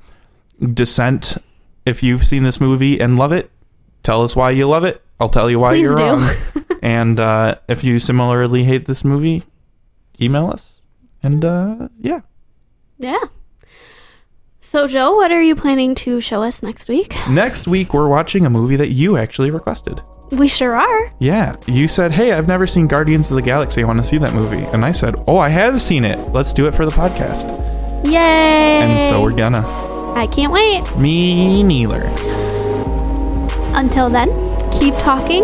hmm, 0.59 0.73
dissent 0.73 1.37
if 1.85 2.03
you've 2.03 2.25
seen 2.25 2.43
this 2.43 2.59
movie 2.59 2.99
and 2.99 3.17
love 3.17 3.31
it. 3.31 3.49
Tell 4.03 4.21
us 4.23 4.35
why 4.35 4.51
you 4.51 4.67
love 4.67 4.83
it. 4.83 5.01
I'll 5.19 5.29
tell 5.29 5.49
you 5.49 5.59
why 5.59 5.69
Please 5.69 5.81
you're 5.83 5.95
do. 5.95 6.03
wrong. 6.03 6.35
and 6.81 7.19
uh, 7.19 7.55
if 7.69 7.83
you 7.83 7.99
similarly 7.99 8.63
hate 8.65 8.85
this 8.85 9.05
movie, 9.05 9.43
email 10.19 10.47
us. 10.47 10.80
And 11.23 11.43
uh, 11.45 11.89
yeah. 11.99 12.21
Yeah. 12.97 13.19
So, 14.61 14.87
Joe, 14.87 15.15
what 15.15 15.31
are 15.31 15.41
you 15.41 15.55
planning 15.55 15.95
to 15.95 16.21
show 16.21 16.43
us 16.43 16.63
next 16.63 16.87
week? 16.87 17.15
Next 17.29 17.67
week, 17.67 17.93
we're 17.93 18.07
watching 18.07 18.45
a 18.45 18.49
movie 18.49 18.77
that 18.77 18.89
you 18.89 19.17
actually 19.17 19.51
requested. 19.51 20.01
We 20.31 20.47
sure 20.47 20.75
are. 20.77 21.13
Yeah, 21.19 21.57
you 21.67 21.89
said, 21.89 22.13
"Hey, 22.13 22.31
I've 22.31 22.47
never 22.47 22.65
seen 22.65 22.87
Guardians 22.87 23.29
of 23.29 23.35
the 23.35 23.41
Galaxy. 23.41 23.83
I 23.83 23.85
want 23.85 23.97
to 23.99 24.03
see 24.05 24.17
that 24.19 24.33
movie." 24.33 24.63
And 24.71 24.85
I 24.85 24.91
said, 24.91 25.15
"Oh, 25.27 25.37
I 25.37 25.49
have 25.49 25.81
seen 25.81 26.05
it. 26.05 26.17
Let's 26.31 26.53
do 26.53 26.67
it 26.67 26.73
for 26.75 26.85
the 26.85 26.91
podcast." 26.91 27.57
Yay! 28.05 28.13
And 28.81 29.01
so 29.01 29.21
we're 29.21 29.35
gonna. 29.35 29.59
I 30.15 30.25
can't 30.27 30.53
wait. 30.53 30.83
Me 30.97 31.63
neither. 31.63 32.03
Until 33.75 34.09
then, 34.09 34.29
keep 34.79 34.93
talking, 34.99 35.43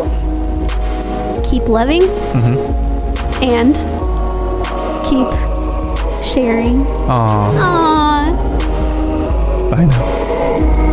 keep 1.50 1.68
loving, 1.68 2.04
Mm-hmm. 2.34 3.44
and 3.44 3.76
keep 5.04 5.57
sharing. 6.28 6.84
Aw, 7.08 7.64
Aww. 7.64 8.28
bye 9.72 9.86
now. 9.86 10.87